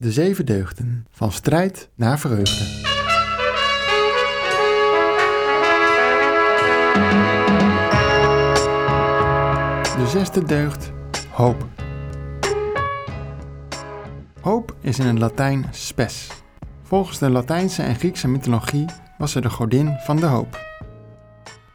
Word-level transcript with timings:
De 0.00 0.12
zeven 0.12 0.46
deugden, 0.46 1.06
van 1.10 1.32
strijd 1.32 1.90
naar 1.94 2.18
vreugde. 2.18 2.64
De 9.96 10.06
zesde 10.06 10.44
deugd, 10.44 10.92
hoop. 11.30 11.66
Hoop 14.40 14.76
is 14.80 14.98
in 14.98 15.06
het 15.06 15.18
Latijn 15.18 15.66
spes. 15.70 16.28
Volgens 16.82 17.18
de 17.18 17.30
Latijnse 17.30 17.82
en 17.82 17.94
Griekse 17.94 18.28
mythologie 18.28 18.86
was 19.16 19.32
ze 19.32 19.40
de 19.40 19.50
godin 19.50 19.96
van 19.98 20.16
de 20.16 20.26
hoop. 20.26 20.60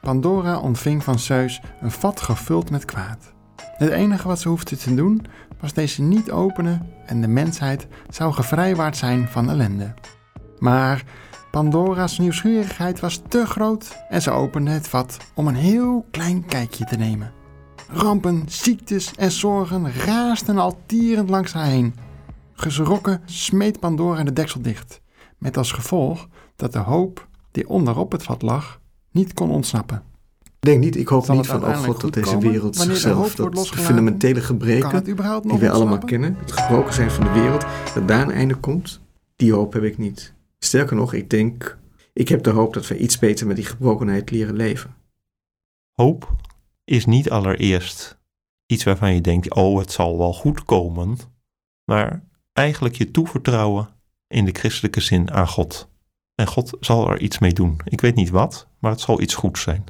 Pandora 0.01 0.59
ontving 0.59 1.03
van 1.03 1.19
Zeus 1.19 1.61
een 1.81 1.91
vat 1.91 2.21
gevuld 2.21 2.69
met 2.69 2.85
kwaad. 2.85 3.32
Het 3.77 3.89
enige 3.89 4.27
wat 4.27 4.39
ze 4.39 4.49
hoefde 4.49 4.77
te 4.77 4.95
doen 4.95 5.25
was 5.59 5.73
deze 5.73 6.01
niet 6.01 6.31
openen 6.31 6.89
en 7.05 7.21
de 7.21 7.27
mensheid 7.27 7.87
zou 8.09 8.33
gevrijwaard 8.33 8.97
zijn 8.97 9.27
van 9.27 9.49
ellende. 9.49 9.93
Maar 10.59 11.03
Pandora's 11.51 12.17
nieuwsgierigheid 12.17 12.99
was 12.99 13.21
te 13.27 13.45
groot 13.45 13.97
en 14.09 14.21
ze 14.21 14.31
opende 14.31 14.71
het 14.71 14.87
vat 14.87 15.17
om 15.35 15.47
een 15.47 15.55
heel 15.55 16.05
klein 16.11 16.45
kijkje 16.45 16.85
te 16.85 16.95
nemen. 16.95 17.31
Rampen, 17.89 18.43
ziektes 18.45 19.15
en 19.15 19.31
zorgen 19.31 19.93
raasden 19.93 20.57
al 20.57 20.77
tierend 20.85 21.29
langs 21.29 21.53
haar 21.53 21.65
heen. 21.65 21.95
Geschrokken 22.53 23.21
smeet 23.25 23.79
Pandora 23.79 24.23
de 24.23 24.33
deksel 24.33 24.61
dicht, 24.61 25.01
met 25.37 25.57
als 25.57 25.71
gevolg 25.71 26.27
dat 26.55 26.73
de 26.73 26.79
hoop 26.79 27.27
die 27.51 27.69
onderop 27.69 28.11
het 28.11 28.23
vat 28.23 28.41
lag 28.41 28.79
niet 29.11 29.33
kon 29.33 29.49
ontsnappen. 29.51 30.12
Ik 30.63 30.69
denk 30.69 30.83
niet, 30.83 30.95
ik 30.95 31.07
hoop 31.07 31.27
niet 31.27 31.47
van, 31.47 31.65
oh 31.65 31.77
god, 31.77 32.01
dat 32.01 32.13
deze 32.13 32.37
wereld 32.37 32.75
zichzelf, 32.75 33.35
dat 33.35 33.53
de 33.53 33.77
fundamentele 33.77 34.41
gebreken 34.41 35.03
die 35.03 35.15
wij 35.59 35.69
allemaal 35.69 35.97
kennen, 35.97 36.35
het 36.39 36.51
gebroken 36.51 36.93
zijn 36.93 37.11
van 37.11 37.23
de 37.23 37.31
wereld, 37.31 37.65
dat 37.93 38.07
daar 38.07 38.21
een 38.21 38.31
einde 38.31 38.55
komt, 38.55 39.01
die 39.35 39.53
hoop 39.53 39.73
heb 39.73 39.83
ik 39.83 39.97
niet. 39.97 40.33
Sterker 40.59 40.95
nog, 40.95 41.13
ik 41.13 41.29
denk, 41.29 41.77
ik 42.13 42.29
heb 42.29 42.43
de 42.43 42.49
hoop 42.49 42.73
dat 42.73 42.87
we 42.87 42.97
iets 42.97 43.19
beter 43.19 43.47
met 43.47 43.55
die 43.55 43.65
gebrokenheid 43.65 44.31
leren 44.31 44.55
leven. 44.55 44.95
Hoop 45.91 46.35
is 46.83 47.05
niet 47.05 47.29
allereerst 47.29 48.19
iets 48.65 48.83
waarvan 48.83 49.13
je 49.13 49.21
denkt, 49.21 49.53
oh, 49.53 49.79
het 49.79 49.91
zal 49.91 50.17
wel 50.17 50.33
goed 50.33 50.63
komen, 50.63 51.17
maar 51.83 52.23
eigenlijk 52.53 52.95
je 52.95 53.11
toevertrouwen 53.11 53.89
in 54.27 54.45
de 54.45 54.53
christelijke 54.53 55.01
zin 55.01 55.31
aan 55.31 55.47
God. 55.47 55.89
En 56.35 56.47
God 56.47 56.77
zal 56.79 57.09
er 57.09 57.19
iets 57.19 57.39
mee 57.39 57.53
doen. 57.53 57.79
Ik 57.85 58.01
weet 58.01 58.15
niet 58.15 58.29
wat, 58.29 58.67
maar 58.79 58.91
het 58.91 59.01
zal 59.01 59.21
iets 59.21 59.35
goeds 59.35 59.61
zijn. 59.61 59.83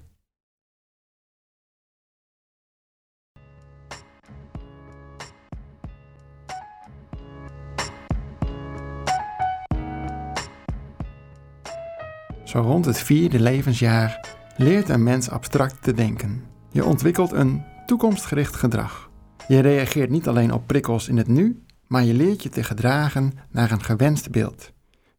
Zo 12.54 12.60
rond 12.60 12.86
het 12.86 13.00
vierde 13.00 13.40
levensjaar 13.40 14.20
leert 14.58 14.90
een 14.90 15.04
mens 15.04 15.30
abstract 15.30 15.84
te 15.84 15.94
denken. 15.94 16.44
Je 16.72 16.86
ontwikkelt 16.86 17.32
een 17.32 17.64
toekomstgericht 17.86 18.56
gedrag. 18.56 19.10
Je 19.48 19.60
reageert 19.60 20.10
niet 20.10 20.28
alleen 20.28 20.54
op 20.54 20.68
prikkels 20.68 21.08
in 21.08 21.18
het 21.18 21.28
nu, 21.28 21.64
maar 21.88 22.04
je 22.04 22.14
leert 22.14 22.44
je 22.44 22.50
te 22.50 22.64
gedragen 22.64 23.32
naar 23.52 23.72
een 23.72 23.84
gewenst 23.84 24.32
beeld. 24.32 24.72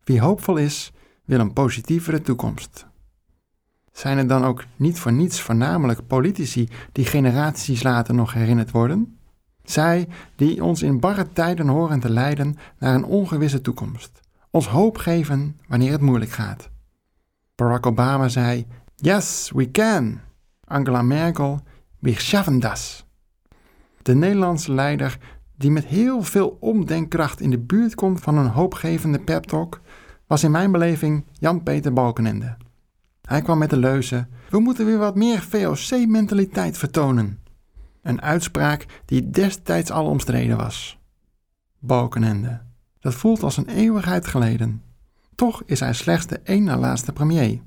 Wie 0.04 0.20
hoopvol 0.20 0.56
is, 0.56 0.92
wil 1.24 1.40
een 1.40 1.52
positievere 1.52 2.20
toekomst. 2.20 2.86
Zijn 3.92 4.18
er 4.18 4.26
dan 4.26 4.44
ook 4.44 4.64
niet 4.76 4.98
voor 4.98 5.12
niets 5.12 5.40
voornamelijk 5.40 6.06
politici 6.06 6.68
die 6.92 7.06
generaties 7.06 7.82
later 7.82 8.14
nog 8.14 8.32
herinnerd 8.32 8.70
worden? 8.70 9.18
Zij 9.64 10.08
die 10.36 10.64
ons 10.64 10.82
in 10.82 11.00
barre 11.00 11.32
tijden 11.32 11.68
horen 11.68 12.00
te 12.00 12.10
leiden 12.10 12.56
naar 12.78 12.94
een 12.94 13.04
ongewisse 13.04 13.60
toekomst, 13.60 14.20
ons 14.50 14.66
hoop 14.66 14.98
geven 14.98 15.60
wanneer 15.68 15.92
het 15.92 16.00
moeilijk 16.00 16.30
gaat. 16.30 16.72
Barack 17.54 17.86
Obama 17.86 18.28
zei: 18.28 18.66
Yes, 18.96 19.50
we 19.54 19.70
can. 19.70 20.20
Angela 20.64 21.02
Merkel: 21.02 21.60
Wir 21.98 22.20
schaffen 22.20 22.60
das. 22.60 23.06
De 24.02 24.14
Nederlandse 24.14 24.72
leider 24.72 25.18
die 25.56 25.70
met 25.70 25.84
heel 25.84 26.22
veel 26.22 26.56
omdenkkracht 26.60 27.40
in 27.40 27.50
de 27.50 27.58
buurt 27.58 27.94
komt 27.94 28.20
van 28.20 28.36
een 28.36 28.48
hoopgevende 28.48 29.18
pep 29.18 29.44
talk, 29.44 29.80
was 30.26 30.44
in 30.44 30.50
mijn 30.50 30.72
beleving 30.72 31.24
Jan-Peter 31.32 31.92
Balkenende. 31.92 32.56
Hij 33.22 33.42
kwam 33.42 33.58
met 33.58 33.70
de 33.70 33.76
leuze: 33.76 34.26
We 34.50 34.58
moeten 34.58 34.86
weer 34.86 34.98
wat 34.98 35.14
meer 35.14 35.40
VOC-mentaliteit 35.40 36.78
vertonen. 36.78 37.42
Een 38.02 38.22
uitspraak 38.22 38.86
die 39.04 39.30
destijds 39.30 39.90
al 39.90 40.06
omstreden 40.06 40.56
was. 40.56 40.98
Balkenende. 41.78 42.60
Dat 42.98 43.14
voelt 43.14 43.42
als 43.42 43.56
een 43.56 43.68
eeuwigheid 43.68 44.26
geleden. 44.26 44.82
Toch 45.34 45.62
is 45.66 45.80
hij 45.80 45.92
slechts 45.92 46.26
de 46.26 46.38
één 46.38 46.64
na 46.64 46.78
laatste 46.78 47.12
premier. 47.12 47.60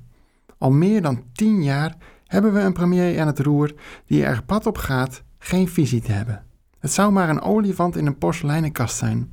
Al 0.57 0.71
meer 0.71 1.01
dan 1.01 1.23
tien 1.33 1.63
jaar 1.63 1.95
hebben 2.25 2.53
we 2.53 2.59
een 2.59 2.73
premier 2.73 3.19
aan 3.21 3.27
het 3.27 3.39
roer 3.39 3.73
die 4.05 4.23
er 4.23 4.43
pad 4.43 4.65
op 4.65 4.77
gaat 4.77 5.23
geen 5.37 5.67
visie 5.67 6.01
te 6.01 6.11
hebben. 6.11 6.45
Het 6.79 6.91
zou 6.91 7.11
maar 7.11 7.29
een 7.29 7.41
olifant 7.41 7.95
in 7.95 8.05
een 8.05 8.17
porseleinenkast 8.17 8.97
zijn. 8.97 9.31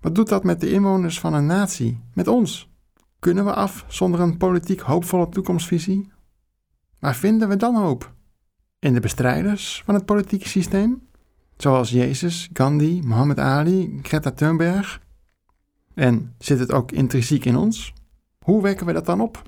Wat 0.00 0.14
doet 0.14 0.28
dat 0.28 0.44
met 0.44 0.60
de 0.60 0.70
inwoners 0.70 1.20
van 1.20 1.34
een 1.34 1.46
natie, 1.46 2.00
met 2.12 2.28
ons? 2.28 2.72
Kunnen 3.18 3.44
we 3.44 3.54
af 3.54 3.84
zonder 3.88 4.20
een 4.20 4.36
politiek 4.36 4.80
hoopvolle 4.80 5.28
toekomstvisie? 5.28 6.12
Waar 6.98 7.14
vinden 7.14 7.48
we 7.48 7.56
dan 7.56 7.76
hoop? 7.76 8.12
In 8.78 8.94
de 8.94 9.00
bestrijders 9.00 9.82
van 9.84 9.94
het 9.94 10.04
politieke 10.04 10.48
systeem? 10.48 11.06
Zoals 11.56 11.90
Jezus, 11.90 12.48
Gandhi, 12.52 13.00
Muhammad 13.04 13.38
Ali, 13.38 13.98
Greta 14.02 14.30
Thunberg? 14.30 15.00
En 15.94 16.34
zit 16.38 16.58
het 16.58 16.72
ook 16.72 16.92
intrinsiek 16.92 17.44
in 17.44 17.56
ons? 17.56 17.92
Hoe 18.44 18.62
wekken 18.62 18.86
we 18.86 18.92
dat 18.92 19.06
dan 19.06 19.20
op? 19.20 19.42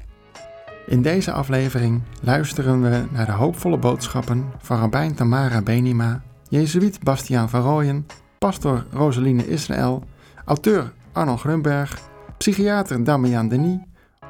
In 0.87 1.03
deze 1.03 1.33
aflevering 1.33 2.03
luisteren 2.23 2.83
we 2.83 3.05
naar 3.11 3.27
de 3.27 3.33
hoopvolle 3.33 3.79
boodschappen 3.79 4.45
van 4.59 4.79
Rabijn 4.79 5.15
Tamara 5.15 5.63
Benima, 5.63 6.23
Jezuïet 6.49 7.03
Bastiaan 7.03 7.49
van 7.49 7.61
Rooyen, 7.61 8.07
pastor 8.39 8.87
Rosaline 8.91 9.49
Israël, 9.49 10.05
auteur 10.45 10.93
Arnold 11.13 11.41
Grunberg, 11.41 12.01
psychiater 12.39 13.05
Damian 13.05 13.49
Denis, 13.49 13.79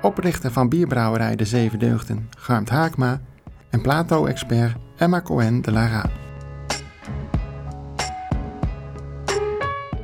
oprichter 0.03 0.53
van 0.53 0.69
bierbrouwerij 0.69 1.37
De 1.37 1.45
Zeven 1.45 1.79
Deugden 1.79 2.29
Garmt 2.39 2.69
Haakma 2.69 3.21
en 3.71 3.81
Plato-expert 3.81 4.77
Emma 4.97 5.21
Cohen 5.21 5.63
de 5.63 5.73
Lara. 5.73 6.11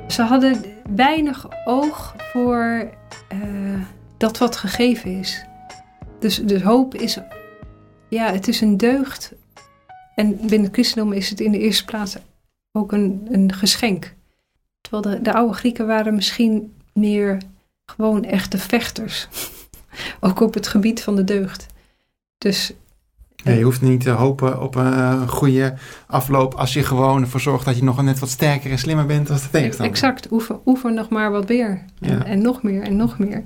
Ze 0.08 0.22
hadden 0.22 0.71
weinig 0.94 1.46
oog 1.64 2.14
voor 2.32 2.90
uh, 3.32 3.80
dat 4.16 4.38
wat 4.38 4.56
gegeven 4.56 5.18
is. 5.18 5.44
Dus, 6.18 6.36
dus 6.36 6.62
hoop 6.62 6.94
is, 6.94 7.18
ja, 8.08 8.32
het 8.32 8.48
is 8.48 8.60
een 8.60 8.76
deugd. 8.76 9.32
En 10.14 10.36
binnen 10.36 10.62
het 10.62 10.72
christendom 10.72 11.12
is 11.12 11.30
het 11.30 11.40
in 11.40 11.52
de 11.52 11.58
eerste 11.58 11.84
plaats 11.84 12.16
ook 12.72 12.92
een, 12.92 13.26
een 13.30 13.52
geschenk. 13.52 14.14
Terwijl 14.80 15.16
de, 15.16 15.22
de 15.22 15.32
oude 15.32 15.54
Grieken 15.54 15.86
waren 15.86 16.14
misschien 16.14 16.74
meer 16.92 17.38
gewoon 17.84 18.24
echte 18.24 18.58
vechters. 18.58 19.28
ook 20.20 20.40
op 20.40 20.54
het 20.54 20.66
gebied 20.66 21.02
van 21.02 21.16
de 21.16 21.24
deugd. 21.24 21.66
Dus 22.38 22.72
je 23.44 23.62
hoeft 23.62 23.80
niet 23.80 24.00
te 24.00 24.10
hopen 24.10 24.60
op 24.60 24.74
een 24.74 25.28
goede 25.28 25.74
afloop 26.06 26.54
als 26.54 26.72
je 26.72 26.82
gewoon 26.82 27.22
ervoor 27.22 27.40
zorgt 27.40 27.64
dat 27.64 27.76
je 27.76 27.84
nog 27.84 28.02
net 28.02 28.18
wat 28.18 28.28
sterker 28.28 28.70
en 28.70 28.78
slimmer 28.78 29.06
bent 29.06 29.30
als 29.30 29.42
de 29.42 29.50
tegenstander. 29.50 29.94
Exact, 29.94 30.32
oefen, 30.32 30.60
oefen 30.66 30.94
nog 30.94 31.08
maar 31.08 31.30
wat 31.30 31.48
meer. 31.48 31.84
En, 32.00 32.24
en, 32.24 32.42
nog 32.42 32.62
meer 32.62 32.82
en 32.82 32.96
nog 32.96 33.18
meer. 33.18 33.44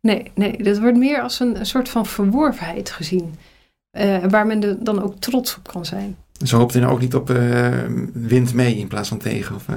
Nee, 0.00 0.30
nee, 0.34 0.62
dat 0.62 0.78
wordt 0.78 0.96
meer 0.96 1.20
als 1.20 1.40
een, 1.40 1.66
soort 1.66 1.88
van 1.88 2.06
verworvenheid 2.06 2.90
gezien. 2.90 3.34
Uh, 3.92 4.24
waar 4.28 4.46
men 4.46 4.84
dan 4.84 5.02
ook 5.02 5.14
trots 5.18 5.56
op 5.56 5.68
kan 5.68 5.84
zijn. 5.84 6.16
Ze 6.44 6.56
hoopt 6.56 6.74
er 6.74 6.88
ook 6.88 7.00
niet 7.00 7.14
op 7.14 7.30
uh, 7.30 7.68
wind 8.12 8.54
mee 8.54 8.76
in 8.76 8.88
plaats 8.88 9.08
van 9.08 9.18
tegen? 9.18 9.54
Of, 9.54 9.68
uh... 9.68 9.74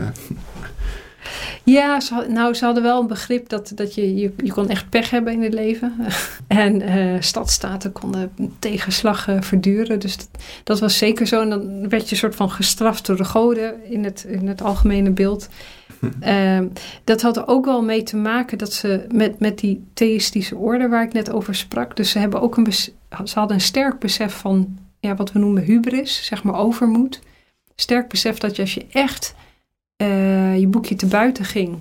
Ja, 1.63 1.99
ze, 1.99 2.25
nou, 2.29 2.53
ze 2.53 2.65
hadden 2.65 2.83
wel 2.83 3.01
een 3.01 3.07
begrip 3.07 3.49
dat, 3.49 3.71
dat 3.75 3.95
je, 3.95 4.15
je, 4.15 4.33
je 4.37 4.51
kon 4.53 4.69
echt 4.69 4.89
pech 4.89 5.09
hebben 5.09 5.33
in 5.33 5.41
het 5.41 5.53
leven. 5.53 5.95
en 6.47 6.81
uh, 6.81 7.21
stadstaten 7.21 7.91
konden 7.91 8.31
tegenslag 8.59 9.27
uh, 9.27 9.41
verduren. 9.41 9.99
Dus 9.99 10.17
dat, 10.17 10.29
dat, 10.63 10.79
was 10.79 10.97
zeker 10.97 11.27
zo. 11.27 11.41
En 11.41 11.49
dan 11.49 11.89
werd 11.89 12.09
je 12.09 12.15
soort 12.15 12.35
van 12.35 12.51
gestraft 12.51 13.05
door 13.05 13.17
de 13.17 13.25
goden 13.25 13.91
in 13.91 14.03
het, 14.03 14.25
in 14.27 14.47
het 14.47 14.61
algemene 14.61 15.11
beeld. 15.11 15.49
uh, 16.23 16.59
dat 17.03 17.21
had 17.21 17.37
er 17.37 17.47
ook 17.47 17.65
wel 17.65 17.83
mee 17.83 18.03
te 18.03 18.17
maken 18.17 18.57
dat 18.57 18.73
ze 18.73 19.05
met, 19.11 19.39
met 19.39 19.59
die 19.59 19.87
theïstische 19.93 20.55
orde 20.55 20.87
waar 20.87 21.03
ik 21.03 21.13
net 21.13 21.31
over 21.31 21.55
sprak. 21.55 21.95
Dus 21.95 22.11
ze, 22.11 22.19
hebben 22.19 22.41
ook 22.41 22.57
een 22.57 22.71
ze 22.71 22.93
hadden 23.33 23.55
een 23.57 23.63
sterk 23.63 23.99
besef 23.99 24.33
van 24.33 24.77
ja, 24.99 25.15
wat 25.15 25.31
we 25.31 25.39
noemen 25.39 25.63
hubris, 25.63 26.25
zeg 26.25 26.43
maar 26.43 26.55
overmoed. 26.55 27.19
Sterk 27.75 28.07
besef 28.09 28.37
dat 28.37 28.55
je 28.55 28.61
als 28.61 28.73
je 28.73 28.85
echt 28.91 29.35
uh, 30.01 30.59
je 30.59 30.67
boekje 30.67 30.95
te 30.95 31.05
buiten 31.05 31.45
ging. 31.45 31.77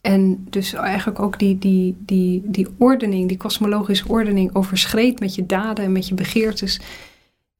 En 0.00 0.46
dus 0.50 0.72
eigenlijk 0.72 1.18
ook 1.18 1.38
die, 1.38 1.58
die, 1.58 1.96
die, 1.98 2.42
die 2.44 2.68
ordening, 2.78 3.28
die 3.28 3.36
kosmologische 3.36 4.08
ordening 4.08 4.54
overschreed 4.54 5.20
met 5.20 5.34
je 5.34 5.46
daden 5.46 5.84
en 5.84 5.92
met 5.92 6.08
je 6.08 6.14
begeertes. 6.14 6.80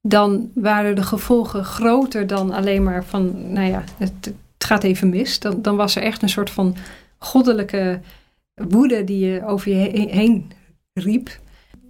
Dan 0.03 0.51
waren 0.55 0.95
de 0.95 1.03
gevolgen 1.03 1.65
groter 1.65 2.27
dan 2.27 2.51
alleen 2.51 2.83
maar 2.83 3.05
van, 3.05 3.53
nou 3.53 3.69
ja, 3.69 3.85
het, 3.97 4.13
het 4.23 4.35
gaat 4.59 4.83
even 4.83 5.09
mis. 5.09 5.39
Dan, 5.39 5.63
dan 5.63 5.77
was 5.77 5.97
er 5.97 6.03
echt 6.03 6.23
een 6.23 6.29
soort 6.29 6.51
van 6.51 6.77
goddelijke 7.19 8.01
woede 8.55 9.05
die 9.05 9.27
je 9.27 9.47
over 9.47 9.71
je 9.71 10.09
heen 10.11 10.51
riep. 10.93 11.39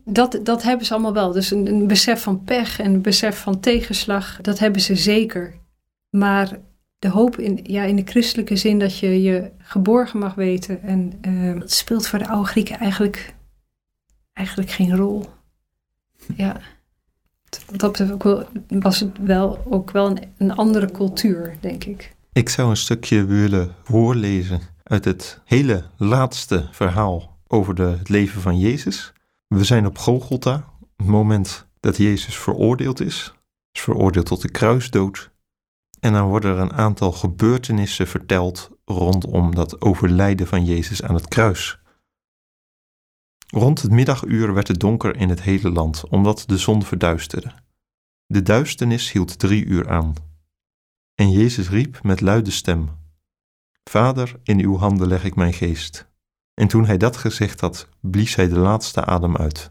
Dat, 0.04 0.40
dat 0.42 0.62
hebben 0.62 0.86
ze 0.86 0.92
allemaal 0.92 1.12
wel. 1.12 1.32
Dus 1.32 1.50
een, 1.50 1.66
een 1.66 1.86
besef 1.86 2.22
van 2.22 2.44
pech 2.44 2.80
en 2.80 2.94
een 2.94 3.02
besef 3.02 3.38
van 3.38 3.60
tegenslag, 3.60 4.38
dat 4.40 4.58
hebben 4.58 4.80
ze 4.80 4.96
zeker. 4.96 5.54
Maar 6.10 6.58
de 7.00 7.08
hoop 7.08 7.38
in, 7.38 7.60
ja, 7.62 7.82
in 7.82 7.96
de 7.96 8.04
christelijke 8.04 8.56
zin 8.56 8.78
dat 8.78 8.98
je 8.98 9.22
je 9.22 9.50
geborgen 9.58 10.18
mag 10.18 10.34
weten. 10.34 10.82
En 10.82 11.12
dat 11.58 11.72
speelt 11.72 12.06
voor 12.06 12.18
de 12.18 12.28
oude 12.28 12.48
Grieken 12.48 12.78
eigenlijk, 12.78 13.34
eigenlijk 14.32 14.70
geen 14.70 14.96
rol. 14.96 15.24
Ja. 16.36 16.60
Dat 17.66 18.02
was 18.68 19.00
het 19.00 19.18
wel 19.18 19.62
ook 19.68 19.90
wel 19.90 20.06
een, 20.06 20.18
een 20.38 20.54
andere 20.54 20.90
cultuur, 20.90 21.56
denk 21.60 21.84
ik. 21.84 22.14
Ik 22.32 22.48
zou 22.48 22.70
een 22.70 22.76
stukje 22.76 23.24
willen 23.24 23.74
voorlezen 23.82 24.60
uit 24.82 25.04
het 25.04 25.40
hele 25.44 25.84
laatste 25.96 26.68
verhaal 26.70 27.38
over 27.46 27.74
de, 27.74 27.82
het 27.82 28.08
leven 28.08 28.40
van 28.40 28.58
Jezus. 28.58 29.12
We 29.46 29.64
zijn 29.64 29.86
op 29.86 29.98
Golgotha, 29.98 30.64
het 30.96 31.06
moment 31.06 31.68
dat 31.80 31.96
Jezus 31.96 32.36
veroordeeld 32.36 33.00
is. 33.00 33.34
Is 33.72 33.80
veroordeeld 33.80 34.26
tot 34.26 34.42
de 34.42 34.50
kruisdood. 34.50 35.29
En 36.00 36.12
dan 36.12 36.28
worden 36.28 36.50
er 36.50 36.58
een 36.58 36.72
aantal 36.72 37.12
gebeurtenissen 37.12 38.06
verteld 38.06 38.70
rondom 38.84 39.54
dat 39.54 39.80
overlijden 39.80 40.46
van 40.46 40.64
Jezus 40.64 41.02
aan 41.02 41.14
het 41.14 41.28
kruis. 41.28 41.78
Rond 43.46 43.82
het 43.82 43.90
middaguur 43.90 44.54
werd 44.54 44.68
het 44.68 44.80
donker 44.80 45.16
in 45.16 45.28
het 45.28 45.42
hele 45.42 45.70
land, 45.70 46.08
omdat 46.08 46.44
de 46.46 46.58
zon 46.58 46.82
verduisterde. 46.82 47.52
De 48.26 48.42
duisternis 48.42 49.12
hield 49.12 49.38
drie 49.38 49.64
uur 49.64 49.90
aan. 49.90 50.14
En 51.14 51.30
Jezus 51.30 51.68
riep 51.68 52.02
met 52.02 52.20
luide 52.20 52.50
stem: 52.50 52.88
Vader, 53.90 54.40
in 54.42 54.58
uw 54.58 54.76
handen 54.76 55.08
leg 55.08 55.24
ik 55.24 55.34
mijn 55.34 55.52
geest. 55.52 56.08
En 56.54 56.68
toen 56.68 56.84
hij 56.84 56.96
dat 56.96 57.16
gezegd 57.16 57.60
had, 57.60 57.88
blies 58.00 58.34
hij 58.34 58.48
de 58.48 58.58
laatste 58.58 59.04
adem 59.04 59.36
uit. 59.36 59.68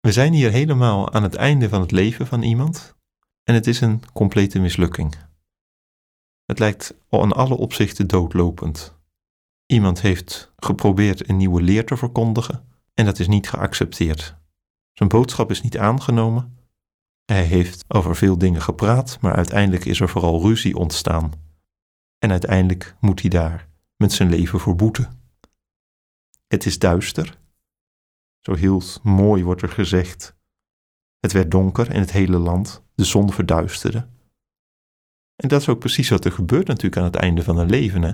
We 0.00 0.12
zijn 0.12 0.32
hier 0.32 0.50
helemaal 0.50 1.12
aan 1.12 1.22
het 1.22 1.34
einde 1.34 1.68
van 1.68 1.80
het 1.80 1.90
leven 1.90 2.26
van 2.26 2.42
iemand 2.42 2.95
en 3.46 3.54
het 3.54 3.66
is 3.66 3.80
een 3.80 4.02
complete 4.12 4.58
mislukking. 4.58 5.14
Het 6.44 6.58
lijkt 6.58 6.94
in 7.10 7.32
alle 7.32 7.56
opzichten 7.56 8.06
doodlopend. 8.06 8.94
Iemand 9.66 10.00
heeft 10.00 10.52
geprobeerd 10.56 11.28
een 11.28 11.36
nieuwe 11.36 11.62
leer 11.62 11.84
te 11.86 11.96
verkondigen 11.96 12.68
en 12.94 13.04
dat 13.04 13.18
is 13.18 13.26
niet 13.26 13.48
geaccepteerd. 13.48 14.36
Zijn 14.92 15.08
boodschap 15.08 15.50
is 15.50 15.62
niet 15.62 15.78
aangenomen. 15.78 16.58
Hij 17.24 17.44
heeft 17.44 17.84
over 17.88 18.16
veel 18.16 18.38
dingen 18.38 18.62
gepraat, 18.62 19.18
maar 19.20 19.34
uiteindelijk 19.34 19.84
is 19.84 20.00
er 20.00 20.08
vooral 20.08 20.42
ruzie 20.42 20.76
ontstaan. 20.76 21.32
En 22.18 22.30
uiteindelijk 22.30 22.96
moet 23.00 23.20
hij 23.20 23.30
daar 23.30 23.68
met 23.96 24.12
zijn 24.12 24.28
leven 24.28 24.60
voor 24.60 24.76
boeten. 24.76 25.20
Het 26.46 26.66
is 26.66 26.78
duister. 26.78 27.38
Zo 28.40 28.54
heel 28.54 28.82
mooi 29.02 29.44
wordt 29.44 29.62
er 29.62 29.68
gezegd. 29.68 30.35
Het 31.20 31.32
werd 31.32 31.50
donker 31.50 31.92
in 31.92 32.00
het 32.00 32.12
hele 32.12 32.38
land, 32.38 32.84
de 32.94 33.04
zon 33.04 33.32
verduisterde. 33.32 34.08
En 35.36 35.48
dat 35.48 35.60
is 35.60 35.68
ook 35.68 35.78
precies 35.78 36.08
wat 36.08 36.24
er 36.24 36.32
gebeurt 36.32 36.66
natuurlijk 36.66 36.96
aan 36.96 37.04
het 37.04 37.16
einde 37.16 37.42
van 37.42 37.58
een 37.58 37.70
leven. 37.70 38.02
Hè? 38.02 38.12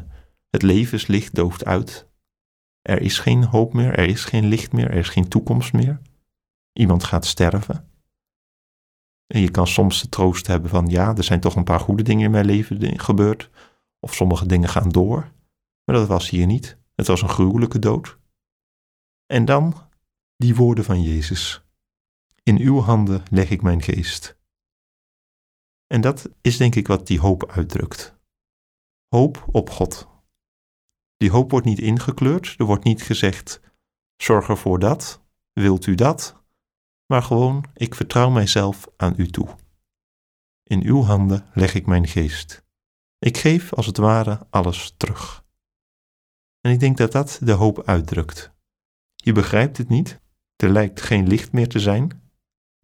Het 0.50 0.62
levenslicht 0.62 1.34
dooft 1.34 1.64
uit. 1.64 2.08
Er 2.82 3.00
is 3.00 3.19
geen 3.19 3.44
hoop 3.44 3.72
meer, 3.72 3.99
er 3.99 4.08
is 4.08 4.25
geen 4.25 4.46
licht 4.46 4.72
meer, 4.72 4.90
er 4.90 4.96
is 4.96 5.08
geen 5.08 5.28
toekomst 5.28 5.72
meer. 5.72 6.00
Iemand 6.72 7.04
gaat 7.04 7.26
sterven. 7.26 7.90
En 9.26 9.40
je 9.40 9.50
kan 9.50 9.66
soms 9.66 10.00
de 10.00 10.08
troost 10.08 10.46
hebben 10.46 10.70
van 10.70 10.87
ja, 10.87 11.16
er 11.16 11.25
zijn 11.25 11.40
toch 11.40 11.56
een 11.56 11.64
paar 11.64 11.81
goede 11.81 12.02
dingen 12.02 12.25
in 12.25 12.31
mijn 12.31 12.44
leven 12.44 13.00
gebeurd. 13.00 13.50
Of 14.00 14.14
sommige 14.14 14.46
dingen 14.46 14.69
gaan 14.69 14.88
door. 14.88 15.32
Maar 15.84 15.96
dat 15.96 16.08
was 16.08 16.31
hier 16.31 16.46
niet. 16.46 16.78
Het 16.94 17.06
was 17.06 17.22
een 17.22 17.28
gruwelijke 17.28 17.78
dood. 17.78 18.19
En 19.26 19.44
dan 19.44 19.75
die 20.37 20.54
woorden 20.54 20.84
van 20.84 21.02
Jezus. 21.02 21.62
In 22.44 22.58
uw 22.58 22.80
handen 22.80 23.22
leg 23.30 23.50
ik 23.50 23.62
mijn 23.62 23.82
geest. 23.82 24.36
En 25.86 26.00
dat 26.00 26.30
is 26.40 26.56
denk 26.56 26.74
ik 26.74 26.86
wat 26.86 27.06
die 27.06 27.20
hoop 27.20 27.50
uitdrukt. 27.50 28.16
Hoop 29.08 29.44
op 29.46 29.70
God. 29.70 30.08
Die 31.16 31.30
hoop 31.30 31.50
wordt 31.50 31.66
niet 31.66 31.78
ingekleurd, 31.78 32.54
er 32.58 32.64
wordt 32.64 32.84
niet 32.84 33.02
gezegd: 33.02 33.60
zorg 34.16 34.48
ervoor 34.48 34.78
dat, 34.78 35.22
wilt 35.52 35.86
u 35.86 35.94
dat, 35.94 36.42
maar 37.06 37.22
gewoon: 37.22 37.64
ik 37.74 37.94
vertrouw 37.94 38.30
mijzelf 38.30 38.88
aan 38.96 39.14
u 39.16 39.26
toe. 39.26 39.56
In 40.62 40.82
uw 40.82 41.02
handen 41.02 41.50
leg 41.54 41.74
ik 41.74 41.86
mijn 41.86 42.06
geest. 42.06 42.64
Ik 43.18 43.36
geef 43.36 43.72
als 43.72 43.86
het 43.86 43.96
ware 43.96 44.46
alles 44.50 44.94
terug. 44.96 45.44
En 46.60 46.72
ik 46.72 46.80
denk 46.80 46.96
dat 46.96 47.12
dat 47.12 47.38
de 47.42 47.52
hoop 47.52 47.82
uitdrukt. 47.82 48.52
Je 49.14 49.32
begrijpt 49.32 49.76
het 49.76 49.88
niet, 49.88 50.20
er 50.56 50.70
lijkt 50.70 51.00
geen 51.00 51.26
licht 51.26 51.52
meer 51.52 51.68
te 51.68 51.80
zijn, 51.80 52.21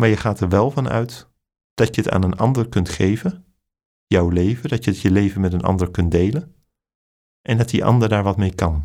maar 0.00 0.08
je 0.08 0.16
gaat 0.16 0.40
er 0.40 0.48
wel 0.48 0.70
van 0.70 0.88
uit 0.88 1.28
dat 1.74 1.94
je 1.94 2.00
het 2.00 2.10
aan 2.10 2.22
een 2.22 2.36
ander 2.36 2.68
kunt 2.68 2.88
geven, 2.88 3.44
jouw 4.06 4.28
leven, 4.28 4.68
dat 4.68 4.84
je 4.84 4.90
het 4.90 5.00
je 5.00 5.10
leven 5.10 5.40
met 5.40 5.52
een 5.52 5.62
ander 5.62 5.90
kunt 5.90 6.10
delen, 6.10 6.54
en 7.42 7.56
dat 7.56 7.68
die 7.68 7.84
ander 7.84 8.08
daar 8.08 8.22
wat 8.22 8.36
mee 8.36 8.54
kan. 8.54 8.84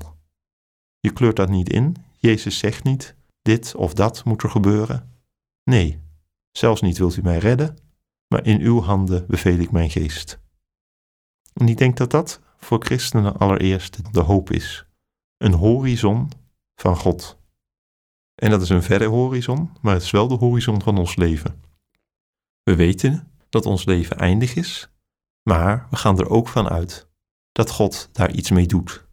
Je 1.00 1.14
kleurt 1.14 1.36
dat 1.36 1.50
niet 1.50 1.70
in, 1.70 1.96
Jezus 2.18 2.58
zegt 2.58 2.84
niet, 2.84 3.16
dit 3.42 3.76
of 3.76 3.94
dat 3.94 4.24
moet 4.24 4.44
er 4.44 4.50
gebeuren. 4.50 5.22
Nee, 5.64 6.00
zelfs 6.52 6.82
niet 6.82 6.98
wilt 6.98 7.16
u 7.16 7.22
mij 7.22 7.38
redden, 7.38 7.78
maar 8.28 8.46
in 8.46 8.62
uw 8.62 8.82
handen 8.82 9.26
beveel 9.28 9.58
ik 9.58 9.72
mijn 9.72 9.90
geest. 9.90 10.40
En 11.54 11.68
ik 11.68 11.78
denk 11.78 11.98
dat 11.98 12.12
dat 12.12 12.42
voor 12.58 12.86
christenen 12.86 13.38
allereerst 13.38 14.14
de 14.14 14.20
hoop 14.20 14.52
is. 14.52 14.86
Een 15.38 15.54
horizon 15.54 16.30
van 16.76 16.96
God. 16.96 17.38
En 18.36 18.50
dat 18.50 18.62
is 18.62 18.70
een 18.70 18.84
verre 18.84 19.06
horizon, 19.06 19.72
maar 19.82 19.94
het 19.94 20.04
is 20.04 20.12
wel 20.12 20.28
de 20.28 20.36
horizon 20.36 20.82
van 20.82 20.98
ons 20.98 21.16
leven. 21.16 21.64
We 22.64 22.76
weten 22.76 23.32
dat 23.50 23.66
ons 23.66 23.86
leven 23.86 24.18
eindig 24.18 24.56
is, 24.56 24.90
maar 25.42 25.88
we 25.90 25.96
gaan 25.96 26.20
er 26.20 26.30
ook 26.30 26.48
van 26.48 26.70
uit 26.70 27.08
dat 27.52 27.70
God 27.70 28.10
daar 28.12 28.32
iets 28.32 28.52
mee 28.52 28.68
doet. 28.68 29.06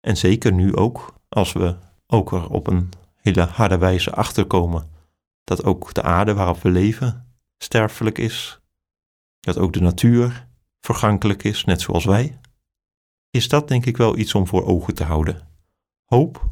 En 0.00 0.16
zeker 0.16 0.52
nu 0.52 0.76
ook, 0.76 1.14
als 1.28 1.52
we 1.52 1.76
ook 2.06 2.32
er 2.32 2.48
op 2.48 2.66
een 2.66 2.90
hele 3.14 3.42
harde 3.42 3.78
wijze 3.78 4.12
achterkomen 4.12 4.90
dat 5.44 5.64
ook 5.64 5.94
de 5.94 6.02
aarde 6.02 6.34
waarop 6.34 6.62
we 6.62 6.70
leven 6.70 7.36
sterfelijk 7.58 8.18
is, 8.18 8.60
dat 9.40 9.58
ook 9.58 9.72
de 9.72 9.80
natuur 9.80 10.46
vergankelijk 10.80 11.44
is, 11.44 11.64
net 11.64 11.80
zoals 11.80 12.04
wij, 12.04 12.40
is 13.30 13.48
dat 13.48 13.68
denk 13.68 13.86
ik 13.86 13.96
wel 13.96 14.18
iets 14.18 14.34
om 14.34 14.46
voor 14.46 14.64
ogen 14.64 14.94
te 14.94 15.04
houden. 15.04 15.48
Hoop 16.04 16.48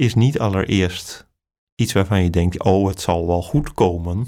is 0.00 0.14
niet 0.14 0.38
allereerst 0.38 1.28
iets 1.74 1.92
waarvan 1.92 2.22
je 2.22 2.30
denkt, 2.30 2.62
oh 2.62 2.88
het 2.88 3.00
zal 3.00 3.26
wel 3.26 3.42
goed 3.42 3.72
komen, 3.72 4.26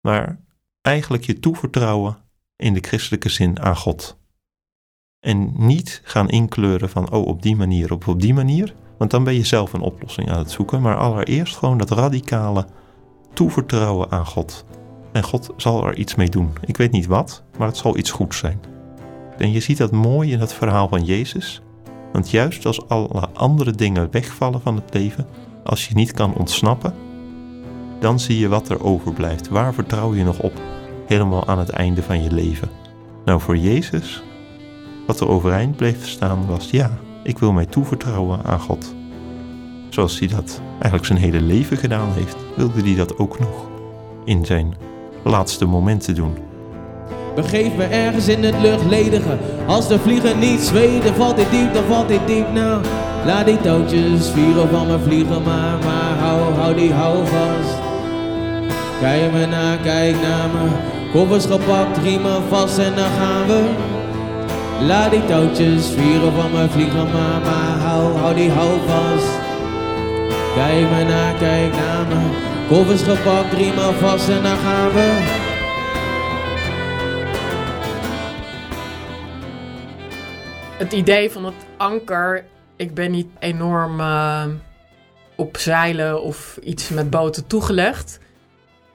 maar 0.00 0.40
eigenlijk 0.80 1.24
je 1.24 1.38
toevertrouwen 1.38 2.16
in 2.56 2.74
de 2.74 2.80
christelijke 2.80 3.28
zin 3.28 3.60
aan 3.60 3.76
God. 3.76 4.18
En 5.20 5.52
niet 5.56 6.00
gaan 6.04 6.28
inkleuren 6.28 6.90
van, 6.90 7.10
oh 7.10 7.26
op 7.26 7.42
die 7.42 7.56
manier 7.56 7.92
of 7.92 8.08
op 8.08 8.20
die 8.20 8.34
manier, 8.34 8.74
want 8.98 9.10
dan 9.10 9.24
ben 9.24 9.34
je 9.34 9.44
zelf 9.44 9.72
een 9.72 9.80
oplossing 9.80 10.30
aan 10.30 10.38
het 10.38 10.50
zoeken, 10.50 10.82
maar 10.82 10.96
allereerst 10.96 11.56
gewoon 11.56 11.78
dat 11.78 11.90
radicale 11.90 12.66
toevertrouwen 13.32 14.10
aan 14.10 14.26
God. 14.26 14.64
En 15.12 15.22
God 15.22 15.50
zal 15.56 15.86
er 15.86 15.96
iets 15.96 16.14
mee 16.14 16.28
doen. 16.28 16.52
Ik 16.66 16.76
weet 16.76 16.92
niet 16.92 17.06
wat, 17.06 17.44
maar 17.58 17.66
het 17.66 17.76
zal 17.76 17.96
iets 17.96 18.10
goeds 18.10 18.38
zijn. 18.38 18.60
En 19.38 19.52
je 19.52 19.60
ziet 19.60 19.78
dat 19.78 19.92
mooi 19.92 20.32
in 20.32 20.40
het 20.40 20.52
verhaal 20.52 20.88
van 20.88 21.04
Jezus. 21.04 21.62
Want 22.14 22.30
juist 22.30 22.66
als 22.66 22.88
alle 22.88 23.28
andere 23.32 23.70
dingen 23.70 24.08
wegvallen 24.10 24.60
van 24.60 24.74
het 24.74 24.94
leven, 24.94 25.26
als 25.64 25.88
je 25.88 25.94
niet 25.94 26.12
kan 26.12 26.34
ontsnappen, 26.34 26.94
dan 28.00 28.20
zie 28.20 28.38
je 28.38 28.48
wat 28.48 28.68
er 28.68 28.84
overblijft. 28.84 29.48
Waar 29.48 29.74
vertrouw 29.74 30.14
je 30.14 30.24
nog 30.24 30.40
op? 30.40 30.52
Helemaal 31.06 31.46
aan 31.46 31.58
het 31.58 31.68
einde 31.68 32.02
van 32.02 32.22
je 32.22 32.30
leven. 32.30 32.68
Nou, 33.24 33.40
voor 33.40 33.56
Jezus, 33.56 34.22
wat 35.06 35.20
er 35.20 35.28
overeind 35.28 35.76
bleef 35.76 36.08
staan 36.08 36.46
was: 36.46 36.70
ja, 36.70 36.98
ik 37.22 37.38
wil 37.38 37.52
mij 37.52 37.66
toevertrouwen 37.66 38.44
aan 38.44 38.60
God. 38.60 38.94
Zoals 39.88 40.18
hij 40.18 40.28
dat 40.28 40.60
eigenlijk 40.72 41.04
zijn 41.04 41.18
hele 41.18 41.40
leven 41.40 41.76
gedaan 41.76 42.12
heeft, 42.12 42.36
wilde 42.56 42.82
hij 42.82 42.94
dat 42.94 43.18
ook 43.18 43.38
nog 43.38 43.68
in 44.24 44.44
zijn 44.44 44.74
laatste 45.24 45.64
momenten 45.64 46.14
doen. 46.14 46.36
Begeef 47.34 47.74
me 47.76 47.84
ergens 47.84 48.28
in 48.28 48.44
het 48.44 48.54
luchtledige. 48.60 49.36
Als 49.66 49.88
de 49.88 49.98
vliegen 49.98 50.38
niet 50.38 50.60
zweten, 50.60 51.14
valt 51.14 51.36
dit 51.36 51.50
diep, 51.50 51.74
dan 51.74 51.84
valt 51.84 52.08
dit 52.08 52.26
diep 52.26 52.52
nou. 52.52 52.82
Laat 53.26 53.46
die 53.46 53.60
touwtjes 53.60 54.30
vieren 54.30 54.68
van 54.68 54.86
me 54.86 54.98
vliegen, 54.98 55.42
maar, 55.42 55.78
maar 55.84 56.18
hou, 56.18 56.54
hou 56.54 56.74
die 56.74 56.92
hou 56.92 57.16
vast. 57.26 57.74
Kijk 59.00 59.32
me 59.32 59.46
na, 59.46 59.76
kijk 59.76 60.14
naar 60.22 60.48
me. 60.48 60.68
Koffers 61.12 61.44
gepakt, 61.46 61.98
riemen 62.02 62.42
vast 62.48 62.78
en 62.78 62.94
dan 62.94 63.10
gaan 63.18 63.46
we. 63.46 63.62
Laat 64.86 65.10
die 65.10 65.24
touwtjes 65.24 65.86
vieren 65.86 66.32
van 66.32 66.50
me 66.52 66.68
vliegen, 66.68 67.08
maar, 67.12 67.40
maar 67.44 67.78
hou, 67.88 68.16
hou 68.16 68.34
die 68.34 68.50
hou 68.50 68.70
vast. 68.86 69.30
Kijk 70.54 70.90
me 70.90 71.04
na, 71.04 71.32
kijk 71.38 71.72
naar 71.72 72.06
me. 72.08 72.20
Koffers 72.68 73.02
gepakt, 73.02 73.52
riemen 73.52 73.94
vast 74.00 74.28
en 74.28 74.42
dan 74.42 74.56
gaan 74.56 74.92
we. 74.92 75.43
Het 80.84 80.92
idee 80.92 81.30
van 81.30 81.44
het 81.44 81.54
anker, 81.76 82.44
ik 82.76 82.94
ben 82.94 83.10
niet 83.10 83.28
enorm 83.38 84.00
uh, 84.00 84.46
op 85.36 85.56
zeilen 85.56 86.22
of 86.22 86.58
iets 86.62 86.88
met 86.88 87.10
boten 87.10 87.46
toegelegd. 87.46 88.18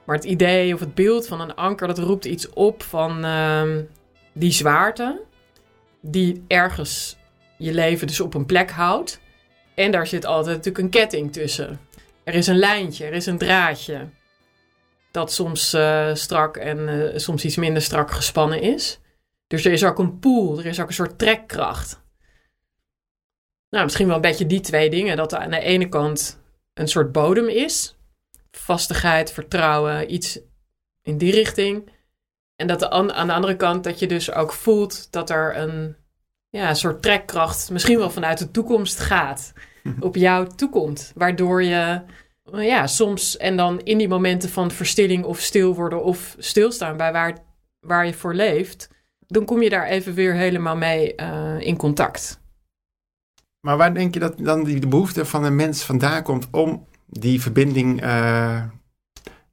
Maar 0.04 0.16
het 0.16 0.24
idee 0.24 0.74
of 0.74 0.80
het 0.80 0.94
beeld 0.94 1.26
van 1.26 1.40
een 1.40 1.54
anker, 1.54 1.86
dat 1.86 1.98
roept 1.98 2.24
iets 2.24 2.48
op 2.50 2.82
van 2.82 3.24
uh, 3.24 3.62
die 4.32 4.52
zwaarte. 4.52 5.20
Die 6.00 6.44
ergens 6.48 7.16
je 7.58 7.72
leven 7.72 8.06
dus 8.06 8.20
op 8.20 8.34
een 8.34 8.46
plek 8.46 8.70
houdt. 8.70 9.20
En 9.74 9.90
daar 9.90 10.06
zit 10.06 10.26
altijd 10.26 10.56
natuurlijk 10.56 10.84
een 10.84 11.00
ketting 11.00 11.32
tussen. 11.32 11.80
Er 12.24 12.34
is 12.34 12.46
een 12.46 12.58
lijntje, 12.58 13.04
er 13.06 13.12
is 13.12 13.26
een 13.26 13.38
draadje. 13.38 14.08
Dat 15.10 15.32
soms 15.32 15.74
uh, 15.74 16.14
strak 16.14 16.56
en 16.56 16.78
uh, 16.78 17.18
soms 17.18 17.44
iets 17.44 17.56
minder 17.56 17.82
strak 17.82 18.10
gespannen 18.10 18.62
is. 18.62 19.00
Dus 19.50 19.64
er 19.64 19.72
is 19.72 19.84
ook 19.84 19.98
een 19.98 20.18
pool, 20.18 20.58
er 20.58 20.66
is 20.66 20.80
ook 20.80 20.88
een 20.88 20.94
soort 20.94 21.18
trekkracht. 21.18 22.02
Nou, 23.70 23.84
misschien 23.84 24.06
wel 24.06 24.16
een 24.16 24.20
beetje 24.22 24.46
die 24.46 24.60
twee 24.60 24.90
dingen. 24.90 25.16
Dat 25.16 25.32
er 25.32 25.38
aan 25.38 25.50
de 25.50 25.60
ene 25.60 25.88
kant 25.88 26.40
een 26.74 26.88
soort 26.88 27.12
bodem 27.12 27.48
is. 27.48 27.96
Vastigheid, 28.50 29.32
vertrouwen, 29.32 30.14
iets 30.14 30.40
in 31.02 31.18
die 31.18 31.32
richting. 31.32 31.90
En 32.56 32.66
dat 32.66 32.78
de 32.78 32.90
aan 32.90 33.26
de 33.26 33.32
andere 33.32 33.56
kant 33.56 33.84
dat 33.84 33.98
je 33.98 34.06
dus 34.06 34.32
ook 34.32 34.52
voelt 34.52 35.12
dat 35.12 35.30
er 35.30 35.56
een, 35.56 35.96
ja, 36.50 36.68
een 36.68 36.76
soort 36.76 37.02
trekkracht, 37.02 37.70
misschien 37.70 37.98
wel 37.98 38.10
vanuit 38.10 38.38
de 38.38 38.50
toekomst 38.50 38.98
gaat, 38.98 39.52
op 40.00 40.16
jou 40.16 40.48
toekomt. 40.56 41.12
Waardoor 41.14 41.62
je 41.62 42.00
ja, 42.52 42.86
soms 42.86 43.36
en 43.36 43.56
dan 43.56 43.80
in 43.80 43.98
die 43.98 44.08
momenten 44.08 44.48
van 44.48 44.70
verstilling 44.70 45.24
of 45.24 45.40
stil 45.40 45.74
worden 45.74 46.04
of 46.04 46.36
stilstaan 46.38 46.96
bij 46.96 47.12
waar, 47.12 47.38
waar 47.80 48.06
je 48.06 48.14
voor 48.14 48.34
leeft, 48.34 48.88
dan 49.30 49.44
kom 49.44 49.62
je 49.62 49.70
daar 49.70 49.86
even 49.86 50.14
weer 50.14 50.34
helemaal 50.34 50.76
mee 50.76 51.12
uh, 51.16 51.60
in 51.60 51.76
contact. 51.76 52.40
Maar 53.60 53.76
waar 53.76 53.94
denk 53.94 54.14
je 54.14 54.20
dat 54.20 54.38
dan 54.38 54.64
die 54.64 54.80
de 54.80 54.88
behoefte 54.88 55.24
van 55.24 55.44
een 55.44 55.56
mens 55.56 55.84
vandaan 55.84 56.22
komt 56.22 56.48
om 56.50 56.86
die 57.06 57.40
verbinding 57.40 58.02
uh, 58.04 58.64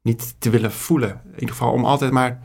niet 0.01 0.35
te 0.39 0.49
willen 0.49 0.71
voelen? 0.71 1.21
In 1.25 1.33
ieder 1.33 1.49
geval 1.49 1.71
om 1.71 1.85
altijd 1.85 2.11
maar 2.11 2.41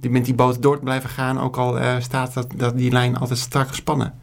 met 0.00 0.24
die 0.24 0.34
boot 0.34 0.62
door 0.62 0.76
te 0.76 0.82
blijven 0.82 1.10
gaan, 1.10 1.38
ook 1.38 1.56
al 1.56 1.78
uh, 1.78 2.00
staat 2.00 2.34
dat, 2.34 2.52
dat 2.56 2.76
die 2.76 2.92
lijn 2.92 3.16
altijd 3.16 3.38
strak 3.38 3.68
gespannen. 3.68 4.20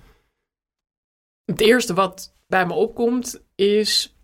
Het 1.46 1.62
eerste 1.62 1.94
wat 1.94 2.36
bij 2.48 2.66
me 2.66 2.74
opkomt 2.74 3.44
is 3.56 4.18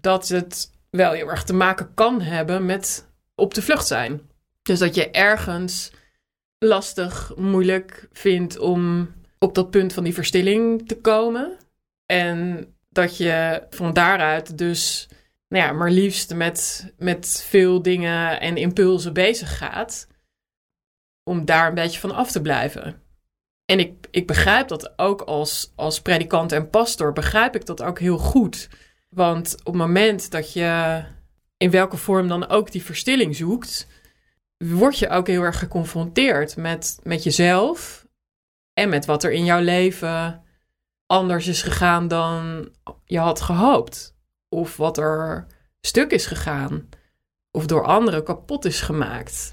dat 0.00 0.28
het 0.28 0.70
wel 0.90 1.12
heel 1.12 1.30
erg 1.30 1.44
te 1.44 1.54
maken 1.54 1.94
kan 1.94 2.20
hebben 2.20 2.66
met 2.66 3.08
op 3.34 3.54
de 3.54 3.62
vlucht 3.62 3.86
zijn. 3.86 4.30
Dus 4.62 4.78
dat 4.78 4.94
je 4.94 5.10
ergens 5.10 5.92
lastig, 6.64 7.32
moeilijk 7.36 8.08
vindt 8.12 8.58
om 8.58 9.12
op 9.38 9.54
dat 9.54 9.70
punt 9.70 9.92
van 9.92 10.04
die 10.04 10.14
verstilling 10.14 10.88
te 10.88 11.00
komen. 11.00 11.56
En 12.06 12.66
dat 12.88 13.16
je 13.16 13.66
van 13.70 13.92
daaruit 13.92 14.58
dus, 14.58 15.08
nou 15.48 15.64
ja, 15.64 15.72
maar 15.72 15.90
liefst 15.90 16.34
met, 16.34 16.92
met 16.98 17.44
veel 17.48 17.82
dingen 17.82 18.40
en 18.40 18.56
impulsen 18.56 19.12
bezig 19.12 19.58
gaat. 19.58 20.08
Om 21.22 21.44
daar 21.44 21.68
een 21.68 21.74
beetje 21.74 22.00
van 22.00 22.14
af 22.14 22.30
te 22.30 22.40
blijven. 22.40 23.02
En 23.64 23.78
ik, 23.78 24.06
ik 24.10 24.26
begrijp 24.26 24.68
dat 24.68 24.98
ook 24.98 25.20
als, 25.20 25.72
als 25.76 26.02
predikant 26.02 26.52
en 26.52 26.70
pastor, 26.70 27.12
begrijp 27.12 27.54
ik 27.54 27.66
dat 27.66 27.82
ook 27.82 27.98
heel 27.98 28.18
goed. 28.18 28.68
Want 29.08 29.56
op 29.58 29.72
het 29.72 29.82
moment 29.82 30.30
dat 30.30 30.52
je 30.52 31.02
in 31.56 31.70
welke 31.70 31.96
vorm 31.96 32.28
dan 32.28 32.48
ook 32.48 32.72
die 32.72 32.82
verstilling 32.82 33.36
zoekt, 33.36 33.86
word 34.56 34.98
je 34.98 35.08
ook 35.08 35.26
heel 35.26 35.42
erg 35.42 35.58
geconfronteerd 35.58 36.56
met, 36.56 36.98
met 37.02 37.22
jezelf 37.22 38.06
en 38.72 38.88
met 38.88 39.04
wat 39.04 39.24
er 39.24 39.32
in 39.32 39.44
jouw 39.44 39.60
leven 39.60 40.42
anders 41.06 41.46
is 41.46 41.62
gegaan 41.62 42.08
dan 42.08 42.68
je 43.04 43.18
had 43.18 43.40
gehoopt. 43.40 44.16
Of 44.48 44.76
wat 44.76 44.98
er 44.98 45.46
stuk 45.80 46.10
is 46.10 46.26
gegaan. 46.26 46.88
Of 47.50 47.66
door 47.66 47.84
anderen 47.84 48.24
kapot 48.24 48.64
is 48.64 48.80
gemaakt. 48.80 49.52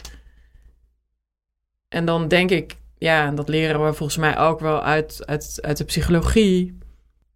En 1.87 2.05
dan 2.05 2.27
denk 2.27 2.49
ik, 2.49 2.75
ja, 2.97 3.25
en 3.25 3.35
dat 3.35 3.49
leren 3.49 3.85
we 3.85 3.93
volgens 3.93 4.17
mij 4.17 4.37
ook 4.37 4.59
wel 4.59 4.83
uit, 4.83 5.25
uit, 5.25 5.59
uit 5.61 5.77
de 5.77 5.83
psychologie, 5.83 6.77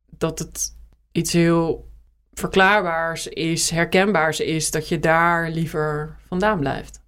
dat 0.06 0.40
het 0.40 0.78
iets 1.12 1.34
heel 1.34 1.92
verklaarbaars 2.34 3.28
is, 3.28 3.70
herkenbaars 3.70 4.40
is, 4.40 4.72
dat 4.72 4.88
je 4.88 5.00
daar 5.00 5.50
liever 5.50 6.18
vandaan 6.28 6.60
blijft. 6.60 7.05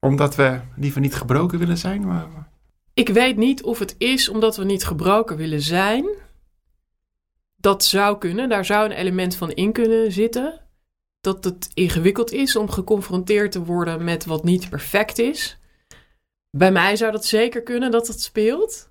Omdat 0.00 0.34
we 0.34 0.60
liever 0.76 1.00
niet 1.00 1.14
gebroken 1.14 1.58
willen 1.58 1.78
zijn? 1.78 2.06
Maar... 2.06 2.48
Ik 2.94 3.08
weet 3.08 3.36
niet 3.36 3.62
of 3.62 3.78
het 3.78 3.94
is 3.98 4.28
omdat 4.28 4.56
we 4.56 4.64
niet 4.64 4.84
gebroken 4.84 5.36
willen 5.36 5.60
zijn. 5.60 6.06
Dat 7.56 7.84
zou 7.84 8.18
kunnen, 8.18 8.48
daar 8.48 8.64
zou 8.64 8.84
een 8.84 8.96
element 8.96 9.36
van 9.36 9.50
in 9.50 9.72
kunnen 9.72 10.12
zitten. 10.12 10.60
Dat 11.20 11.44
het 11.44 11.70
ingewikkeld 11.74 12.32
is 12.32 12.56
om 12.56 12.70
geconfronteerd 12.70 13.52
te 13.52 13.64
worden 13.64 14.04
met 14.04 14.24
wat 14.24 14.44
niet 14.44 14.68
perfect 14.68 15.18
is. 15.18 15.58
Bij 16.50 16.72
mij 16.72 16.96
zou 16.96 17.12
dat 17.12 17.24
zeker 17.24 17.62
kunnen 17.62 17.90
dat 17.90 18.06
het 18.06 18.22
speelt. 18.22 18.88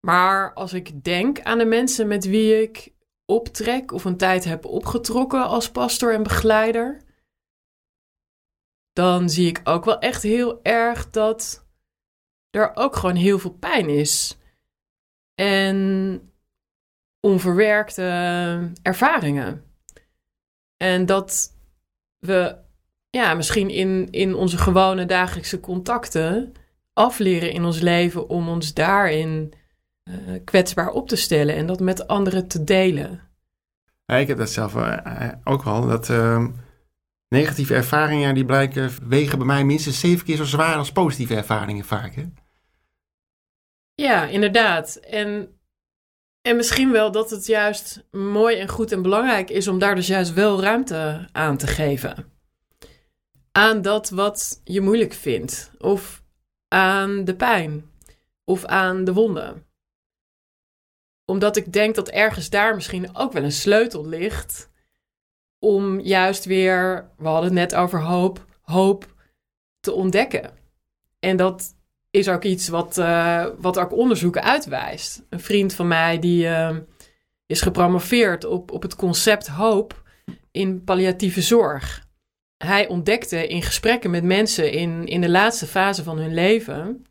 Maar 0.00 0.52
als 0.54 0.72
ik 0.72 1.04
denk 1.04 1.40
aan 1.40 1.58
de 1.58 1.64
mensen 1.64 2.08
met 2.08 2.24
wie 2.24 2.62
ik 2.62 2.92
optrek 3.26 3.92
of 3.92 4.04
een 4.04 4.16
tijd 4.16 4.44
heb 4.44 4.64
opgetrokken 4.64 5.44
als 5.44 5.70
pastor 5.70 6.14
en 6.14 6.22
begeleider, 6.22 7.00
dan 8.92 9.30
zie 9.30 9.46
ik 9.46 9.60
ook 9.64 9.84
wel 9.84 9.98
echt 9.98 10.22
heel 10.22 10.60
erg 10.62 11.10
dat 11.10 11.66
er 12.50 12.70
ook 12.74 12.96
gewoon 12.96 13.16
heel 13.16 13.38
veel 13.38 13.52
pijn 13.52 13.88
is. 13.88 14.38
En 15.34 16.30
onverwerkte 17.20 18.02
ervaringen. 18.82 19.64
En 20.76 21.06
dat 21.06 21.56
we 22.18 22.56
ja, 23.10 23.34
misschien 23.34 23.70
in, 23.70 24.08
in 24.10 24.34
onze 24.34 24.58
gewone 24.58 25.06
dagelijkse 25.06 25.60
contacten 25.60 26.52
afleren 26.92 27.52
in 27.52 27.64
ons 27.64 27.80
leven 27.80 28.28
om 28.28 28.48
ons 28.48 28.74
daarin 28.74 29.52
uh, 30.04 30.40
kwetsbaar 30.44 30.90
op 30.90 31.08
te 31.08 31.16
stellen 31.16 31.54
en 31.54 31.66
dat 31.66 31.80
met 31.80 32.06
anderen 32.08 32.48
te 32.48 32.64
delen. 32.64 33.20
Ik 34.06 34.28
heb 34.28 34.38
dat 34.38 34.50
zelf 34.50 34.74
uh, 34.74 35.28
ook 35.44 35.62
wel. 35.62 35.86
Dat 35.86 36.08
uh, 36.08 36.46
negatieve 37.32 37.74
ervaringen 37.74 38.34
die 38.34 38.44
blijken 38.44 38.90
wegen 39.08 39.38
bij 39.38 39.46
mij 39.46 39.64
minstens 39.64 40.00
zeven 40.00 40.24
keer 40.24 40.36
zo 40.36 40.44
zwaar 40.44 40.76
als 40.76 40.92
positieve 40.92 41.34
ervaringen 41.34 41.84
vaak. 41.84 42.14
Hè? 42.14 42.24
Ja, 43.94 44.26
inderdaad. 44.26 44.96
En, 44.96 45.58
en 46.42 46.56
misschien 46.56 46.92
wel 46.92 47.12
dat 47.12 47.30
het 47.30 47.46
juist 47.46 48.06
mooi 48.10 48.56
en 48.58 48.68
goed 48.68 48.92
en 48.92 49.02
belangrijk 49.02 49.50
is 49.50 49.68
om 49.68 49.78
daar 49.78 49.94
dus 49.94 50.06
juist 50.06 50.32
wel 50.32 50.60
ruimte 50.60 51.28
aan 51.32 51.56
te 51.56 51.66
geven. 51.66 52.32
Aan 53.52 53.82
dat 53.82 54.10
wat 54.10 54.60
je 54.64 54.80
moeilijk 54.80 55.12
vindt. 55.12 55.70
Of 55.78 56.22
aan 56.68 57.24
de 57.24 57.36
pijn. 57.36 57.90
Of 58.44 58.64
aan 58.64 59.04
de 59.04 59.12
wonden 59.12 59.66
omdat 61.32 61.56
ik 61.56 61.72
denk 61.72 61.94
dat 61.94 62.08
ergens 62.08 62.50
daar 62.50 62.74
misschien 62.74 63.16
ook 63.16 63.32
wel 63.32 63.42
een 63.42 63.52
sleutel 63.52 64.06
ligt. 64.06 64.70
Om 65.64 66.00
juist 66.00 66.44
weer, 66.44 67.10
we 67.16 67.28
hadden 67.28 67.44
het 67.44 67.52
net 67.52 67.74
over 67.74 68.02
hoop, 68.02 68.46
hoop 68.62 69.14
te 69.80 69.92
ontdekken. 69.92 70.50
En 71.18 71.36
dat 71.36 71.74
is 72.10 72.28
ook 72.28 72.42
iets 72.42 72.68
wat, 72.68 72.98
uh, 72.98 73.46
wat 73.58 73.78
ook 73.78 73.92
onderzoek 73.92 74.38
uitwijst. 74.38 75.22
Een 75.28 75.40
vriend 75.40 75.74
van 75.74 75.88
mij 75.88 76.18
die 76.18 76.44
uh, 76.44 76.76
is 77.46 77.60
gepromoveerd 77.60 78.44
op, 78.44 78.70
op 78.70 78.82
het 78.82 78.96
concept 78.96 79.46
hoop 79.46 80.02
in 80.50 80.84
palliatieve 80.84 81.42
zorg. 81.42 82.06
Hij 82.56 82.88
ontdekte 82.88 83.46
in 83.46 83.62
gesprekken 83.62 84.10
met 84.10 84.24
mensen 84.24 84.72
in, 84.72 85.06
in 85.06 85.20
de 85.20 85.30
laatste 85.30 85.66
fase 85.66 86.02
van 86.02 86.18
hun 86.18 86.34
leven 86.34 87.04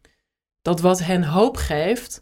dat 0.62 0.82
wat 0.82 1.00
hen 1.00 1.24
hoop 1.24 1.58
geeft, 1.58 2.22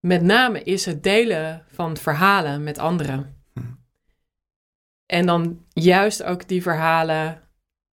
met 0.00 0.22
name 0.22 0.62
is 0.62 0.86
het 0.86 1.02
delen 1.02 1.64
van 1.70 1.96
verhalen 1.96 2.62
met 2.62 2.78
anderen. 2.78 3.39
En 5.10 5.26
dan 5.26 5.64
juist 5.68 6.22
ook 6.22 6.48
die 6.48 6.62
verhalen 6.62 7.42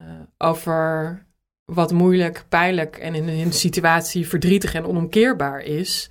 uh, 0.03 0.09
over 0.39 1.27
wat 1.65 1.93
moeilijk, 1.93 2.45
pijnlijk 2.49 2.97
en 2.97 3.15
in 3.15 3.29
een 3.29 3.53
situatie 3.53 4.29
verdrietig 4.29 4.75
en 4.75 4.85
onomkeerbaar 4.85 5.61
is, 5.61 6.09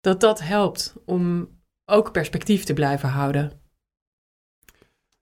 dat 0.00 0.20
dat 0.20 0.40
helpt 0.40 0.94
om 1.04 1.48
ook 1.84 2.12
perspectief 2.12 2.64
te 2.64 2.72
blijven 2.72 3.08
houden. 3.08 3.60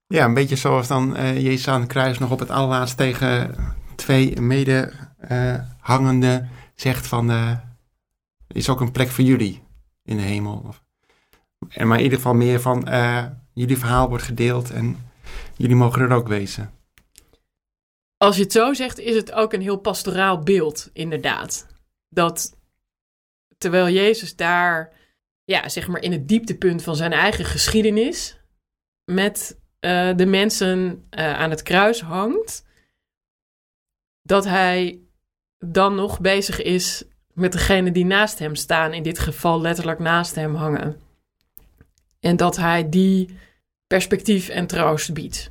Ja, 0.07 0.25
een 0.25 0.35
beetje 0.35 0.57
zoals 0.57 0.89
dan 0.89 1.17
uh, 1.17 1.41
Jezus 1.41 1.69
aan 1.69 1.81
het 1.81 1.89
kruis 1.89 2.19
nog 2.19 2.31
op 2.31 2.39
het 2.39 2.51
allerlaatst 2.51 2.97
tegen 2.97 3.55
twee 3.97 4.41
medehangenden 4.41 6.43
uh, 6.43 6.49
zegt 6.75 7.07
van, 7.07 7.59
is 8.49 8.69
ook 8.69 8.81
een 8.81 8.93
plek 8.93 9.09
voor 9.09 9.25
jullie 9.25 9.63
in 10.03 10.17
de 10.17 10.23
hemel. 10.23 10.75
En 11.69 11.89
maar 11.89 11.99
in 11.99 12.05
ieder 12.05 12.19
geval 12.19 12.35
meer 12.35 12.61
van, 12.61 12.89
jullie 13.57 13.79
verhaal 13.79 14.09
wordt 14.09 14.25
gedeeld 14.25 14.71
en 14.71 15.11
jullie 15.57 15.77
mogen 15.77 16.03
er 16.03 16.11
ook 16.11 16.29
wezen. 16.29 16.73
Als 18.17 18.37
je 18.37 18.43
het 18.43 18.53
zo 18.53 18.75
zegt, 18.75 18.99
is 18.99 19.15
het 19.15 19.33
ook 19.33 19.53
een 19.53 19.61
heel 19.61 19.77
pastoraal 19.77 20.39
beeld, 20.39 20.91
inderdaad. 20.93 21.67
Dat 22.09 22.57
terwijl 23.59 23.89
Jezus 23.89 24.37
daar, 24.37 24.93
ja, 25.45 25.69
zeg 25.69 25.89
maar 25.89 26.03
in 26.03 26.13
het 26.13 26.29
dieptepunt 26.29 26.83
van 26.83 26.97
zijn 26.97 27.13
eigen 27.13 27.45
geschiedenis 27.45 28.41
met 29.05 29.61
uh, 29.81 30.17
de 30.17 30.27
mensen 30.27 31.07
uh, 31.11 31.39
aan 31.39 31.51
het 31.51 31.63
kruis 31.63 32.01
hangt, 32.01 32.65
dat 34.23 34.45
hij 34.45 35.01
dan 35.59 35.95
nog 35.95 36.21
bezig 36.21 36.63
is 36.63 37.05
met 37.33 37.53
degene 37.53 37.93
die 37.93 38.05
naast 38.05 38.39
hem 38.39 38.55
staan, 38.55 38.93
in 38.93 39.03
dit 39.03 39.19
geval 39.19 39.61
letterlijk 39.61 39.99
naast 39.99 40.35
hem 40.35 40.55
hangen. 40.55 41.06
En 42.21 42.37
dat 42.37 42.57
hij 42.57 42.89
die 42.89 43.39
perspectief 43.87 44.49
en 44.49 44.67
troost 44.67 45.15
biedt. 45.15 45.51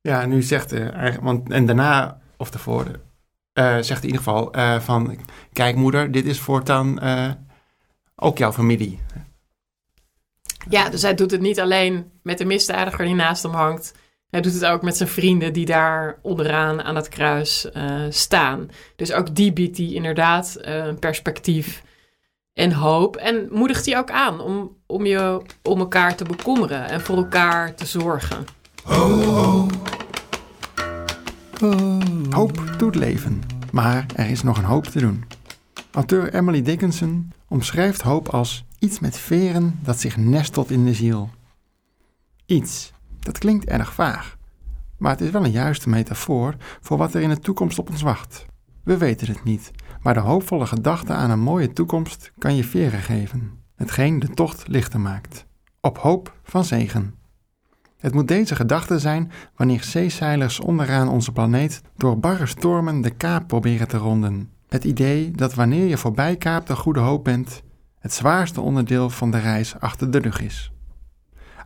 Ja, 0.00 0.26
nu 0.26 0.42
zegt 0.42 0.70
hij, 0.70 1.18
want 1.20 1.50
en 1.50 1.66
daarna 1.66 2.20
of 2.36 2.50
tevoren, 2.50 2.92
uh, 2.92 3.74
zegt 3.74 3.88
hij 3.88 3.96
in 3.96 4.06
ieder 4.06 4.22
geval 4.22 4.56
uh, 4.56 4.80
van, 4.80 5.18
kijk 5.52 5.76
moeder, 5.76 6.12
dit 6.12 6.24
is 6.24 6.40
voortaan 6.40 7.04
uh, 7.04 7.30
ook 8.14 8.38
jouw 8.38 8.52
familie. 8.52 8.98
Ja, 10.68 10.88
dus 10.88 11.02
hij 11.02 11.14
doet 11.14 11.30
het 11.30 11.40
niet 11.40 11.60
alleen 11.60 12.10
met 12.22 12.38
de 12.38 12.44
misdadiger 12.44 13.04
die 13.04 13.14
naast 13.14 13.42
hem 13.42 13.52
hangt. 13.52 13.94
Hij 14.30 14.40
doet 14.40 14.52
het 14.52 14.64
ook 14.64 14.82
met 14.82 14.96
zijn 14.96 15.08
vrienden 15.08 15.52
die 15.52 15.66
daar 15.66 16.18
onderaan 16.22 16.82
aan 16.82 16.96
het 16.96 17.08
kruis 17.08 17.68
staan. 18.08 18.70
Dus 18.96 19.12
ook 19.12 19.34
die 19.34 19.52
biedt 19.52 19.76
hij 19.76 19.86
inderdaad 19.86 20.56
een 20.60 20.98
perspectief 20.98 21.82
en 22.54 22.72
hoop. 22.72 23.16
En 23.16 23.48
moedigt 23.50 23.86
hij 23.86 23.98
ook 23.98 24.10
aan 24.10 24.40
om, 24.40 24.76
om 24.86 25.06
je 25.06 25.42
om 25.62 25.78
elkaar 25.78 26.14
te 26.16 26.24
bekommeren 26.24 26.88
en 26.88 27.00
voor 27.00 27.16
elkaar 27.16 27.74
te 27.74 27.86
zorgen. 27.86 28.44
Ho, 28.84 29.22
ho. 29.22 29.66
Hoop 32.30 32.74
doet 32.78 32.94
leven, 32.94 33.42
maar 33.72 34.06
er 34.14 34.30
is 34.30 34.42
nog 34.42 34.58
een 34.58 34.64
hoop 34.64 34.84
te 34.84 35.00
doen. 35.00 35.24
Auteur 35.90 36.34
Emily 36.34 36.62
Dickinson 36.62 37.32
omschrijft 37.48 38.02
hoop 38.02 38.28
als 38.28 38.64
iets 38.78 39.00
met 39.00 39.18
veren 39.18 39.78
dat 39.82 40.00
zich 40.00 40.16
nestelt 40.16 40.70
in 40.70 40.84
de 40.84 40.94
ziel. 40.94 41.30
Iets, 42.46 42.92
dat 43.20 43.38
klinkt 43.38 43.64
erg 43.64 43.94
vaag, 43.94 44.36
maar 44.98 45.10
het 45.10 45.20
is 45.20 45.30
wel 45.30 45.44
een 45.44 45.50
juiste 45.50 45.88
metafoor 45.88 46.54
voor 46.80 46.96
wat 46.96 47.14
er 47.14 47.22
in 47.22 47.28
de 47.28 47.38
toekomst 47.38 47.78
op 47.78 47.90
ons 47.90 48.02
wacht. 48.02 48.46
We 48.84 48.96
weten 48.96 49.26
het 49.26 49.44
niet, 49.44 49.70
maar 50.04 50.14
de 50.14 50.20
hoopvolle 50.20 50.66
gedachte 50.66 51.12
aan 51.12 51.30
een 51.30 51.40
mooie 51.40 51.72
toekomst 51.72 52.32
kan 52.38 52.56
je 52.56 52.64
veren 52.64 53.00
geven, 53.00 53.50
hetgeen 53.74 54.18
de 54.18 54.28
tocht 54.28 54.68
lichter 54.68 55.00
maakt. 55.00 55.46
Op 55.80 55.98
hoop 55.98 56.34
van 56.42 56.64
zegen. 56.64 57.14
Het 57.96 58.14
moet 58.14 58.28
deze 58.28 58.56
gedachte 58.56 58.98
zijn 58.98 59.32
wanneer 59.56 59.82
zeezeilers 59.82 60.60
onderaan 60.60 61.08
onze 61.08 61.32
planeet 61.32 61.82
door 61.96 62.18
barre 62.18 62.46
stormen 62.46 63.00
de 63.00 63.10
kaap 63.10 63.46
proberen 63.46 63.88
te 63.88 63.96
ronden. 63.96 64.50
Het 64.68 64.84
idee 64.84 65.30
dat 65.30 65.54
wanneer 65.54 65.86
je 65.86 65.98
voorbij 65.98 66.36
kaapt 66.36 66.66
de 66.66 66.76
goede 66.76 67.00
hoop 67.00 67.24
bent, 67.24 67.62
het 67.98 68.12
zwaarste 68.12 68.60
onderdeel 68.60 69.10
van 69.10 69.30
de 69.30 69.38
reis 69.38 69.78
achter 69.78 70.10
de 70.10 70.18
rug 70.18 70.40
is. 70.40 70.72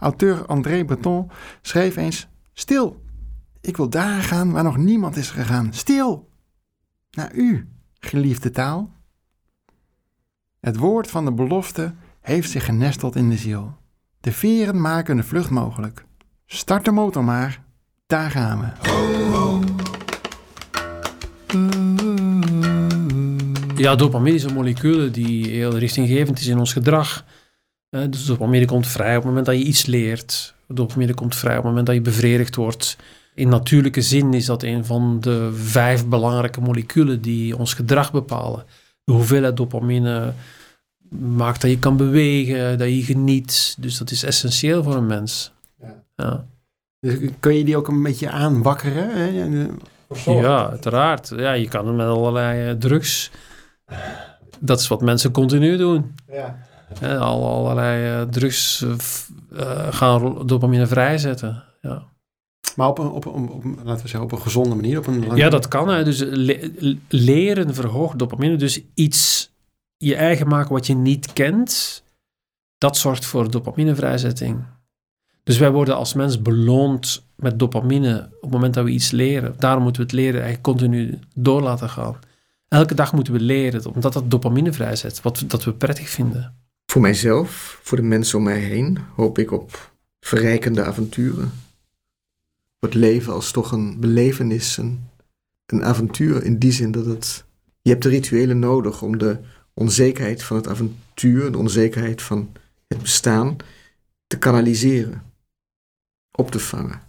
Auteur 0.00 0.46
André 0.46 0.84
Breton 0.84 1.30
schreef 1.62 1.96
eens: 1.96 2.28
Stil! 2.52 3.02
Ik 3.60 3.76
wil 3.76 3.88
daar 3.88 4.22
gaan 4.22 4.50
waar 4.50 4.64
nog 4.64 4.76
niemand 4.76 5.16
is 5.16 5.30
gegaan. 5.30 5.72
Stil! 5.72 6.28
Naar 7.10 7.34
u, 7.34 7.68
geliefde 8.00 8.50
taal. 8.50 8.90
Het 10.60 10.76
woord 10.76 11.10
van 11.10 11.24
de 11.24 11.32
belofte 11.32 11.94
heeft 12.20 12.50
zich 12.50 12.64
genesteld 12.64 13.16
in 13.16 13.28
de 13.28 13.36
ziel. 13.36 13.76
De 14.20 14.32
veren 14.32 14.80
maken 14.80 15.16
de 15.16 15.22
vlucht 15.22 15.50
mogelijk. 15.50 16.04
Start 16.46 16.84
de 16.84 16.90
motor 16.90 17.24
maar. 17.24 17.62
Daar 18.06 18.30
gaan 18.30 18.60
we. 18.60 18.66
Ja, 23.76 23.94
dopamine 23.94 24.36
is 24.36 24.44
een 24.44 24.54
molecuul 24.54 25.12
die 25.12 25.48
heel 25.48 25.78
richtinggevend 25.78 26.38
is 26.38 26.46
in 26.46 26.58
ons 26.58 26.72
gedrag. 26.72 27.24
Dus 27.90 28.24
dopamine 28.24 28.64
komt 28.64 28.86
vrij 28.86 29.10
op 29.10 29.16
het 29.16 29.24
moment 29.24 29.46
dat 29.46 29.56
je 29.56 29.64
iets 29.64 29.86
leert. 29.86 30.54
Dopamine 30.68 31.14
komt 31.14 31.36
vrij 31.36 31.56
op 31.56 31.58
het 31.58 31.68
moment 31.68 31.86
dat 31.86 31.94
je 31.94 32.00
bevredigd 32.00 32.56
wordt. 32.56 32.96
In 33.38 33.48
natuurlijke 33.48 34.02
zin 34.02 34.34
is 34.34 34.46
dat 34.46 34.62
een 34.62 34.84
van 34.84 35.20
de 35.20 35.50
vijf 35.54 36.06
belangrijke 36.06 36.60
moleculen 36.60 37.20
die 37.20 37.56
ons 37.56 37.74
gedrag 37.74 38.12
bepalen. 38.12 38.64
De 39.04 39.12
hoeveelheid 39.12 39.56
dopamine 39.56 40.32
maakt 41.18 41.60
dat 41.60 41.70
je 41.70 41.78
kan 41.78 41.96
bewegen, 41.96 42.78
dat 42.78 42.88
je 42.88 43.02
geniet. 43.02 43.76
Dus 43.78 43.98
dat 43.98 44.10
is 44.10 44.22
essentieel 44.22 44.82
voor 44.82 44.94
een 44.94 45.06
mens. 45.06 45.52
Ja. 46.16 46.46
Dus 47.00 47.30
kun 47.40 47.54
je 47.54 47.64
die 47.64 47.76
ook 47.76 47.88
een 47.88 48.02
beetje 48.02 48.30
aanwakkeren? 48.30 49.10
Hè? 49.10 49.24
Ja, 50.24 50.68
uiteraard. 50.70 51.32
Ja, 51.36 51.52
je 51.52 51.68
kan 51.68 51.86
het 51.86 51.96
met 51.96 52.06
allerlei 52.06 52.70
uh, 52.70 52.78
drugs. 52.78 53.30
Dat 54.58 54.80
is 54.80 54.88
wat 54.88 55.00
mensen 55.00 55.30
continu 55.30 55.76
doen. 55.76 56.14
Ja. 56.28 56.58
al, 57.18 57.46
allerlei 57.46 58.20
uh, 58.20 58.28
drugs 58.28 58.82
uh, 58.82 59.88
gaan 59.90 60.46
dopamine 60.46 60.86
vrijzetten. 60.86 61.62
Ja. 61.80 62.02
Maar 62.78 62.88
op 62.88 62.98
een, 62.98 63.10
op, 63.10 63.24
een, 63.24 63.48
op, 63.48 63.64
laten 63.64 64.02
we 64.02 64.08
zeggen, 64.08 64.20
op 64.20 64.32
een 64.32 64.40
gezonde 64.40 64.74
manier? 64.74 64.98
Op 64.98 65.06
een 65.06 65.36
Ja, 65.36 65.48
dat 65.48 65.68
kan. 65.68 65.88
Hè. 65.88 66.04
Dus 66.04 66.18
le 66.18 66.98
leren 67.08 67.74
verhoogt 67.74 68.18
dopamine. 68.18 68.56
Dus 68.56 68.80
iets 68.94 69.50
je 69.96 70.14
eigen 70.14 70.48
maken 70.48 70.72
wat 70.72 70.86
je 70.86 70.94
niet 70.94 71.32
kent, 71.32 72.02
dat 72.78 72.96
zorgt 72.96 73.24
voor 73.24 73.50
dopaminevrijzetting. 73.50 74.64
Dus 75.42 75.58
wij 75.58 75.70
worden 75.70 75.96
als 75.96 76.14
mens 76.14 76.42
beloond 76.42 77.24
met 77.34 77.58
dopamine 77.58 78.28
op 78.34 78.42
het 78.42 78.50
moment 78.50 78.74
dat 78.74 78.84
we 78.84 78.90
iets 78.90 79.10
leren. 79.10 79.54
Daarom 79.58 79.82
moeten 79.82 80.02
we 80.02 80.06
het 80.08 80.16
leren 80.16 80.42
eigenlijk 80.42 80.62
continu 80.62 81.18
door 81.34 81.62
laten 81.62 81.88
gaan. 81.88 82.18
Elke 82.68 82.94
dag 82.94 83.12
moeten 83.12 83.32
we 83.32 83.40
leren, 83.40 83.94
omdat 83.94 84.12
dat 84.12 84.30
dopamine 84.30 84.72
vrijzet, 84.72 85.22
wat 85.22 85.44
dat 85.46 85.64
we 85.64 85.72
prettig 85.72 86.08
vinden. 86.08 86.54
Voor 86.86 87.00
mijzelf, 87.00 87.80
voor 87.82 87.96
de 87.96 88.02
mensen 88.02 88.38
om 88.38 88.44
mij 88.44 88.60
heen, 88.60 88.98
hoop 89.14 89.38
ik 89.38 89.52
op 89.52 89.92
verrijkende 90.20 90.84
avonturen. 90.84 91.52
Het 92.78 92.94
leven 92.94 93.32
als 93.32 93.50
toch 93.50 93.72
een 93.72 94.00
belevenis, 94.00 94.76
een, 94.76 95.08
een 95.66 95.84
avontuur 95.84 96.44
in 96.44 96.58
die 96.58 96.72
zin 96.72 96.90
dat 96.90 97.06
het... 97.06 97.44
Je 97.82 97.90
hebt 97.90 98.02
de 98.02 98.08
rituelen 98.08 98.58
nodig 98.58 99.02
om 99.02 99.18
de 99.18 99.38
onzekerheid 99.74 100.42
van 100.42 100.56
het 100.56 100.68
avontuur, 100.68 101.52
de 101.52 101.58
onzekerheid 101.58 102.22
van 102.22 102.52
het 102.86 103.02
bestaan, 103.02 103.56
te 104.26 104.38
kanaliseren 104.38 105.22
op 106.32 106.50
te 106.50 106.58
vangen. 106.58 107.02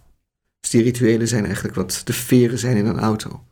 Dus 0.60 0.70
die 0.70 0.82
rituelen 0.82 1.28
zijn 1.28 1.44
eigenlijk 1.44 1.74
wat 1.74 2.02
de 2.04 2.12
veren 2.12 2.58
zijn 2.58 2.76
in 2.76 2.86
een 2.86 2.98
auto. 2.98 3.44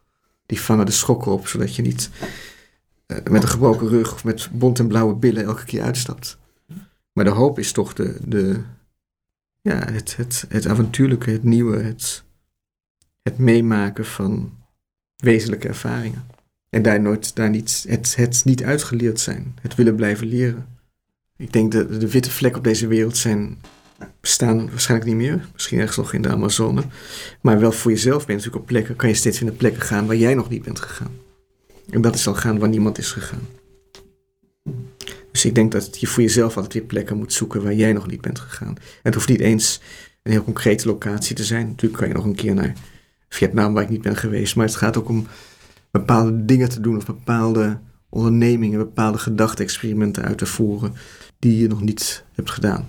Die 0.47 0.61
vangen 0.61 0.87
de 0.87 0.93
schokken 0.93 1.33
op, 1.33 1.49
zodat 1.49 1.77
je 1.77 1.83
niet 1.83 2.11
uh, 3.07 3.19
met 3.31 3.43
een 3.43 3.49
gebroken 3.49 3.89
rug 3.89 4.13
of 4.13 4.25
met 4.25 4.49
bont 4.53 4.79
en 4.79 4.89
blauwe 4.89 5.15
billen 5.15 5.45
elke 5.45 5.65
keer 5.65 5.83
uitstapt. 5.83 6.39
Maar 7.13 7.25
de 7.25 7.31
hoop 7.31 7.59
is 7.59 7.73
toch 7.73 7.93
de, 7.93 8.19
de, 8.25 8.61
ja, 9.61 9.93
het, 9.93 10.17
het, 10.17 10.45
het 10.49 10.67
avontuurlijke, 10.67 11.31
het 11.31 11.45
nieuwe, 11.45 11.79
het, 11.79 12.25
het 13.23 13.39
meemaken 13.39 14.05
van 14.05 14.53
wezenlijke 15.17 15.69
ervaringen. 15.69 16.27
En 16.71 16.83
daar 16.83 17.01
nooit, 17.01 17.35
daar 17.37 17.51
niet, 17.51 17.85
het, 17.89 18.17
het 18.17 18.45
niet 18.45 18.63
uitgeleerd 18.63 19.21
zijn, 19.21 19.57
het 19.61 19.75
willen 19.75 19.97
blijven 19.97 20.27
leren. 20.27 20.67
Ik 21.37 21.53
denk 21.53 21.73
dat 21.73 22.01
de 22.01 22.11
witte 22.11 22.31
vlek 22.31 22.57
op 22.57 22.65
deze 22.65 22.87
wereld 22.87 23.17
zijn 23.17 23.59
bestaan 24.21 24.71
waarschijnlijk 24.71 25.11
niet 25.11 25.21
meer. 25.21 25.49
Misschien 25.53 25.79
ergens 25.79 25.97
nog 25.97 26.13
in 26.13 26.23
de 26.23 26.29
Amazone. 26.29 26.83
Maar 27.41 27.61
wel 27.61 27.73
voor 27.73 27.91
jezelf 27.91 28.27
ben 28.27 28.37
natuurlijk 28.37 28.63
op 28.63 28.69
plekken. 28.69 28.97
Kan 28.97 29.09
je 29.09 29.15
steeds 29.15 29.39
weer 29.39 29.49
naar 29.49 29.59
plekken 29.59 29.83
gaan 29.83 30.07
waar 30.07 30.17
jij 30.17 30.35
nog 30.35 30.49
niet 30.49 30.63
bent 30.63 30.81
gegaan. 30.81 31.13
En 31.91 32.01
dat 32.01 32.15
is 32.15 32.27
al 32.27 32.35
gaan 32.35 32.59
waar 32.59 32.69
niemand 32.69 32.99
is 32.99 33.13
gegaan. 33.13 33.47
Dus 35.39 35.47
ik 35.47 35.55
denk 35.55 35.73
dat 35.73 36.01
je 36.01 36.07
voor 36.07 36.23
jezelf 36.23 36.55
altijd 36.57 36.73
weer 36.75 36.83
plekken 36.83 37.17
moet 37.17 37.33
zoeken 37.33 37.63
waar 37.63 37.75
jij 37.75 37.93
nog 37.93 38.07
niet 38.07 38.21
bent 38.21 38.39
gegaan. 38.39 38.77
Het 39.03 39.15
hoeft 39.15 39.29
niet 39.29 39.41
eens 39.41 39.81
een 40.23 40.33
heel 40.33 40.45
concrete 40.45 40.87
locatie 40.87 41.37
te 41.37 41.45
zijn. 41.45 41.67
Natuurlijk 41.67 42.01
kan 42.01 42.09
je 42.09 42.15
nog 42.15 42.25
een 42.25 42.35
keer 42.35 42.55
naar 42.55 42.73
Vietnam 43.29 43.75
waar 43.75 43.83
ik 43.83 43.89
niet 43.89 44.03
ben 44.03 44.17
geweest. 44.17 44.57
Maar 44.57 44.67
het 44.67 44.77
gaat 44.77 44.97
ook 44.97 45.09
om 45.09 45.27
bepaalde 45.91 46.45
dingen 46.45 46.69
te 46.69 46.81
doen 46.81 46.97
of 46.97 47.07
bepaalde 47.07 47.79
ondernemingen, 48.09 48.79
bepaalde 48.79 49.19
gedachte-experimenten 49.19 50.25
uit 50.25 50.39
te 50.39 50.47
voeren 50.47 50.95
die 51.39 51.59
je 51.59 51.69
nog 51.69 51.81
niet 51.81 52.25
hebt 52.33 52.51
gedaan. 52.51 52.89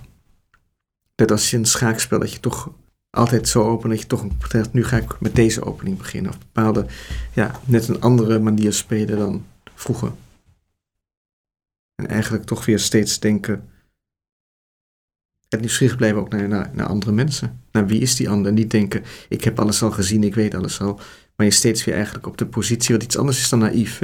Net 1.16 1.30
als 1.30 1.50
je 1.50 1.56
een 1.56 1.64
schaakspel, 1.64 2.18
dat 2.18 2.32
je 2.32 2.40
toch 2.40 2.72
altijd 3.10 3.48
zo 3.48 3.62
open 3.62 3.90
dat 3.90 4.00
je 4.00 4.06
toch 4.06 4.26
nu 4.72 4.84
ga 4.84 4.96
ik 4.96 5.20
met 5.20 5.34
deze 5.34 5.64
opening 5.64 5.98
beginnen. 5.98 6.30
Of 6.30 6.38
bepaalde, 6.38 6.86
ja, 7.32 7.60
net 7.64 7.88
een 7.88 8.00
andere 8.00 8.38
manier 8.38 8.72
spelen 8.72 9.18
dan 9.18 9.44
vroeger. 9.74 10.12
En 12.00 12.08
eigenlijk 12.08 12.44
toch 12.44 12.64
weer 12.64 12.78
steeds 12.78 13.18
denken, 13.18 13.68
het 15.48 15.60
nieuwsgierig 15.60 15.96
blijven 15.96 16.20
ook 16.20 16.28
naar, 16.28 16.48
naar, 16.48 16.70
naar 16.74 16.86
andere 16.86 17.12
mensen. 17.12 17.62
Naar 17.72 17.86
wie 17.86 18.00
is 18.00 18.16
die 18.16 18.28
ander? 18.28 18.52
Niet 18.52 18.70
denken, 18.70 19.04
ik 19.28 19.44
heb 19.44 19.58
alles 19.58 19.82
al 19.82 19.90
gezien, 19.90 20.24
ik 20.24 20.34
weet 20.34 20.54
alles 20.54 20.80
al. 20.80 21.00
Maar 21.36 21.46
je 21.46 21.52
steeds 21.52 21.84
weer 21.84 21.94
eigenlijk 21.94 22.26
op 22.26 22.36
de 22.36 22.46
positie, 22.46 22.94
wat 22.94 23.04
iets 23.04 23.16
anders 23.16 23.38
is 23.38 23.48
dan 23.48 23.58
naïef, 23.58 24.00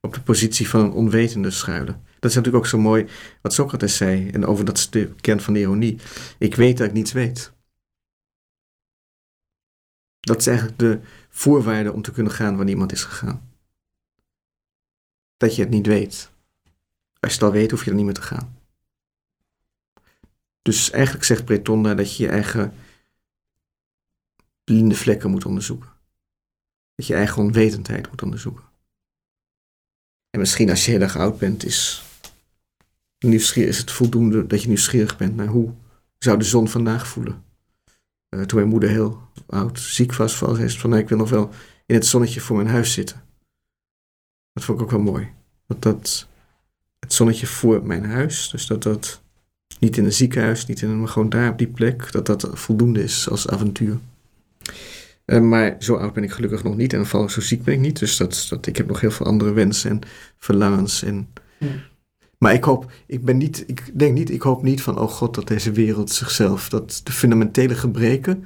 op 0.00 0.14
de 0.14 0.20
positie 0.20 0.68
van 0.68 0.80
een 0.80 0.92
onwetende 0.92 1.50
schuilen. 1.50 2.02
Dat 2.18 2.30
is 2.30 2.36
natuurlijk 2.36 2.64
ook 2.64 2.70
zo 2.70 2.78
mooi 2.78 3.06
wat 3.42 3.52
Socrates 3.52 3.96
zei. 3.96 4.30
En 4.30 4.46
over 4.46 4.64
dat 4.64 4.78
is 4.78 4.90
de 4.90 5.14
kern 5.20 5.40
van 5.40 5.54
de 5.54 5.60
ironie. 5.60 5.98
Ik 6.38 6.54
weet 6.54 6.78
dat 6.78 6.86
ik 6.86 6.92
niets 6.92 7.12
weet. 7.12 7.52
Dat 10.20 10.38
is 10.38 10.46
eigenlijk 10.46 10.78
de 10.78 11.00
voorwaarde 11.28 11.92
om 11.92 12.02
te 12.02 12.12
kunnen 12.12 12.32
gaan 12.32 12.56
waar 12.56 12.64
niemand 12.64 12.92
is 12.92 13.04
gegaan. 13.04 13.50
Dat 15.36 15.56
je 15.56 15.62
het 15.62 15.70
niet 15.70 15.86
weet. 15.86 16.30
Als 17.20 17.32
je 17.32 17.38
het 17.38 17.42
al 17.42 17.52
weet, 17.52 17.70
hoef 17.70 17.84
je 17.84 17.90
er 17.90 17.96
niet 17.96 18.04
meer 18.04 18.14
te 18.14 18.22
gaan. 18.22 18.56
Dus 20.62 20.90
eigenlijk 20.90 21.24
zegt 21.24 21.44
Bretonda 21.44 21.94
dat 21.94 22.16
je 22.16 22.22
je 22.22 22.30
eigen 22.30 22.74
blinde 24.64 24.94
vlekken 24.94 25.30
moet 25.30 25.44
onderzoeken. 25.44 25.90
Dat 26.94 27.06
je 27.06 27.14
eigen 27.14 27.42
onwetendheid 27.42 28.08
moet 28.10 28.22
onderzoeken. 28.22 28.64
En 30.30 30.40
misschien 30.40 30.70
als 30.70 30.84
je 30.84 30.90
heel 30.90 31.00
erg 31.00 31.16
oud 31.16 31.38
bent, 31.38 31.64
is, 31.64 32.04
is 33.18 33.78
het 33.78 33.90
voldoende 33.90 34.46
dat 34.46 34.62
je 34.62 34.68
nieuwsgierig 34.68 35.16
bent 35.16 35.36
naar 35.36 35.46
hoe 35.46 35.74
zou 36.18 36.38
de 36.38 36.44
zon 36.44 36.68
vandaag 36.68 37.08
voelen. 37.08 37.44
Uh, 38.34 38.42
toen 38.42 38.58
mijn 38.58 38.70
moeder 38.70 38.88
heel 38.88 39.28
oud 39.46 39.80
ziek 39.80 40.14
was, 40.14 40.38
zei 40.38 40.68
ze 40.68 40.78
van 40.78 40.90
nou, 40.90 41.02
ik 41.02 41.08
wil 41.08 41.18
nog 41.18 41.30
wel 41.30 41.50
in 41.86 41.94
het 41.94 42.06
zonnetje 42.06 42.40
voor 42.40 42.56
mijn 42.56 42.68
huis 42.68 42.92
zitten. 42.92 43.24
Dat 44.52 44.64
vond 44.64 44.78
ik 44.78 44.84
ook 44.84 44.90
wel 44.90 45.00
mooi. 45.00 45.32
Dat 45.66 45.82
dat 45.82 46.27
het 46.98 47.12
zonnetje 47.12 47.46
voor 47.46 47.86
mijn 47.86 48.04
huis, 48.04 48.48
dus 48.50 48.66
dat 48.66 48.82
dat 48.82 49.20
niet 49.80 49.96
in 49.96 50.04
een 50.04 50.12
ziekenhuis, 50.12 50.66
niet 50.66 50.82
in 50.82 50.88
een, 50.88 51.08
gewoon 51.08 51.28
daar 51.28 51.50
op 51.50 51.58
die 51.58 51.66
plek, 51.66 52.12
dat 52.12 52.26
dat 52.26 52.48
voldoende 52.52 53.02
is 53.02 53.28
als 53.28 53.48
avontuur. 53.48 53.98
Uh, 55.26 55.40
maar 55.40 55.76
zo 55.78 55.94
oud 55.94 56.12
ben 56.12 56.22
ik 56.22 56.30
gelukkig 56.30 56.62
nog 56.62 56.76
niet 56.76 56.92
en 56.92 57.06
val 57.06 57.28
zo 57.28 57.40
ziek 57.40 57.64
ben 57.64 57.74
ik 57.74 57.80
niet. 57.80 57.98
Dus 57.98 58.16
dat, 58.16 58.46
dat, 58.48 58.66
ik 58.66 58.76
heb 58.76 58.86
nog 58.86 59.00
heel 59.00 59.10
veel 59.10 59.26
andere 59.26 59.52
wensen 59.52 59.90
en 59.90 60.00
verlangens. 60.38 61.02
En, 61.02 61.28
Maar 62.38 62.52
ik 62.52 62.64
hoop, 62.64 62.90
ik 63.06 63.24
ben 63.24 63.36
niet, 63.36 63.64
ik 63.66 63.98
denk 63.98 64.14
niet, 64.14 64.30
ik 64.30 64.42
hoop 64.42 64.62
niet 64.62 64.82
van, 64.82 64.98
oh 64.98 65.08
god, 65.08 65.34
dat 65.34 65.48
deze 65.48 65.72
wereld 65.72 66.10
zichzelf, 66.10 66.68
dat 66.68 67.00
de 67.04 67.12
fundamentele 67.12 67.74
gebreken 67.74 68.44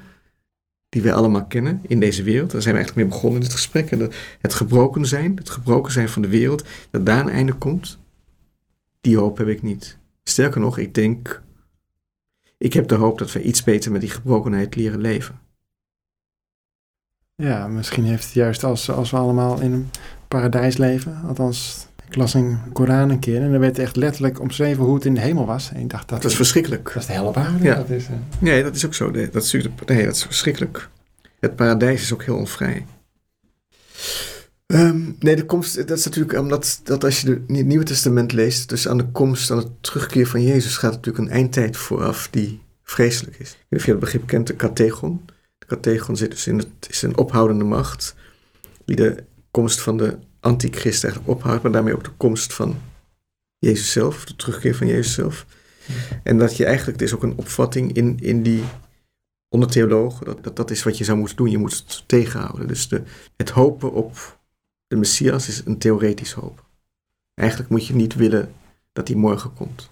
die 0.89 1.03
wij 1.03 1.13
allemaal 1.13 1.47
kennen 1.47 1.81
in 1.87 2.01
deze 2.01 2.23
wereld, 2.23 2.51
daar 2.51 2.63
zijn 2.63 2.75
we 2.75 2.81
eigenlijk 2.81 3.09
mee 3.09 3.17
begonnen 3.17 3.41
in 3.41 3.47
dit 3.47 3.57
gesprek, 3.57 3.91
en 3.91 3.99
dat 3.99 4.15
het 4.41 4.55
gebroken 4.55 5.07
zijn, 5.07 5.37
het 5.37 5.51
gebroken 5.51 5.93
zijn 5.93 6.09
van 6.09 6.23
de 6.23 6.29
wereld, 6.29 6.65
dat 6.91 7.07
daar 7.07 7.21
een 7.21 7.33
einde 7.33 7.53
komt, 7.53 7.99
die 9.03 9.19
hoop 9.19 9.39
heb 9.39 9.49
ik 9.49 9.63
niet. 9.63 9.99
Sterker 10.23 10.61
nog, 10.61 10.79
ik 10.79 10.95
denk, 10.95 11.43
ik 12.59 12.73
heb 12.73 12.89
de 12.89 12.95
hoop 12.95 13.19
dat 13.19 13.33
we 13.33 13.43
iets 13.43 13.65
beter 13.65 13.93
met 13.93 14.01
die 14.01 14.11
gebrokenheid 14.11 14.75
leren 14.75 15.01
leven. 15.01 15.41
Ja, 17.35 17.69
misschien 17.69 18.05
heeft 18.05 18.25
het 18.25 18.33
juist 18.33 18.65
als, 18.65 18.91
als 18.91 19.11
we 19.11 19.17
allemaal 19.17 19.61
in 19.61 19.73
een 19.73 19.91
paradijs 20.29 20.77
leven, 20.77 21.21
althans, 21.27 21.87
ik 22.09 22.17
las 22.17 22.35
een 22.35 22.73
Koran 22.73 23.11
een 23.11 23.19
keer 23.19 23.43
en 23.43 23.53
er 23.53 23.61
werd 23.61 23.79
echt 23.79 23.97
letterlijk 23.97 24.41
omschreven 24.41 24.85
hoe 24.85 24.95
het 24.95 25.05
in 25.05 25.15
de 25.15 25.21
hemel 25.21 25.47
was. 25.47 25.71
En 25.73 25.81
ik 25.81 25.91
dacht 25.91 26.09
dat... 26.09 26.23
Dat 26.23 26.31
is 26.31 26.37
verschrikkelijk. 26.37 26.85
Dat 26.85 26.97
is 26.97 27.07
de 27.07 27.13
hele. 27.13 27.33
Ja. 27.61 27.75
Dat 27.75 27.91
is, 27.91 28.09
uh... 28.09 28.15
Nee, 28.39 28.63
dat 28.63 28.75
is 28.75 28.87
ook 28.87 28.95
zo. 28.95 29.11
Nee 29.11 29.31
dat, 29.31 29.43
is, 29.43 29.53
nee, 29.87 30.05
dat 30.05 30.15
is 30.15 30.23
verschrikkelijk. 30.25 30.89
Het 31.39 31.57
paradijs 31.57 32.03
is 32.03 32.13
ook 32.13 32.23
heel 32.23 32.37
onvrij. 32.37 32.87
Um, 34.67 35.17
nee, 35.19 35.37
de 35.37 35.47
komst, 35.47 35.77
dat 35.89 35.99
is 35.99 36.05
natuurlijk 36.05 36.39
omdat 36.39 36.81
dat 36.85 37.05
als 37.05 37.21
je 37.21 37.31
het 37.31 37.49
Nieuwe 37.49 37.85
Testament 37.85 38.33
leest, 38.33 38.69
dus 38.69 38.89
aan 38.89 38.99
de 38.99 39.11
komst, 39.11 39.51
aan 39.51 39.57
het 39.57 39.83
terugkeer 39.83 40.27
van 40.27 40.43
Jezus, 40.43 40.77
gaat 40.77 40.93
natuurlijk 40.93 41.25
een 41.25 41.31
eindtijd 41.31 41.77
vooraf 41.77 42.29
die 42.31 42.63
vreselijk 42.83 43.39
is. 43.39 43.51
Ik 43.51 43.57
weet 43.59 43.71
niet 43.71 43.81
of 43.81 43.87
je 43.87 43.91
het 43.91 44.01
begrip 44.01 44.27
kent, 44.27 44.47
de 44.47 44.55
kategon. 44.55 45.21
De 45.59 45.67
kategon 45.67 46.17
zit 46.17 46.31
dus 46.31 46.47
in 46.47 46.59
het, 46.59 46.69
is 46.89 47.03
een 47.03 47.17
ophoudende 47.17 47.65
macht, 47.65 48.15
die 48.85 48.97
de 48.97 49.25
komst 49.51 49.81
van 49.81 49.97
de 49.97 50.19
antichrist 50.41 51.05
eigenlijk 51.05 51.35
ophoudt, 51.35 51.63
maar 51.63 51.73
daarmee 51.73 51.95
ook 51.95 52.05
de 52.05 52.17
komst 52.17 52.53
van 52.53 52.81
Jezus 53.59 53.93
zelf, 53.93 54.25
de 54.25 54.37
terugkeer 54.37 54.77
van 54.77 54.87
Jezus 54.87 55.13
zelf. 55.13 55.47
En 56.23 56.39
dat 56.39 56.57
je 56.57 56.65
eigenlijk, 56.65 57.01
het 57.01 57.09
is 57.09 57.15
ook 57.15 57.23
een 57.23 57.37
opvatting 57.37 57.93
in, 57.93 58.19
in 58.21 58.43
die, 58.43 58.63
onder 59.49 59.69
theologen, 59.71 60.27
dat, 60.27 60.45
dat 60.45 60.57
dat 60.57 60.71
is 60.71 60.83
wat 60.83 60.99
je 60.99 61.05
zou 61.05 61.19
moeten 61.19 61.37
doen, 61.37 61.51
je 61.51 61.59
moet 61.59 61.77
het 61.77 62.05
tegenhouden. 62.07 62.69
Dus 62.69 62.89
de, 62.89 63.03
het 63.37 63.51
hopen 63.51 63.93
op 63.93 64.41
de 64.93 64.99
Messias 64.99 65.49
is 65.49 65.63
een 65.65 65.79
theoretisch 65.79 66.33
hoop. 66.33 66.65
Eigenlijk 67.35 67.71
moet 67.71 67.87
je 67.87 67.95
niet 67.95 68.15
willen 68.15 68.53
dat 68.93 69.09
hij 69.09 69.17
morgen 69.17 69.55
komt. 69.55 69.91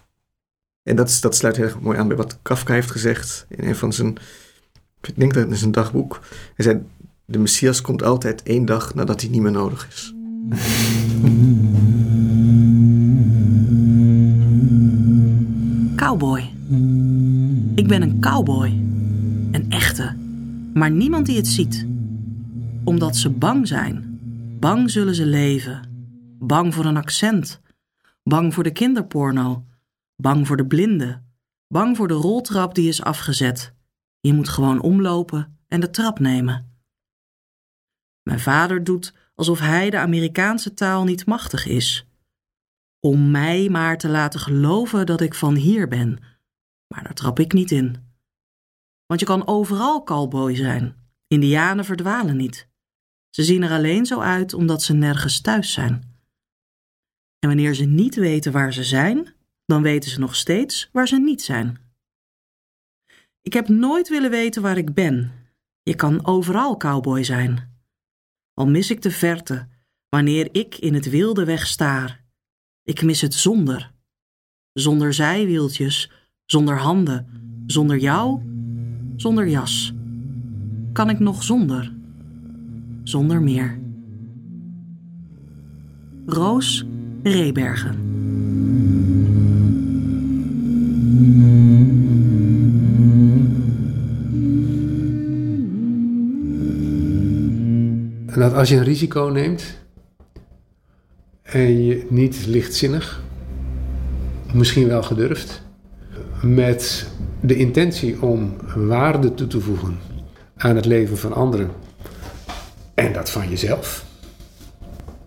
En 0.83 0.97
dat 0.97 1.35
sluit 1.35 1.57
heel 1.57 1.65
erg 1.65 1.81
mooi 1.81 1.99
aan 1.99 2.09
bij 2.09 2.17
wat 2.17 2.39
Kafka 2.43 2.73
heeft 2.73 2.91
gezegd 2.91 3.47
in 3.49 3.69
een 3.69 3.77
van 3.77 3.93
zijn, 3.93 4.17
ik 5.01 5.19
denk 5.19 5.35
dat 5.35 5.43
het 5.43 5.53
in 5.53 5.59
zijn 5.59 5.73
dagboek. 5.73 6.21
Hij 6.55 6.65
zei, 6.65 6.83
de 7.25 7.39
Messias 7.39 7.81
komt 7.81 8.03
altijd 8.03 8.43
één 8.43 8.65
dag 8.65 8.95
nadat 8.95 9.21
hij 9.21 9.31
niet 9.31 9.41
meer 9.41 9.51
nodig 9.53 9.89
is. 9.89 10.15
Cowboy. 15.97 16.41
Ik 17.75 17.87
ben 17.87 18.03
een 18.03 18.21
cowboy. 18.21 18.69
Een 19.51 19.67
echte. 19.69 20.17
Maar 20.75 20.91
niemand 20.91 21.27
die 21.27 21.37
het 21.37 21.47
ziet. 21.47 21.87
Omdat 22.85 23.17
ze 23.17 23.31
bang 23.31 23.69
zijn 23.69 24.10
Bang 24.61 24.91
zullen 24.91 25.15
ze 25.15 25.27
leven. 25.27 25.83
Bang 26.39 26.75
voor 26.75 26.85
een 26.85 26.97
accent. 26.97 27.61
Bang 28.23 28.55
voor 28.55 28.63
de 28.63 28.73
kinderporno. 28.73 29.67
Bang 30.17 30.47
voor 30.47 30.57
de 30.57 30.67
blinde. 30.67 31.23
Bang 31.69 31.97
voor 31.97 32.09
de 32.09 32.15
roltrap 32.15 32.75
die 32.75 32.89
is 32.89 33.03
afgezet. 33.03 33.75
Je 34.21 34.33
moet 34.33 34.49
gewoon 34.49 34.81
omlopen 34.81 35.59
en 35.69 35.81
de 35.81 35.91
trap 35.91 36.19
nemen. 36.19 36.81
Mijn 38.23 38.41
vader 38.41 38.85
doet 38.85 39.15
alsof 39.35 39.59
hij 39.61 39.91
de 39.91 39.99
Amerikaanse 39.99 40.75
taal 40.75 41.05
niet 41.05 41.27
machtig 41.27 41.67
is. 41.67 42.07
Om 42.99 43.31
mij 43.31 43.69
maar 43.69 43.99
te 43.99 44.09
laten 44.09 44.41
geloven 44.41 45.07
dat 45.07 45.21
ik 45.21 45.35
van 45.35 45.55
hier 45.55 45.89
ben. 45.89 46.19
Maar 46.87 47.03
daar 47.03 47.15
trap 47.15 47.39
ik 47.39 47.53
niet 47.53 47.71
in. 47.71 47.97
Want 49.07 49.21
je 49.21 49.27
kan 49.27 49.47
overal 49.47 50.03
cowboy 50.03 50.55
zijn. 50.57 50.95
Indianen 51.27 51.85
verdwalen 51.85 52.37
niet. 52.37 52.70
Ze 53.31 53.43
zien 53.43 53.63
er 53.63 53.71
alleen 53.71 54.07
zo 54.07 54.21
uit 54.21 54.55
omdat 54.55 54.83
ze 54.83 54.93
nergens 54.93 55.41
thuis 55.41 55.73
zijn. 55.73 55.93
En 57.39 57.49
wanneer 57.49 57.75
ze 57.75 57.85
niet 57.85 58.15
weten 58.15 58.53
waar 58.53 58.73
ze 58.73 58.85
zijn, 58.85 59.35
dan 59.67 59.83
weten 59.83 60.11
ze 60.11 60.19
nog 60.19 60.37
steeds 60.37 60.89
waar 60.93 61.09
ze 61.09 61.17
niet 61.17 61.43
zijn. 61.43 61.79
Ik 63.43 63.53
heb 63.53 63.69
nooit 63.69 64.09
willen 64.09 64.31
weten 64.31 64.63
waar 64.63 64.77
ik 64.77 64.95
ben. 64.95 65.33
Je 65.83 65.95
kan 65.95 66.27
overal 66.27 66.77
cowboy 66.77 67.25
zijn. 67.25 67.79
Al 68.55 68.67
mis 68.67 68.91
ik 68.91 69.03
de 69.03 69.11
verte, 69.11 69.69
wanneer 70.09 70.49
ik 70.53 70.77
in 70.77 70.95
het 70.95 71.11
wilde 71.11 71.45
weg 71.45 71.67
staar. 71.67 72.25
Ik 72.83 73.03
mis 73.03 73.21
het 73.21 73.35
zonder. 73.35 73.93
Zonder 74.73 75.15
zijwieltjes, 75.15 76.11
zonder 76.45 76.79
handen, 76.79 77.27
zonder 77.67 77.99
jou, 77.99 78.43
zonder 79.17 79.49
jas. 79.49 79.93
Kan 80.93 81.11
ik 81.11 81.19
nog 81.19 81.43
zonder? 81.43 82.00
Zonder 83.11 83.43
meer. 83.43 83.79
Roos 86.27 86.87
Rebergen. 87.23 87.95
En 98.27 98.41
dat 98.41 98.55
als 98.55 98.69
je 98.69 98.77
een 98.77 98.85
risico 98.85 99.25
neemt 99.25 99.79
en 101.43 101.85
je 101.85 102.07
niet 102.09 102.47
lichtzinnig, 102.47 103.23
misschien 104.55 104.87
wel 104.87 105.03
gedurfd, 105.03 105.63
met 106.43 107.11
de 107.41 107.57
intentie 107.57 108.23
om 108.23 108.57
waarde 108.77 109.35
toe 109.35 109.47
te 109.47 109.61
voegen 109.61 109.99
aan 110.57 110.77
het 110.77 110.85
leven 110.85 111.19
van 111.19 111.33
anderen 111.33 111.71
en 113.01 113.13
dat 113.13 113.31
van 113.31 113.49
jezelf. 113.49 114.05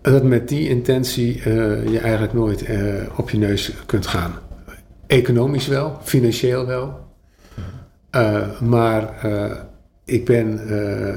En 0.02 0.12
dat 0.12 0.22
met 0.22 0.48
die 0.48 0.68
intentie 0.68 1.36
uh, 1.36 1.44
je 1.90 1.98
eigenlijk 1.98 2.32
nooit 2.32 2.68
uh, 2.68 3.02
op 3.16 3.30
je 3.30 3.38
neus 3.38 3.72
kunt 3.86 4.06
gaan. 4.06 4.34
Economisch 5.06 5.66
wel, 5.66 5.98
financieel 6.02 6.66
wel. 6.66 7.02
Uh, 8.10 8.60
maar 8.60 9.26
ik, 10.04 10.24
ben, 10.24 10.60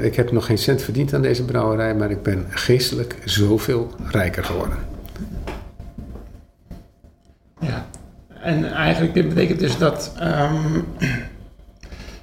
ik 0.03 0.15
heb 0.15 0.31
nog 0.31 0.45
geen 0.45 0.57
cent 0.57 0.81
verdiend 0.81 1.13
aan 1.13 1.21
deze 1.21 1.45
brouwerij, 1.45 1.95
maar 1.95 2.11
ik 2.11 2.21
ben 2.21 2.45
geestelijk 2.49 3.15
zoveel 3.25 3.91
rijker 4.09 4.43
geworden. 4.43 4.77
Ja, 7.59 7.85
en 8.41 8.73
eigenlijk 8.73 9.13
dit 9.13 9.27
betekent 9.29 9.59
dus 9.59 9.77
dat 9.77 10.13
um, 10.21 10.85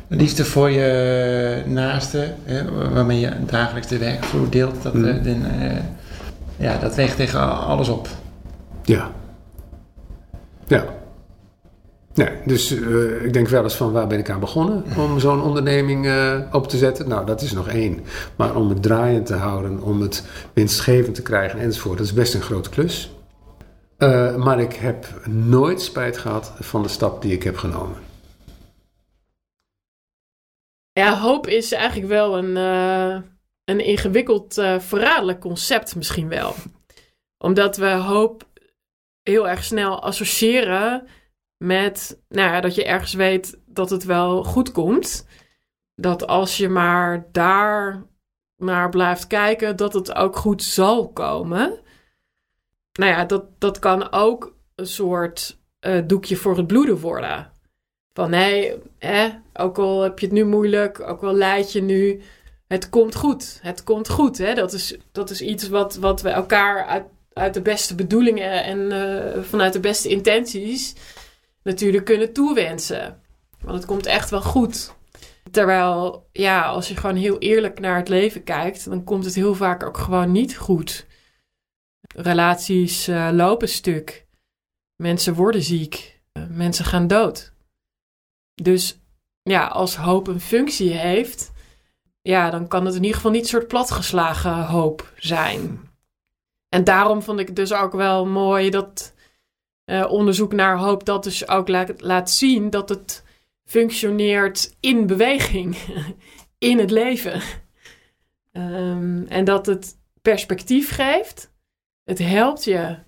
liefde 0.08 0.44
voor 0.44 0.70
je 0.70 1.62
naaste, 1.66 2.32
hè, 2.44 2.90
waarmee 2.92 3.20
je 3.20 3.30
dagelijks 3.46 3.88
de 3.88 3.98
werkvloer 3.98 4.50
deelt, 4.50 4.82
dat, 4.82 4.94
mm. 4.94 5.04
uh, 5.04 5.72
ja, 6.56 6.78
dat 6.78 6.94
weegt 6.94 7.16
tegen 7.16 7.66
alles 7.66 7.88
op. 7.88 8.08
Ja. 8.82 9.10
Ja. 10.66 10.84
Nee, 12.14 12.28
dus 12.44 12.72
uh, 12.72 13.24
ik 13.24 13.32
denk 13.32 13.48
wel 13.48 13.62
eens 13.62 13.74
van 13.74 13.92
waar 13.92 14.06
ben 14.06 14.18
ik 14.18 14.30
aan 14.30 14.40
begonnen 14.40 14.84
om 14.96 15.20
zo'n 15.20 15.42
onderneming 15.42 16.06
uh, 16.06 16.38
op 16.52 16.68
te 16.68 16.76
zetten. 16.76 17.08
Nou, 17.08 17.26
dat 17.26 17.42
is 17.42 17.52
nog 17.52 17.68
één. 17.68 18.00
Maar 18.36 18.56
om 18.56 18.68
het 18.68 18.82
draaiend 18.82 19.26
te 19.26 19.34
houden, 19.34 19.82
om 19.82 20.00
het 20.00 20.24
winstgevend 20.52 21.14
te 21.14 21.22
krijgen 21.22 21.58
enzovoort, 21.58 21.98
dat 21.98 22.06
is 22.06 22.12
best 22.12 22.34
een 22.34 22.40
grote 22.40 22.70
klus. 22.70 23.12
Uh, 23.98 24.36
maar 24.36 24.60
ik 24.60 24.72
heb 24.72 25.06
nooit 25.28 25.82
spijt 25.82 26.18
gehad 26.18 26.52
van 26.60 26.82
de 26.82 26.88
stap 26.88 27.22
die 27.22 27.32
ik 27.32 27.42
heb 27.42 27.56
genomen. 27.56 27.96
Ja, 30.94 31.18
hoop 31.18 31.46
is 31.46 31.72
eigenlijk 31.72 32.08
wel 32.08 32.38
een, 32.38 32.56
uh, 32.56 33.22
een 33.64 33.80
ingewikkeld 33.80 34.58
uh, 34.58 34.78
verraderlijk 34.78 35.40
concept 35.40 35.96
misschien 35.96 36.28
wel. 36.28 36.54
Omdat 37.38 37.76
we 37.76 37.90
hoop 37.90 38.48
heel 39.22 39.48
erg 39.48 39.64
snel 39.64 40.02
associëren 40.02 41.06
met 41.56 42.22
nou 42.28 42.52
ja, 42.52 42.60
dat 42.60 42.74
je 42.74 42.84
ergens 42.84 43.14
weet 43.14 43.60
dat 43.66 43.90
het 43.90 44.04
wel 44.04 44.44
goed 44.44 44.72
komt. 44.72 45.26
Dat 45.94 46.26
als 46.26 46.56
je 46.56 46.68
maar 46.68 47.28
daar 47.32 48.06
naar 48.56 48.88
blijft 48.88 49.26
kijken, 49.26 49.76
dat 49.76 49.92
het 49.92 50.14
ook 50.14 50.36
goed 50.36 50.62
zal 50.62 51.12
komen. 51.12 51.80
Nou 52.92 53.10
ja, 53.10 53.24
dat, 53.24 53.60
dat 53.60 53.78
kan 53.78 54.12
ook 54.12 54.56
een 54.74 54.86
soort 54.86 55.60
uh, 55.80 56.02
doekje 56.06 56.36
voor 56.36 56.56
het 56.56 56.66
bloeden 56.66 56.98
worden. 56.98 57.53
Van 58.14 58.30
nee, 58.30 58.74
hè, 58.98 59.28
ook 59.52 59.78
al 59.78 60.02
heb 60.02 60.18
je 60.18 60.26
het 60.26 60.34
nu 60.34 60.44
moeilijk, 60.44 61.00
ook 61.00 61.22
al 61.22 61.34
leid 61.34 61.72
je 61.72 61.82
nu, 61.82 62.22
het 62.66 62.88
komt 62.88 63.14
goed. 63.14 63.58
Het 63.62 63.84
komt 63.84 64.08
goed. 64.08 64.38
Hè? 64.38 64.54
Dat, 64.54 64.72
is, 64.72 64.96
dat 65.12 65.30
is 65.30 65.40
iets 65.40 65.68
wat, 65.68 65.96
wat 65.96 66.22
we 66.22 66.28
elkaar 66.28 66.86
uit, 66.86 67.04
uit 67.32 67.54
de 67.54 67.62
beste 67.62 67.94
bedoelingen 67.94 68.64
en 68.64 68.78
uh, 68.78 69.42
vanuit 69.42 69.72
de 69.72 69.80
beste 69.80 70.08
intenties 70.08 70.94
natuurlijk 71.62 72.04
kunnen 72.04 72.32
toewensen. 72.32 73.20
Want 73.60 73.76
het 73.76 73.86
komt 73.86 74.06
echt 74.06 74.30
wel 74.30 74.42
goed. 74.42 74.94
Terwijl, 75.50 76.28
ja, 76.32 76.62
als 76.62 76.88
je 76.88 76.96
gewoon 76.96 77.16
heel 77.16 77.38
eerlijk 77.38 77.80
naar 77.80 77.96
het 77.96 78.08
leven 78.08 78.44
kijkt, 78.44 78.84
dan 78.84 79.04
komt 79.04 79.24
het 79.24 79.34
heel 79.34 79.54
vaak 79.54 79.82
ook 79.82 79.98
gewoon 79.98 80.32
niet 80.32 80.56
goed. 80.56 81.06
Relaties 82.16 83.08
uh, 83.08 83.28
lopen 83.32 83.68
stuk. 83.68 84.26
Mensen 84.96 85.34
worden 85.34 85.62
ziek. 85.62 86.20
Mensen 86.48 86.84
gaan 86.84 87.06
dood. 87.06 87.53
Dus 88.54 88.98
ja, 89.42 89.66
als 89.66 89.96
hoop 89.96 90.26
een 90.26 90.40
functie 90.40 90.90
heeft, 90.90 91.52
ja, 92.22 92.50
dan 92.50 92.68
kan 92.68 92.84
het 92.84 92.94
in 92.94 93.00
ieder 93.00 93.16
geval 93.16 93.30
niet 93.30 93.42
een 93.42 93.48
soort 93.48 93.68
platgeslagen 93.68 94.64
hoop 94.64 95.12
zijn. 95.16 95.90
En 96.68 96.84
daarom 96.84 97.22
vond 97.22 97.40
ik 97.40 97.56
dus 97.56 97.72
ook 97.72 97.92
wel 97.92 98.26
mooi 98.26 98.70
dat 98.70 99.14
uh, 99.84 100.10
onderzoek 100.10 100.52
naar 100.52 100.78
hoop 100.78 101.04
dat 101.04 101.24
dus 101.24 101.48
ook 101.48 101.68
laat, 101.98 102.30
zien 102.30 102.70
dat 102.70 102.88
het 102.88 103.24
functioneert 103.64 104.76
in 104.80 105.06
beweging, 105.06 105.76
in 106.58 106.78
het 106.78 106.90
leven. 106.90 107.42
Um, 108.52 109.26
en 109.26 109.44
dat 109.44 109.66
het 109.66 109.96
perspectief 110.22 110.90
geeft. 110.90 111.52
Het 112.04 112.18
helpt 112.18 112.64
je 112.64 112.98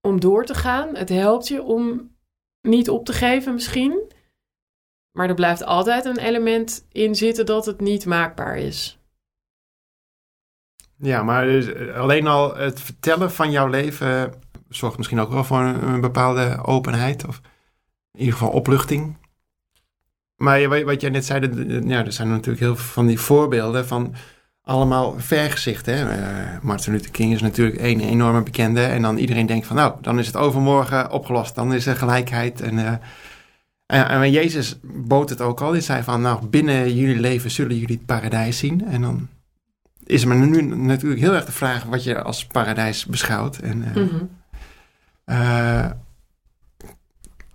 om 0.00 0.20
door 0.20 0.44
te 0.44 0.54
gaan. 0.54 0.96
Het 0.96 1.08
helpt 1.08 1.48
je 1.48 1.62
om 1.62 2.14
niet 2.60 2.90
op 2.90 3.04
te 3.04 3.12
geven 3.12 3.54
misschien. 3.54 4.12
Maar 5.16 5.28
er 5.28 5.34
blijft 5.34 5.64
altijd 5.64 6.04
een 6.04 6.18
element 6.18 6.86
in 6.92 7.14
zitten 7.14 7.46
dat 7.46 7.66
het 7.66 7.80
niet 7.80 8.06
maakbaar 8.06 8.56
is. 8.56 8.98
Ja, 10.98 11.22
maar 11.22 11.44
dus, 11.44 11.72
eh, 11.72 11.96
alleen 11.96 12.26
al 12.26 12.56
het 12.56 12.80
vertellen 12.80 13.32
van 13.32 13.50
jouw 13.50 13.66
leven 13.66 14.32
zorgt 14.68 14.96
misschien 14.96 15.20
ook 15.20 15.30
wel 15.32 15.44
voor 15.44 15.60
een, 15.60 16.00
bepaalde 16.00 16.58
openheid. 16.64 17.26
Of 17.26 17.40
in 18.12 18.20
ieder 18.20 18.34
geval 18.34 18.50
opluchting. 18.50 19.16
Maar 20.36 20.84
wat 20.84 21.00
jij 21.00 21.10
net 21.10 21.24
zei, 21.24 21.40
ja, 21.86 22.04
er 22.04 22.12
zijn 22.12 22.28
natuurlijk 22.28 22.60
heel 22.60 22.76
veel 22.76 22.92
van 22.92 23.06
die 23.06 23.20
voorbeelden 23.20 23.86
van 23.86 24.14
allemaal 24.62 25.14
vergezichten. 25.18 25.94
Uh, 25.94 26.62
Martin 26.62 26.92
Luther 26.92 27.10
King 27.10 27.32
is 27.32 27.40
natuurlijk 27.40 27.80
een 27.80 28.00
enorme 28.00 28.42
bekende. 28.42 28.82
En 28.82 29.02
dan 29.02 29.16
iedereen 29.16 29.46
denkt 29.46 29.66
van 29.66 29.76
nou, 29.76 29.94
dan 30.00 30.18
is 30.18 30.26
het 30.26 30.36
overmorgen 30.36 31.10
opgelost. 31.10 31.54
Dan 31.54 31.74
is 31.74 31.86
er 31.86 31.96
gelijkheid. 31.96 32.60
En, 32.60 33.00
en, 33.86 34.30
Jezus 34.30 34.78
bood 34.82 35.28
het 35.30 35.40
ook 35.40 35.60
al. 35.60 35.72
Hij 35.72 35.80
zei 35.80 36.02
van 36.02 36.20
nou, 36.20 36.46
binnen 36.46 36.94
jullie 36.96 37.20
leven 37.20 37.50
zullen 37.50 37.78
jullie 37.78 37.96
het 37.96 38.06
paradijs 38.06 38.58
zien. 38.58 38.84
En 38.86 39.00
dan 39.00 39.28
is 40.04 40.24
er 40.24 40.36
nu 40.36 40.62
natuurlijk 40.62 41.20
heel 41.20 41.34
erg 41.34 41.44
de 41.44 41.52
vraag 41.52 41.84
wat 41.84 42.04
je 42.04 42.22
als 42.22 42.46
paradijs 42.46 43.06
beschouwt. 43.06 43.56
En, 43.56 43.84
uh, 45.26 45.86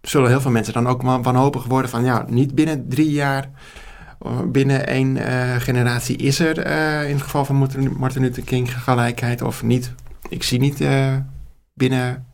zullen 0.02 0.30
heel 0.30 0.42
veel 0.42 0.52
mensen 0.52 0.74
dan 0.74 0.88
ook 0.88 1.02
wanhopig 1.02 1.66
worden 1.66 1.90
van 1.92 2.04
ja, 2.04 2.26
niet 2.28 2.56
binnen 2.56 2.90
drie 2.90 3.12
jaar, 3.12 3.50
binnen 4.46 4.88
één 4.88 5.16
uh, 5.16 5.56
generatie 5.56 6.18
is 6.18 6.40
er 6.40 6.58
in 7.08 7.14
het 7.14 7.22
geval 7.22 7.46
van 7.46 7.68
Martin 7.98 8.22
Luther 8.22 8.44
King 8.44 8.82
gelijkheid 8.82 9.42
of 9.42 9.64
niet. 9.64 9.94
Ik 10.30 10.44
zie 10.44 10.60
niet 10.60 10.84
binnen 11.74 12.26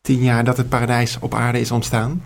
tien 0.00 0.22
jaar 0.22 0.44
dat 0.44 0.56
het 0.56 0.68
paradijs 0.68 1.18
op 1.18 1.34
aarde 1.34 1.60
is 1.60 1.70
ontstaan. 1.70 2.22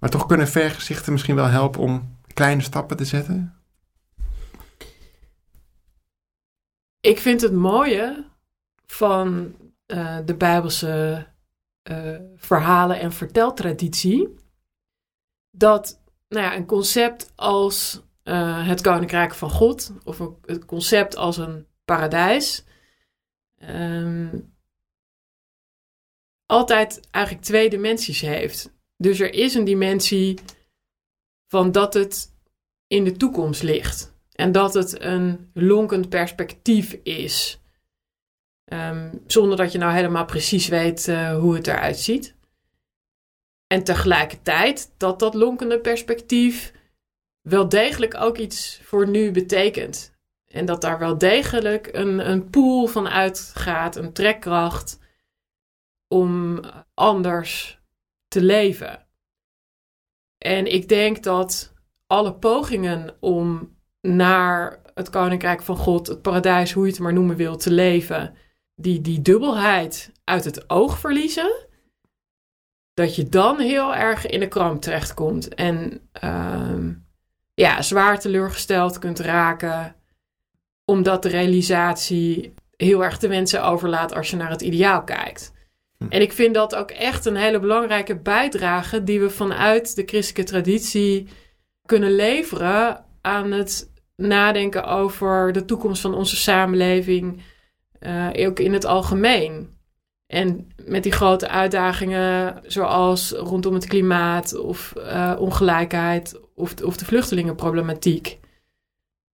Maar 0.00 0.10
toch 0.10 0.26
kunnen 0.26 0.48
vergezichten 0.48 1.12
misschien 1.12 1.34
wel 1.34 1.46
helpen 1.46 1.80
om 1.80 2.18
kleine 2.34 2.62
stappen 2.62 2.96
te 2.96 3.04
zetten? 3.04 3.54
Ik 7.00 7.18
vind 7.18 7.40
het 7.40 7.52
mooie 7.52 8.24
van 8.86 9.54
de 10.24 10.34
Bijbelse 10.38 11.26
uh, 11.90 12.16
verhalen 12.36 13.00
en 13.00 13.12
verteltraditie. 13.12 14.34
Dat 15.50 16.02
nou 16.28 16.44
ja, 16.44 16.56
een 16.56 16.66
concept 16.66 17.32
als 17.34 18.02
uh, 18.24 18.66
het 18.66 18.80
koninkrijk 18.80 19.34
van 19.34 19.50
God, 19.50 19.92
of 20.04 20.18
een, 20.18 20.36
het 20.44 20.64
concept 20.64 21.16
als 21.16 21.36
een 21.36 21.66
paradijs, 21.84 22.64
um, 23.58 24.54
altijd 26.46 27.08
eigenlijk 27.10 27.44
twee 27.44 27.70
dimensies 27.70 28.20
heeft. 28.20 28.72
Dus 29.00 29.20
er 29.20 29.34
is 29.34 29.54
een 29.54 29.64
dimensie 29.64 30.38
van 31.46 31.72
dat 31.72 31.94
het 31.94 32.34
in 32.86 33.04
de 33.04 33.12
toekomst 33.12 33.62
ligt. 33.62 34.14
En 34.32 34.52
dat 34.52 34.74
het 34.74 35.00
een 35.00 35.50
lonkend 35.54 36.08
perspectief 36.08 36.92
is. 37.02 37.60
Ehm, 38.64 39.14
zonder 39.26 39.56
dat 39.56 39.72
je 39.72 39.78
nou 39.78 39.92
helemaal 39.92 40.24
precies 40.24 40.68
weet 40.68 41.06
uh, 41.06 41.38
hoe 41.38 41.54
het 41.54 41.66
eruit 41.66 41.98
ziet. 41.98 42.36
En 43.66 43.84
tegelijkertijd 43.84 44.94
dat 44.96 45.18
dat 45.18 45.34
lonkende 45.34 45.80
perspectief 45.80 46.72
wel 47.40 47.68
degelijk 47.68 48.14
ook 48.14 48.38
iets 48.38 48.80
voor 48.82 49.08
nu 49.08 49.30
betekent. 49.30 50.12
En 50.46 50.64
dat 50.64 50.80
daar 50.80 50.98
wel 50.98 51.18
degelijk 51.18 51.88
een, 51.92 52.30
een 52.30 52.50
pool 52.50 52.86
van 52.86 53.08
uitgaat, 53.08 53.96
een 53.96 54.12
trekkracht 54.12 54.98
om 56.08 56.60
anders 56.94 57.79
te 58.30 58.42
leven. 58.42 59.06
En 60.38 60.72
ik 60.72 60.88
denk 60.88 61.22
dat 61.22 61.74
alle 62.06 62.34
pogingen 62.34 63.16
om 63.20 63.76
naar 64.00 64.80
het 64.94 65.10
koninkrijk 65.10 65.62
van 65.62 65.76
God, 65.76 66.06
het 66.06 66.22
paradijs, 66.22 66.72
hoe 66.72 66.84
je 66.84 66.90
het 66.90 67.00
maar 67.00 67.12
noemen 67.12 67.36
wil, 67.36 67.56
te 67.56 67.70
leven, 67.70 68.34
die, 68.74 69.00
die 69.00 69.22
dubbelheid 69.22 70.12
uit 70.24 70.44
het 70.44 70.70
oog 70.70 70.98
verliezen, 70.98 71.66
dat 72.94 73.16
je 73.16 73.28
dan 73.28 73.60
heel 73.60 73.94
erg 73.94 74.26
in 74.26 74.40
de 74.40 74.48
kramp 74.48 74.82
terechtkomt. 74.82 75.54
En 75.54 76.08
uh, 76.24 76.88
ja, 77.54 77.82
zwaar 77.82 78.20
teleurgesteld 78.20 78.98
kunt 78.98 79.18
raken, 79.18 79.96
omdat 80.84 81.22
de 81.22 81.28
realisatie 81.28 82.54
heel 82.76 83.04
erg 83.04 83.18
de 83.18 83.28
wensen 83.28 83.64
overlaat 83.64 84.14
als 84.14 84.30
je 84.30 84.36
naar 84.36 84.50
het 84.50 84.62
ideaal 84.62 85.04
kijkt. 85.04 85.52
Hm. 86.04 86.06
En 86.08 86.20
ik 86.20 86.32
vind 86.32 86.54
dat 86.54 86.74
ook 86.74 86.90
echt 86.90 87.24
een 87.24 87.36
hele 87.36 87.60
belangrijke 87.60 88.16
bijdrage 88.16 89.04
die 89.04 89.20
we 89.20 89.30
vanuit 89.30 89.96
de 89.96 90.02
christelijke 90.06 90.50
traditie 90.50 91.28
kunnen 91.86 92.14
leveren 92.14 93.04
aan 93.20 93.50
het 93.52 93.92
nadenken 94.16 94.84
over 94.84 95.52
de 95.52 95.64
toekomst 95.64 96.00
van 96.00 96.14
onze 96.14 96.36
samenleving, 96.36 97.42
uh, 98.00 98.28
ook 98.48 98.58
in 98.58 98.72
het 98.72 98.84
algemeen. 98.84 99.78
En 100.26 100.72
met 100.84 101.02
die 101.02 101.12
grote 101.12 101.48
uitdagingen 101.48 102.60
zoals 102.62 103.30
rondom 103.30 103.74
het 103.74 103.86
klimaat 103.86 104.58
of 104.58 104.92
uh, 104.96 105.36
ongelijkheid 105.38 106.40
of 106.54 106.74
de 106.74 107.04
vluchtelingenproblematiek. 107.04 108.39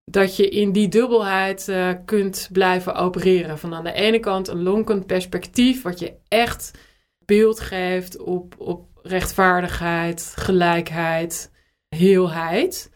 Dat 0.05 0.37
je 0.37 0.49
in 0.49 0.73
die 0.73 0.89
dubbelheid 0.89 1.69
uh, 1.69 1.93
kunt 2.05 2.49
blijven 2.53 2.95
opereren. 2.95 3.59
Van 3.59 3.75
aan 3.75 3.85
de 3.85 3.93
ene 3.93 4.21
kant 4.21 4.49
een 4.49 4.63
lonkend 4.63 5.07
perspectief, 5.07 5.83
wat 5.83 5.99
je 5.99 6.15
echt 6.29 6.71
beeld 7.25 7.61
geeft 7.61 8.19
op, 8.19 8.55
op 8.59 8.89
rechtvaardigheid, 9.03 10.33
gelijkheid, 10.37 11.51
heelheid. 11.89 12.91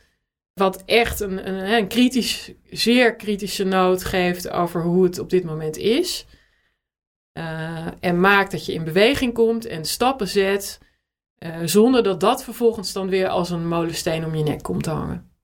Wat 0.53 0.83
echt 0.85 1.21
een, 1.21 1.49
een, 1.49 1.73
een 1.73 1.88
kritisch, 1.88 2.53
zeer 2.71 3.16
kritische 3.16 3.64
noot 3.64 4.05
geeft 4.05 4.49
over 4.49 4.83
hoe 4.83 5.05
het 5.05 5.19
op 5.19 5.31
dit 5.31 5.45
moment 5.45 5.77
is. 5.77 6.27
Uh, 7.38 7.87
en 8.01 8.21
maakt 8.21 8.51
dat 8.51 8.66
je 8.66 8.73
in 8.73 8.85
beweging 8.85 9.35
komt 9.35 9.66
en 9.66 9.85
stappen 9.85 10.29
zet. 10.29 10.81
Uh, 11.38 11.57
zonder 11.64 12.03
dat 12.03 12.21
dat 12.21 12.45
vervolgens 12.45 12.92
dan 12.92 13.09
weer 13.09 13.29
als 13.29 13.51
een 13.51 13.69
molensteen 13.69 14.25
om 14.25 14.35
je 14.35 14.42
nek 14.42 14.62
komt 14.62 14.83
te 14.83 14.90
hangen. 14.90 15.36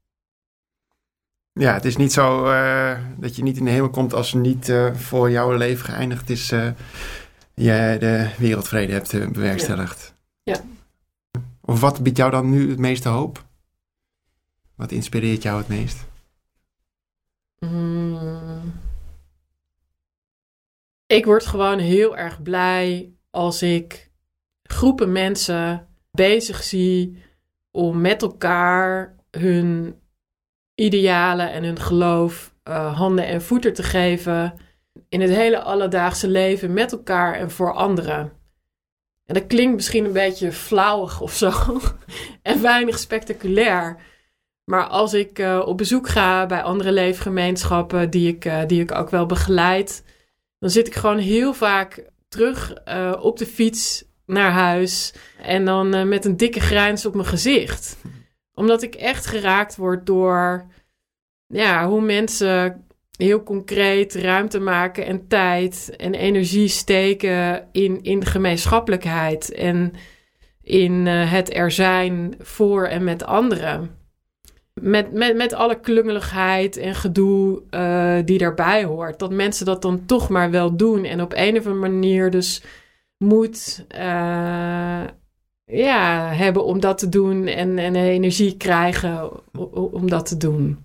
Ja, 1.52 1.72
het 1.72 1.84
is 1.84 1.96
niet 1.96 2.12
zo 2.12 2.44
uh, 2.50 2.98
dat 3.16 3.36
je 3.36 3.42
niet 3.42 3.56
in 3.56 3.64
de 3.64 3.70
hemel 3.70 3.90
komt 3.90 4.14
als 4.14 4.32
niet 4.32 4.72
voor 4.92 5.30
jouw 5.30 5.56
leven 5.56 5.84
geëindigd 5.84 6.30
is. 6.30 6.48
je 7.54 7.96
de 8.00 8.30
wereldvrede 8.38 8.92
hebt 8.92 9.32
bewerkstelligd. 9.32 10.14
Ja. 10.42 10.54
ja. 10.54 10.60
Of 11.60 11.80
wat 11.80 12.02
biedt 12.02 12.16
jou 12.16 12.30
dan 12.30 12.50
nu 12.50 12.70
het 12.70 12.78
meeste 12.78 13.08
hoop? 13.08 13.44
Wat 14.74 14.92
inspireert 14.92 15.42
jou 15.42 15.58
het 15.58 15.68
meest? 15.68 16.04
Hmm. 17.58 18.72
Ik 21.06 21.24
word 21.24 21.46
gewoon 21.46 21.78
heel 21.78 22.16
erg 22.16 22.42
blij 22.42 23.12
als 23.30 23.62
ik 23.62 24.10
groepen 24.62 25.12
mensen 25.12 25.88
bezig 26.10 26.62
zie 26.62 27.22
om 27.70 28.00
met 28.00 28.22
elkaar 28.22 29.16
hun 29.30 30.00
idealen 30.74 31.52
en 31.52 31.64
hun 31.64 31.80
geloof 31.80 32.54
uh, 32.68 32.96
handen 32.98 33.26
en 33.26 33.42
voeten 33.42 33.72
te 33.72 33.82
geven 33.82 34.54
in 35.08 35.20
het 35.20 35.30
hele 35.30 35.60
alledaagse 35.60 36.28
leven 36.28 36.72
met 36.72 36.92
elkaar 36.92 37.34
en 37.34 37.50
voor 37.50 37.72
anderen. 37.72 38.32
En 39.24 39.34
dat 39.34 39.46
klinkt 39.46 39.74
misschien 39.74 40.04
een 40.04 40.12
beetje 40.12 40.52
flauwig 40.52 41.20
of 41.20 41.32
zo 41.32 41.52
en 42.42 42.62
weinig 42.62 42.98
spectaculair. 42.98 43.96
Maar 44.64 44.86
als 44.86 45.14
ik 45.14 45.38
uh, 45.38 45.62
op 45.64 45.76
bezoek 45.76 46.08
ga 46.08 46.46
bij 46.46 46.62
andere 46.62 46.92
leefgemeenschappen 46.92 48.10
die 48.10 48.28
ik, 48.28 48.44
uh, 48.44 48.60
die 48.66 48.80
ik 48.80 48.92
ook 48.92 49.10
wel 49.10 49.26
begeleid, 49.26 50.04
dan 50.58 50.70
zit 50.70 50.86
ik 50.86 50.94
gewoon 50.94 51.18
heel 51.18 51.54
vaak 51.54 52.10
terug 52.28 52.74
op 53.20 53.38
de 53.38 53.46
fiets 53.46 54.04
naar 54.26 54.50
huis 54.50 55.14
en 55.42 55.64
dan 55.64 56.08
met 56.08 56.24
een 56.24 56.36
dikke 56.36 56.60
grijns 56.60 57.06
op 57.06 57.14
mijn 57.14 57.26
gezicht. 57.26 57.96
Omdat 58.62 58.82
ik 58.82 58.94
echt 58.94 59.26
geraakt 59.26 59.76
word 59.76 60.06
door 60.06 60.66
ja, 61.46 61.88
hoe 61.88 62.00
mensen 62.00 62.84
heel 63.16 63.42
concreet 63.42 64.14
ruimte 64.14 64.60
maken 64.60 65.06
en 65.06 65.28
tijd 65.28 65.94
en 65.96 66.14
energie 66.14 66.68
steken 66.68 67.68
in, 67.72 68.02
in 68.02 68.24
gemeenschappelijkheid 68.24 69.52
en 69.52 69.92
in 70.62 71.06
uh, 71.06 71.32
het 71.32 71.56
er 71.56 71.70
zijn 71.70 72.34
voor 72.38 72.86
en 72.86 73.04
met 73.04 73.24
anderen. 73.24 73.90
Met, 74.74 75.12
met, 75.12 75.36
met 75.36 75.52
alle 75.52 75.80
klungeligheid 75.80 76.76
en 76.76 76.94
gedoe 76.94 77.62
uh, 77.70 78.18
die 78.24 78.38
daarbij 78.38 78.84
hoort. 78.84 79.18
Dat 79.18 79.32
mensen 79.32 79.66
dat 79.66 79.82
dan 79.82 80.06
toch 80.06 80.28
maar 80.28 80.50
wel 80.50 80.76
doen. 80.76 81.04
En 81.04 81.22
op 81.22 81.32
een 81.36 81.58
of 81.58 81.66
andere 81.66 81.90
manier 81.90 82.30
dus 82.30 82.62
moet 83.18 83.86
uh, 83.98 85.02
ja, 85.72 86.32
hebben 86.32 86.64
om 86.64 86.80
dat 86.80 86.98
te 86.98 87.08
doen. 87.08 87.46
En, 87.46 87.78
en 87.78 87.96
energie 87.96 88.56
krijgen 88.56 89.30
om 89.72 90.10
dat 90.10 90.26
te 90.26 90.36
doen. 90.36 90.78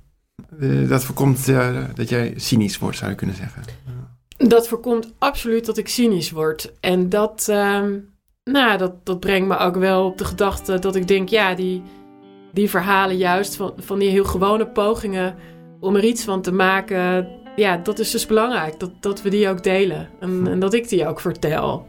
Uh, 0.60 0.90
dat 0.90 1.04
voorkomt 1.04 1.48
uh, 1.48 1.84
dat 1.96 2.10
jij 2.10 2.34
cynisch 2.36 2.78
wordt, 2.78 2.98
zou 2.98 3.10
je 3.10 3.18
kunnen 3.18 3.36
zeggen. 3.36 3.64
Dat 4.38 4.68
voorkomt 4.68 5.14
absoluut 5.18 5.66
dat 5.66 5.78
ik 5.78 5.88
cynisch 5.88 6.32
word. 6.32 6.74
En 6.80 7.10
dat, 7.10 7.48
uh, 7.50 7.84
nou, 8.44 8.78
dat, 8.78 9.06
dat 9.06 9.20
brengt 9.20 9.48
me 9.48 9.58
ook 9.58 9.76
wel 9.76 10.06
op 10.06 10.18
de 10.18 10.26
gedachte 10.26 10.80
dat 10.80 10.96
ik 10.96 11.08
denk, 11.08 11.30
ja, 11.30 11.56
die, 11.56 11.82
die 12.54 12.70
verhalen 12.70 13.18
juist 13.18 13.56
van, 13.56 13.74
van 13.78 14.00
die 14.00 14.10
heel 14.10 14.26
gewone 14.26 14.68
pogingen 14.68 15.36
om 15.80 15.96
er 15.96 16.04
iets 16.04 16.24
van 16.24 16.42
te 16.42 16.52
maken, 16.52 17.28
ja, 17.56 17.78
dat 17.78 18.00
is 18.00 18.12
dus 18.12 18.26
belangrijk. 18.26 18.80
Dat, 18.80 18.92
dat 19.00 19.22
we 19.22 19.30
die 19.30 19.50
ook 19.50 19.64
delen 19.64 20.10
en, 20.20 20.48
en 20.48 20.60
dat 20.60 20.74
ik 20.74 20.90
die 20.90 21.08
ook 21.08 21.20
vertel. 21.20 21.86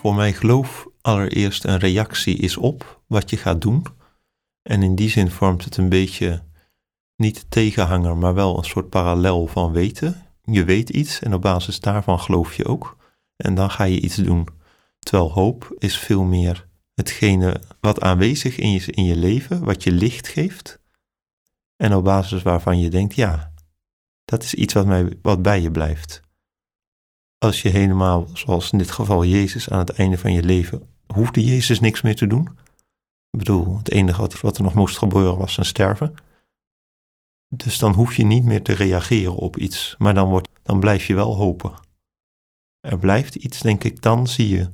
Voor 0.00 0.14
mij 0.14 0.32
geloof 0.32 0.86
allereerst 1.00 1.64
een 1.64 1.78
reactie 1.78 2.36
is 2.36 2.56
op 2.56 3.02
wat 3.06 3.30
je 3.30 3.36
gaat 3.36 3.60
doen. 3.60 3.86
En 4.62 4.82
in 4.82 4.94
die 4.94 5.10
zin 5.10 5.30
vormt 5.30 5.64
het 5.64 5.76
een 5.76 5.88
beetje 5.88 6.42
niet 7.16 7.46
tegenhanger, 7.48 8.16
maar 8.16 8.34
wel 8.34 8.58
een 8.58 8.64
soort 8.64 8.88
parallel 8.88 9.46
van 9.46 9.72
weten. 9.72 10.26
Je 10.42 10.64
weet 10.64 10.90
iets 10.90 11.20
en 11.20 11.34
op 11.34 11.42
basis 11.42 11.80
daarvan 11.80 12.20
geloof 12.20 12.54
je 12.54 12.64
ook. 12.64 12.96
En 13.36 13.54
dan 13.54 13.70
ga 13.70 13.84
je 13.84 14.00
iets 14.00 14.16
doen. 14.16 14.48
Terwijl 14.98 15.32
hoop 15.32 15.74
is 15.78 15.98
veel 15.98 16.22
meer 16.22 16.66
hetgene 16.94 17.60
wat 17.80 18.00
aanwezig 18.00 18.58
is 18.58 18.88
in 18.88 19.04
je 19.04 19.16
leven, 19.16 19.64
wat 19.64 19.82
je 19.82 19.92
licht 19.92 20.28
geeft. 20.28 20.80
En 21.76 21.94
op 21.94 22.04
basis 22.04 22.42
waarvan 22.42 22.80
je 22.80 22.90
denkt, 22.90 23.14
ja, 23.14 23.52
dat 24.24 24.42
is 24.42 24.54
iets 24.54 24.74
wat, 24.74 24.86
mij, 24.86 25.18
wat 25.22 25.42
bij 25.42 25.60
je 25.60 25.70
blijft 25.70 26.28
als 27.40 27.62
je 27.62 27.68
helemaal, 27.68 28.28
zoals 28.32 28.72
in 28.72 28.78
dit 28.78 28.90
geval 28.90 29.24
Jezus, 29.24 29.70
aan 29.70 29.78
het 29.78 29.90
einde 29.90 30.18
van 30.18 30.32
je 30.32 30.42
leven, 30.42 30.82
hoefde 31.06 31.44
Jezus 31.44 31.80
niks 31.80 32.02
meer 32.02 32.16
te 32.16 32.26
doen? 32.26 32.48
Ik 33.30 33.38
bedoel, 33.38 33.76
het 33.76 33.90
enige 33.90 34.28
wat, 34.40 34.56
er 34.56 34.62
nog 34.62 34.74
moest 34.74 34.98
gebeuren 34.98 35.38
was 35.38 35.52
zijn 35.54 35.66
sterven. 35.66 36.14
Dus 37.48 37.78
dan 37.78 37.92
hoef 37.92 38.14
je 38.14 38.24
niet 38.24 38.44
meer 38.44 38.62
te 38.62 38.72
reageren 38.72 39.34
op 39.34 39.56
iets, 39.56 39.94
maar 39.98 40.14
dan, 40.14 40.28
wordt, 40.28 40.48
dan 40.62 40.80
blijf 40.80 41.06
je 41.06 41.14
wel 41.14 41.36
hopen. 41.36 41.72
Er 42.80 42.98
blijft 42.98 43.34
iets, 43.34 43.60
denk 43.60 43.84
ik, 43.84 44.02
dan 44.02 44.26
zie 44.26 44.48
je 44.48 44.70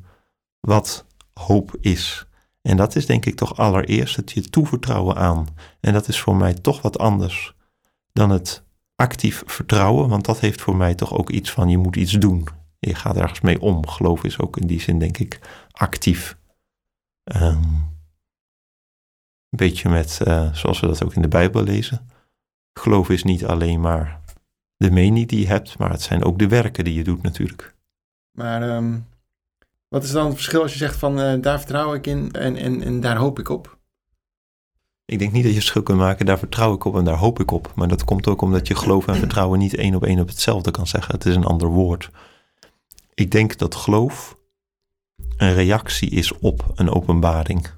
wat 0.61 1.07
hoop 1.33 1.77
is. 1.81 2.27
En 2.63 2.77
dat 2.77 2.97
is 2.97 3.07
denk 3.07 3.27
ik 3.27 3.37
toch 3.37 3.57
allereerst 3.57 4.17
het 4.17 4.33
je 4.33 4.41
toevertrouwen 4.41 5.17
aan. 5.17 5.47
En 5.81 5.93
dat 5.93 6.09
is 6.09 6.21
voor 6.21 6.37
mij 6.37 6.55
toch 6.55 6.83
wat 6.83 6.99
anders 6.99 7.55
dan 8.13 8.31
het 8.31 8.65
actief 8.95 9.43
vertrouwen, 9.47 10.09
want 10.09 10.25
dat 10.25 10.41
heeft 10.41 10.61
voor 10.61 10.77
mij 10.77 10.95
toch 10.95 11.13
ook 11.13 11.31
iets 11.31 11.51
van 11.51 11.69
je 11.69 11.79
moet 11.79 11.97
iets 11.97 12.13
doen. 12.13 12.49
Je 12.79 12.95
gaat 12.95 13.17
ergens 13.17 13.41
mee 13.41 13.61
om. 13.61 13.89
Geloof 13.89 14.25
is 14.25 14.39
ook 14.39 14.57
in 14.57 14.67
die 14.67 14.81
zin, 14.81 14.99
denk 14.99 15.19
ik, 15.19 15.41
actief. 15.71 16.37
Um, 17.25 17.63
een 19.51 19.67
beetje 19.67 19.89
met, 19.89 20.21
uh, 20.27 20.55
zoals 20.55 20.81
we 20.81 20.87
dat 20.87 21.05
ook 21.05 21.15
in 21.15 21.23
de 21.23 21.29
Bijbel 21.29 21.63
lezen. 21.63 22.09
Geloof 22.73 23.11
is 23.11 23.23
niet 23.23 23.45
alleen 23.45 23.81
maar 23.81 24.21
de 24.77 24.91
mening 24.91 25.29
die 25.29 25.41
je 25.41 25.47
hebt, 25.47 25.79
maar 25.79 25.91
het 25.91 26.03
zijn 26.03 26.25
ook 26.25 26.39
de 26.39 26.49
werken 26.49 26.85
die 26.85 26.95
je 26.95 27.05
doet 27.05 27.23
natuurlijk. 27.23 27.75
Maar 28.31 28.77
um, 28.77 29.07
wat 29.89 30.05
is 30.05 30.11
dan 30.11 30.27
het 30.27 30.35
verschil 30.35 30.63
als 30.63 30.73
je 30.73 30.79
zegt 30.79 30.97
van 30.97 31.21
uh, 31.21 31.43
daar 31.43 31.59
vertrouw 31.59 31.95
ik 31.95 32.07
in 32.07 32.33
en, 32.33 32.57
en, 32.57 32.83
en 32.83 33.01
daar 33.01 33.17
hoop 33.17 33.39
ik 33.39 33.49
op? 33.49 33.79
Ik 35.05 35.19
denk 35.19 35.33
niet 35.33 35.43
dat 35.43 35.53
je 35.53 35.59
verschil 35.59 35.83
kunt 35.83 35.99
maken, 35.99 36.27
daar 36.27 36.39
vertrouw 36.39 36.75
ik 36.75 36.85
op 36.85 36.97
en 36.97 37.05
daar 37.05 37.17
hoop 37.17 37.41
ik 37.41 37.51
op. 37.51 37.73
Maar 37.75 37.89
dat 37.89 38.05
komt 38.05 38.27
ook 38.27 38.43
omdat 38.43 38.67
je 38.67 38.75
geloof 38.75 39.07
en 39.07 39.17
vertrouwen 39.17 39.59
niet 39.59 39.75
één 39.75 39.95
op 39.95 40.05
één 40.05 40.21
op 40.21 40.29
hetzelfde 40.29 40.71
kan 40.71 40.87
zeggen. 40.87 41.15
Het 41.15 41.27
is 41.27 41.35
een 41.35 41.45
ander 41.45 41.69
woord. 41.69 42.11
Ik 43.17 43.31
denk 43.31 43.59
dat 43.59 43.75
geloof 43.75 44.39
een 45.37 45.55
reactie 45.55 46.11
is 46.11 46.33
op 46.33 46.73
een 46.75 46.91
openbaring. 46.91 47.71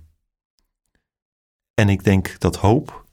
En 1.74 1.88
ik 1.88 2.04
denk 2.04 2.40
dat 2.40 2.56
hoop 2.56 3.04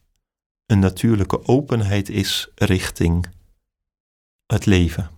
een 0.66 0.78
natuurlijke 0.78 1.46
openheid 1.46 2.08
is 2.08 2.50
richting 2.54 3.26
het 4.46 4.66
leven. 4.66 5.10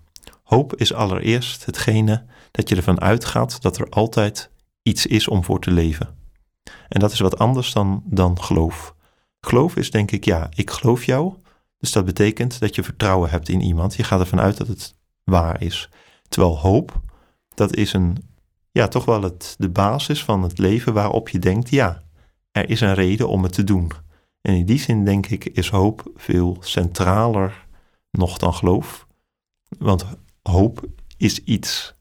Hoop 0.43 0.77
is 0.77 0.93
allereerst 0.93 1.65
hetgene 1.65 2.25
dat 2.51 2.69
je 2.69 2.77
ervan 2.77 3.01
uitgaat 3.01 3.63
dat 3.63 3.79
er 3.79 3.89
altijd 3.89 4.51
iets 4.83 5.07
is 5.07 5.29
om 5.29 5.45
voor 5.45 5.61
te 5.61 5.71
leven. 5.71 6.17
En 6.89 7.01
dat 7.01 7.13
is 7.13 7.21
wat 7.21 7.39
anders 7.39 7.73
dan, 7.73 8.03
dan 8.05 8.43
geloof. 8.43 8.95
Geloof 9.41 9.77
is 9.77 9.91
denk 9.91 10.11
ik, 10.11 10.25
ja, 10.25 10.49
ik 10.55 10.71
geloof 10.71 11.05
jou. 11.05 11.35
Dus 11.79 11.93
dat 11.93 12.05
betekent 12.05 12.61
dat 12.61 12.75
je 12.75 12.83
vertrouwen 12.83 13.31
hebt 13.31 13.49
in 13.49 13.61
iemand. 13.61 13.95
Je 13.95 14.05
gaat 14.05 14.21
ervan 14.21 14.41
uit 14.41 14.57
dat 14.57 14.69
het 14.69 14.95
waar 15.25 15.63
is. 15.63 15.89
Terwijl 16.29 16.59
hoop, 16.59 17.01
dat 17.55 17.75
is 17.75 17.93
een, 17.93 18.17
ja, 18.71 18.89
toch 18.89 19.05
wel 19.05 19.23
het, 19.23 19.55
de 19.59 19.71
basis 19.71 20.25
van 20.25 20.43
het 20.43 20.59
leven 20.59 20.93
waarop 20.93 21.29
je 21.29 21.39
denkt, 21.39 21.71
ja, 21.71 22.03
er 22.51 22.71
is 22.71 22.81
een 22.81 22.95
reden 22.95 23.29
om 23.29 23.43
het 23.43 23.53
te 23.53 23.65
doen. 23.65 23.91
En 24.41 24.55
in 24.55 24.67
die 24.67 24.79
zin 24.79 25.05
denk 25.05 25.27
ik 25.27 25.45
is 25.45 25.69
hoop 25.69 26.11
veel 26.15 26.57
centraler 26.61 27.67
nog 28.11 28.39
dan 28.39 28.55
geloof. 28.55 29.07
Want 29.79 30.05
hoop 30.43 30.87
is 31.17 31.45
iets 31.45 31.95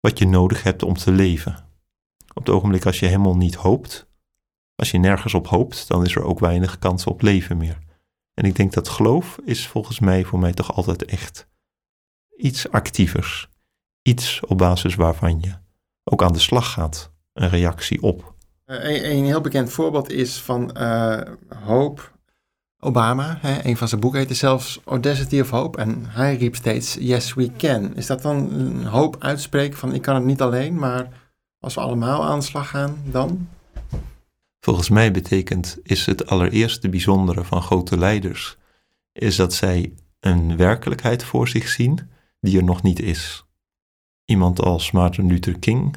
wat 0.00 0.18
je 0.18 0.26
nodig 0.26 0.62
hebt 0.62 0.82
om 0.82 0.94
te 0.94 1.12
leven. 1.12 1.68
Op 2.34 2.46
het 2.46 2.54
ogenblik 2.54 2.86
als 2.86 2.98
je 2.98 3.06
helemaal 3.06 3.36
niet 3.36 3.54
hoopt, 3.54 4.06
als 4.74 4.90
je 4.90 4.98
nergens 4.98 5.34
op 5.34 5.46
hoopt, 5.46 5.88
dan 5.88 6.04
is 6.04 6.14
er 6.14 6.24
ook 6.24 6.38
weinig 6.38 6.78
kans 6.78 7.06
op 7.06 7.22
leven 7.22 7.56
meer. 7.56 7.78
En 8.34 8.44
ik 8.44 8.56
denk 8.56 8.72
dat 8.72 8.88
geloof 8.88 9.38
is 9.44 9.66
volgens 9.66 9.98
mij 9.98 10.24
voor 10.24 10.38
mij 10.38 10.52
toch 10.52 10.74
altijd 10.74 11.04
echt 11.04 11.48
iets 12.36 12.70
actievers. 12.70 13.48
Iets 14.08 14.40
op 14.46 14.58
basis 14.58 14.94
waarvan 14.94 15.40
je 15.40 15.52
ook 16.04 16.22
aan 16.22 16.32
de 16.32 16.38
slag 16.38 16.72
gaat. 16.72 17.12
Een 17.32 17.48
reactie 17.48 18.02
op. 18.02 18.34
Uh, 18.66 19.10
een, 19.10 19.24
heel 19.24 19.40
bekend 19.40 19.72
voorbeeld 19.72 20.10
is 20.10 20.40
van 20.40 20.70
uh, 20.78 21.20
hoop. 21.64 22.12
Obama, 22.78 23.38
hè, 23.40 23.64
een 23.64 23.76
van 23.76 23.88
zijn 23.88 24.00
boeken 24.00 24.18
heette 24.18 24.34
zelfs 24.34 24.80
Audacity 24.84 25.40
of 25.40 25.50
Hope. 25.50 25.78
En 25.78 26.04
hij 26.06 26.36
riep 26.36 26.56
steeds 26.56 26.96
Yes, 27.00 27.34
we 27.34 27.52
can. 27.56 27.96
Is 27.96 28.06
dat 28.06 28.22
dan 28.22 28.52
een 28.52 28.84
hoop 28.84 29.16
uitspreken 29.18 29.78
van 29.78 29.94
ik 29.94 30.02
kan 30.02 30.14
het 30.14 30.24
niet 30.24 30.40
alleen, 30.40 30.78
maar 30.78 31.08
als 31.58 31.74
we 31.74 31.80
allemaal 31.80 32.24
aan 32.24 32.38
de 32.38 32.44
slag 32.44 32.68
gaan, 32.68 33.02
dan? 33.04 33.48
Volgens 34.60 34.88
mij 34.88 35.10
betekent, 35.10 35.78
is 35.82 36.06
het 36.06 36.26
allereerste 36.26 36.88
bijzondere 36.88 37.44
van 37.44 37.62
grote 37.62 37.98
leiders, 37.98 38.56
is 39.12 39.36
dat 39.36 39.54
zij 39.54 39.94
een 40.20 40.56
werkelijkheid 40.56 41.24
voor 41.24 41.48
zich 41.48 41.68
zien 41.68 42.10
die 42.40 42.58
er 42.58 42.64
nog 42.64 42.82
niet 42.82 43.00
is. 43.00 43.43
Iemand 44.24 44.60
als 44.60 44.90
Martin 44.90 45.26
Luther 45.26 45.58
King, 45.58 45.96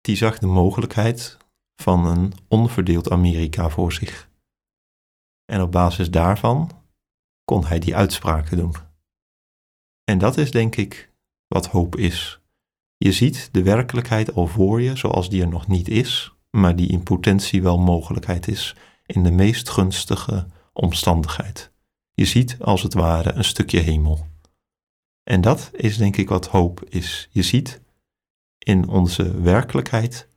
die 0.00 0.16
zag 0.16 0.38
de 0.38 0.46
mogelijkheid 0.46 1.36
van 1.76 2.06
een 2.06 2.32
onverdeeld 2.48 3.10
Amerika 3.10 3.68
voor 3.68 3.92
zich. 3.92 4.30
En 5.44 5.62
op 5.62 5.72
basis 5.72 6.10
daarvan 6.10 6.70
kon 7.44 7.66
hij 7.66 7.78
die 7.78 7.96
uitspraken 7.96 8.56
doen. 8.56 8.74
En 10.04 10.18
dat 10.18 10.36
is 10.36 10.50
denk 10.50 10.76
ik 10.76 11.12
wat 11.46 11.66
hoop 11.66 11.96
is. 11.96 12.40
Je 12.96 13.12
ziet 13.12 13.48
de 13.52 13.62
werkelijkheid 13.62 14.34
al 14.34 14.46
voor 14.46 14.82
je 14.82 14.96
zoals 14.96 15.30
die 15.30 15.42
er 15.42 15.48
nog 15.48 15.66
niet 15.66 15.88
is, 15.88 16.34
maar 16.50 16.76
die 16.76 16.88
in 16.88 17.02
potentie 17.02 17.62
wel 17.62 17.78
mogelijkheid 17.78 18.48
is 18.48 18.76
in 19.06 19.22
de 19.22 19.30
meest 19.30 19.68
gunstige 19.68 20.46
omstandigheid. 20.72 21.72
Je 22.14 22.24
ziet 22.24 22.56
als 22.60 22.82
het 22.82 22.94
ware 22.94 23.32
een 23.32 23.44
stukje 23.44 23.78
hemel. 23.78 24.31
En 25.22 25.40
dat 25.40 25.70
is 25.72 25.96
denk 25.96 26.16
ik 26.16 26.28
wat 26.28 26.46
hoop 26.46 26.84
is. 26.84 27.28
Je 27.30 27.42
ziet 27.42 27.80
in 28.58 28.88
onze 28.88 29.40
werkelijkheid 29.40 30.28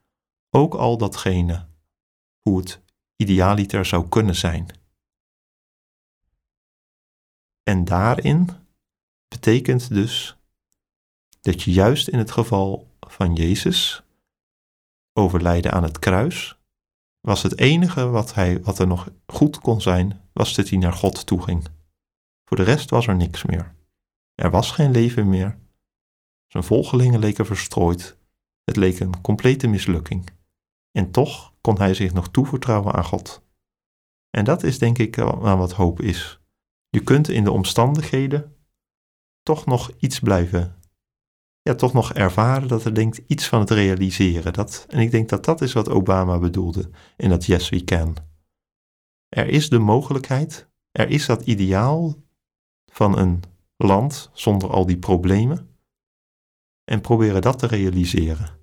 ook 0.49 0.73
al 0.73 0.97
datgene 0.97 1.67
hoe 2.41 2.59
het 2.59 2.81
idealiter 3.15 3.85
zou 3.85 4.09
kunnen 4.09 4.35
zijn. 4.35 4.67
En 7.63 7.85
daarin 7.85 8.49
betekent 9.27 9.89
dus 9.89 10.37
dat 11.41 11.63
je 11.63 11.71
juist 11.71 12.07
in 12.07 12.17
het 12.17 12.31
geval 12.31 12.87
van 12.99 13.33
Jezus 13.33 14.03
overlijden 15.13 15.71
aan 15.71 15.83
het 15.83 15.99
kruis, 15.99 16.57
was 17.19 17.43
het 17.43 17.59
enige 17.59 18.07
wat, 18.07 18.33
hij, 18.33 18.61
wat 18.61 18.79
er 18.79 18.87
nog 18.87 19.09
goed 19.25 19.59
kon 19.59 19.81
zijn, 19.81 20.21
was 20.33 20.55
dat 20.55 20.69
hij 20.69 20.77
naar 20.77 20.93
God 20.93 21.25
toe 21.25 21.41
ging. 21.41 21.67
Voor 22.45 22.57
de 22.57 22.63
rest 22.63 22.89
was 22.89 23.07
er 23.07 23.15
niks 23.15 23.43
meer. 23.43 23.74
Er 24.35 24.51
was 24.51 24.71
geen 24.71 24.91
leven 24.91 25.29
meer. 25.29 25.59
Zijn 26.47 26.63
volgelingen 26.63 27.19
leken 27.19 27.45
verstrooid. 27.45 28.17
Het 28.63 28.75
leek 28.75 28.99
een 28.99 29.21
complete 29.21 29.67
mislukking. 29.67 30.29
En 30.91 31.11
toch 31.11 31.53
kon 31.61 31.77
hij 31.77 31.93
zich 31.93 32.13
nog 32.13 32.29
toevertrouwen 32.29 32.93
aan 32.93 33.03
God. 33.03 33.43
En 34.29 34.45
dat 34.45 34.63
is 34.63 34.79
denk 34.79 34.97
ik 34.97 35.19
aan 35.19 35.57
wat 35.57 35.71
hoop 35.71 36.01
is. 36.01 36.39
Je 36.89 37.03
kunt 37.03 37.29
in 37.29 37.43
de 37.43 37.51
omstandigheden 37.51 38.55
toch 39.43 39.65
nog 39.65 39.91
iets 39.99 40.19
blijven. 40.19 40.79
Ja, 41.61 41.75
toch 41.75 41.93
nog 41.93 42.13
ervaren 42.13 42.67
dat 42.67 42.85
er 42.85 42.93
denkt 42.93 43.21
iets 43.27 43.47
van 43.47 43.59
het 43.59 43.69
realiseren. 43.69 44.53
Dat, 44.53 44.85
en 44.89 44.99
ik 44.99 45.11
denk 45.11 45.29
dat 45.29 45.45
dat 45.45 45.61
is 45.61 45.73
wat 45.73 45.89
Obama 45.89 46.39
bedoelde 46.39 46.89
in 47.17 47.29
dat 47.29 47.45
Yes 47.45 47.69
We 47.69 47.83
Can. 47.83 48.15
Er 49.27 49.47
is 49.47 49.69
de 49.69 49.79
mogelijkheid, 49.79 50.69
er 50.91 51.09
is 51.09 51.25
dat 51.25 51.45
ideaal 51.45 52.15
van 52.91 53.17
een 53.17 53.43
land 53.77 54.29
zonder 54.33 54.69
al 54.69 54.85
die 54.85 54.97
problemen. 54.97 55.69
En 56.83 57.01
proberen 57.01 57.41
dat 57.41 57.59
te 57.59 57.67
realiseren. 57.67 58.59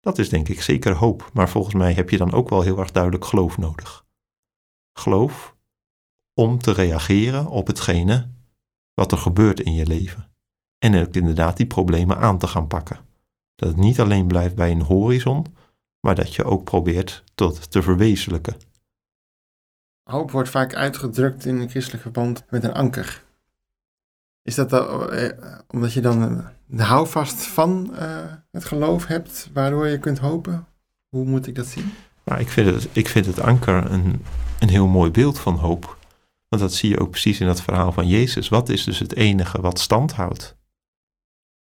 Dat 0.00 0.18
is 0.18 0.28
denk 0.28 0.48
ik 0.48 0.62
zeker 0.62 0.94
hoop, 0.94 1.30
maar 1.32 1.48
volgens 1.48 1.74
mij 1.74 1.92
heb 1.92 2.10
je 2.10 2.18
dan 2.18 2.32
ook 2.32 2.48
wel 2.48 2.62
heel 2.62 2.78
erg 2.78 2.90
duidelijk 2.90 3.24
geloof 3.24 3.58
nodig. 3.58 4.06
Geloof 4.92 5.56
om 6.34 6.58
te 6.58 6.72
reageren 6.72 7.46
op 7.46 7.66
hetgene 7.66 8.30
wat 8.94 9.12
er 9.12 9.18
gebeurt 9.18 9.60
in 9.60 9.74
je 9.74 9.86
leven. 9.86 10.30
En 10.78 11.06
ook 11.06 11.14
inderdaad 11.14 11.56
die 11.56 11.66
problemen 11.66 12.18
aan 12.18 12.38
te 12.38 12.46
gaan 12.46 12.66
pakken. 12.66 12.98
Dat 13.54 13.68
het 13.68 13.78
niet 13.78 14.00
alleen 14.00 14.26
blijft 14.26 14.54
bij 14.54 14.70
een 14.70 14.82
horizon, 14.82 15.46
maar 16.00 16.14
dat 16.14 16.34
je 16.34 16.44
ook 16.44 16.64
probeert 16.64 17.24
tot 17.34 17.70
te 17.70 17.82
verwezenlijken. 17.82 18.56
Hoop 20.10 20.30
wordt 20.30 20.48
vaak 20.48 20.74
uitgedrukt 20.74 21.44
in 21.44 21.56
een 21.56 21.70
christelijk 21.70 22.02
verband 22.02 22.44
met 22.50 22.64
een 22.64 22.72
anker. 22.72 23.24
Is 24.48 24.54
dat 24.54 24.72
eh, 24.72 25.28
omdat 25.66 25.92
je 25.92 26.00
dan 26.00 26.44
de 26.66 26.82
houvast 26.82 27.46
van 27.46 27.90
uh, 27.92 27.98
het 28.50 28.64
geloof 28.64 29.06
hebt, 29.06 29.50
waardoor 29.52 29.86
je 29.86 29.98
kunt 29.98 30.18
hopen? 30.18 30.66
Hoe 31.08 31.24
moet 31.24 31.46
ik 31.46 31.54
dat 31.54 31.66
zien? 31.66 31.92
Nou, 32.24 32.40
ik, 32.40 32.48
vind 32.48 32.74
het, 32.74 32.88
ik 32.92 33.08
vind 33.08 33.26
het 33.26 33.40
anker 33.40 33.90
een, 33.90 34.24
een 34.58 34.68
heel 34.68 34.86
mooi 34.86 35.10
beeld 35.10 35.38
van 35.38 35.56
hoop. 35.56 35.98
Want 36.48 36.62
dat 36.62 36.72
zie 36.72 36.90
je 36.90 37.00
ook 37.00 37.10
precies 37.10 37.40
in 37.40 37.46
dat 37.46 37.62
verhaal 37.62 37.92
van 37.92 38.08
Jezus. 38.08 38.48
Wat 38.48 38.68
is 38.68 38.84
dus 38.84 38.98
het 38.98 39.14
enige 39.14 39.60
wat 39.60 39.78
stand 39.78 40.12
houdt? 40.12 40.56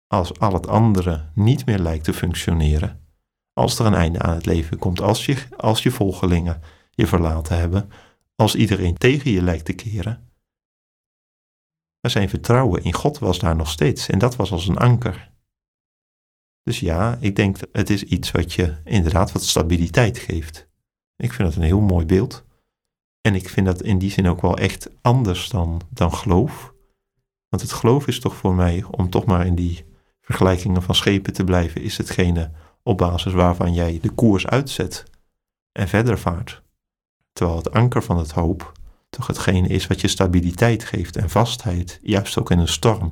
Als 0.06 0.38
al 0.38 0.52
het 0.52 0.68
andere 0.68 1.24
niet 1.34 1.66
meer 1.66 1.78
lijkt 1.78 2.04
te 2.04 2.12
functioneren. 2.12 3.00
Als 3.52 3.78
er 3.78 3.86
een 3.86 3.94
einde 3.94 4.18
aan 4.18 4.34
het 4.34 4.46
leven 4.46 4.78
komt. 4.78 5.00
Als 5.00 5.26
je, 5.26 5.36
als 5.56 5.82
je 5.82 5.90
volgelingen 5.90 6.62
je 6.90 7.06
verlaten 7.06 7.58
hebben. 7.58 7.90
Als 8.36 8.54
iedereen 8.54 8.96
tegen 8.96 9.30
je 9.30 9.42
lijkt 9.42 9.64
te 9.64 9.72
keren. 9.72 10.29
Maar 12.00 12.10
zijn 12.10 12.28
vertrouwen 12.28 12.84
in 12.84 12.92
God 12.92 13.18
was 13.18 13.38
daar 13.38 13.56
nog 13.56 13.68
steeds. 13.68 14.08
En 14.08 14.18
dat 14.18 14.36
was 14.36 14.52
als 14.52 14.68
een 14.68 14.78
anker. 14.78 15.30
Dus 16.62 16.80
ja, 16.80 17.18
ik 17.20 17.36
denk 17.36 17.58
dat 17.58 17.68
het 17.72 17.90
is 17.90 18.02
iets 18.02 18.30
wat 18.30 18.52
je 18.52 18.76
inderdaad 18.84 19.32
wat 19.32 19.42
stabiliteit 19.42 20.18
geeft. 20.18 20.68
Ik 21.16 21.32
vind 21.32 21.48
het 21.48 21.56
een 21.56 21.62
heel 21.62 21.80
mooi 21.80 22.06
beeld. 22.06 22.44
En 23.20 23.34
ik 23.34 23.48
vind 23.48 23.66
dat 23.66 23.82
in 23.82 23.98
die 23.98 24.10
zin 24.10 24.28
ook 24.28 24.40
wel 24.40 24.58
echt 24.58 24.90
anders 25.00 25.48
dan, 25.48 25.80
dan 25.88 26.14
geloof. 26.14 26.74
Want 27.48 27.62
het 27.62 27.72
geloof 27.72 28.06
is 28.06 28.20
toch 28.20 28.34
voor 28.34 28.54
mij, 28.54 28.84
om 28.90 29.10
toch 29.10 29.24
maar 29.24 29.46
in 29.46 29.54
die 29.54 29.84
vergelijkingen 30.20 30.82
van 30.82 30.94
schepen 30.94 31.32
te 31.32 31.44
blijven, 31.44 31.82
is 31.82 31.96
hetgene 31.96 32.50
op 32.82 32.98
basis 32.98 33.32
waarvan 33.32 33.74
jij 33.74 33.98
de 34.02 34.10
koers 34.10 34.46
uitzet 34.46 35.04
en 35.72 35.88
verder 35.88 36.18
vaart. 36.18 36.62
Terwijl 37.32 37.58
het 37.58 37.72
anker 37.72 38.02
van 38.02 38.18
het 38.18 38.30
hoop 38.30 38.72
toch 39.10 39.26
hetgene 39.26 39.68
is 39.68 39.86
wat 39.86 40.00
je 40.00 40.08
stabiliteit 40.08 40.84
geeft 40.84 41.16
en 41.16 41.30
vastheid, 41.30 41.98
juist 42.02 42.38
ook 42.38 42.50
in 42.50 42.58
een 42.58 42.68
storm. 42.68 43.10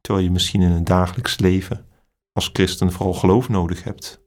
Terwijl 0.00 0.24
je 0.24 0.32
misschien 0.32 0.62
in 0.62 0.70
een 0.70 0.84
dagelijks 0.84 1.38
leven 1.38 1.86
als 2.32 2.50
christen 2.52 2.92
vooral 2.92 3.14
geloof 3.14 3.48
nodig 3.48 3.84
hebt, 3.84 4.20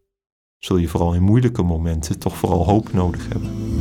zul 0.57 0.77
je 0.77 0.87
vooral 0.87 1.13
in 1.13 1.23
moeilijke 1.23 1.63
momenten 1.63 2.19
toch 2.19 2.37
vooral 2.37 2.65
hoop 2.65 2.93
nodig 2.93 3.27
hebben. 3.27 3.79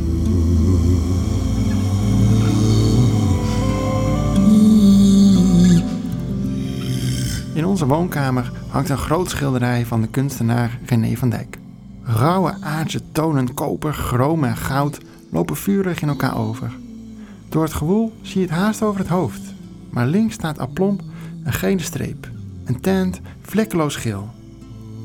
In 7.53 7.65
onze 7.65 7.85
woonkamer 7.85 8.51
hangt 8.67 8.89
een 8.89 8.97
groot 8.97 9.29
schilderij 9.29 9.85
van 9.85 10.01
de 10.01 10.07
kunstenaar 10.07 10.79
René 10.85 11.15
van 11.15 11.29
Dijk. 11.29 11.57
Rauwe 12.03 12.57
aardse 12.61 13.11
tonen 13.11 13.53
koper, 13.53 13.93
chroom 13.93 14.43
en 14.43 14.57
goud 14.57 14.99
lopen 15.31 15.55
vurig 15.55 16.01
in 16.01 16.07
elkaar 16.07 16.37
over. 16.37 16.71
Door 17.49 17.63
het 17.63 17.73
gewoel 17.73 18.13
zie 18.21 18.41
je 18.41 18.47
het 18.47 18.55
haast 18.55 18.81
over 18.81 18.99
het 18.99 19.09
hoofd, 19.09 19.53
maar 19.89 20.07
links 20.07 20.33
staat 20.33 20.59
aplomp 20.59 21.01
een 21.43 21.53
gele 21.53 21.81
streep, 21.81 22.29
een 22.65 22.79
tent 22.79 23.21
vlekkeloos 23.41 23.95
geel. 23.95 24.29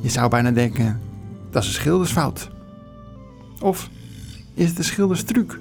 Je 0.01 0.09
zou 0.09 0.31
bijna 0.31 0.51
denken, 0.51 1.01
dat 1.51 1.63
is 1.63 1.69
een 1.69 1.75
schildersfout. 1.75 2.51
Of 3.61 3.89
is 4.55 4.69
het 4.69 4.79
een 4.79 4.85
schilderstruc? 4.85 5.59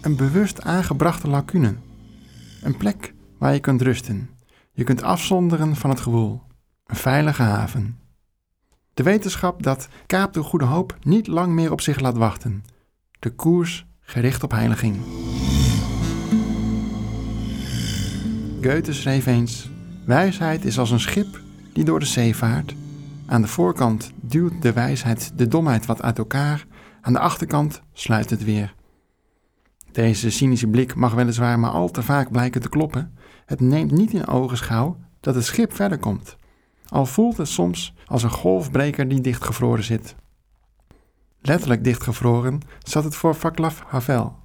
Een 0.00 0.16
bewust 0.16 0.62
aangebrachte 0.62 1.28
lacune. 1.28 1.74
Een 2.62 2.76
plek 2.76 3.14
waar 3.38 3.52
je 3.52 3.60
kunt 3.60 3.82
rusten. 3.82 4.30
Je 4.72 4.84
kunt 4.84 5.02
afzonderen 5.02 5.76
van 5.76 5.90
het 5.90 6.00
gewoel. 6.00 6.42
Een 6.86 6.96
veilige 6.96 7.42
haven. 7.42 7.98
De 8.94 9.02
wetenschap 9.02 9.62
dat 9.62 9.88
Kaap 10.06 10.32
de 10.32 10.42
Goede 10.42 10.64
Hoop 10.64 10.96
niet 11.02 11.26
lang 11.26 11.52
meer 11.52 11.72
op 11.72 11.80
zich 11.80 12.00
laat 12.00 12.16
wachten. 12.16 12.64
De 13.18 13.30
koers 13.30 13.86
gericht 14.00 14.42
op 14.42 14.50
heiliging. 14.50 14.96
Goethe 18.60 18.92
schreef 18.92 19.26
eens: 19.26 19.70
Wijsheid 20.04 20.64
is 20.64 20.78
als 20.78 20.90
een 20.90 21.00
schip 21.00 21.40
die 21.72 21.84
door 21.84 22.00
de 22.00 22.06
zee 22.06 22.36
vaart. 22.36 22.74
Aan 23.26 23.42
de 23.42 23.48
voorkant 23.48 24.12
duwt 24.20 24.62
de 24.62 24.72
wijsheid 24.72 25.32
de 25.36 25.48
domheid 25.48 25.86
wat 25.86 26.02
uit 26.02 26.18
elkaar, 26.18 26.66
aan 27.00 27.12
de 27.12 27.18
achterkant 27.18 27.82
sluit 27.92 28.30
het 28.30 28.44
weer. 28.44 28.74
Deze 29.92 30.30
cynische 30.30 30.66
blik 30.66 30.94
mag 30.94 31.14
weliswaar 31.14 31.58
maar 31.58 31.70
al 31.70 31.90
te 31.90 32.02
vaak 32.02 32.30
blijken 32.30 32.60
te 32.60 32.68
kloppen. 32.68 33.14
Het 33.46 33.60
neemt 33.60 33.90
niet 33.90 34.12
in 34.12 34.26
ogenschouw 34.26 34.96
dat 35.20 35.34
het 35.34 35.44
schip 35.44 35.74
verder 35.74 35.98
komt, 35.98 36.36
al 36.88 37.06
voelt 37.06 37.36
het 37.36 37.48
soms 37.48 37.94
als 38.06 38.22
een 38.22 38.30
golfbreker 38.30 39.08
die 39.08 39.20
dichtgevroren 39.20 39.84
zit. 39.84 40.14
Letterlijk 41.40 41.84
dichtgevroren 41.84 42.60
zat 42.78 43.04
het 43.04 43.16
voor 43.16 43.34
Václav 43.34 43.80
Havel. 43.86 44.36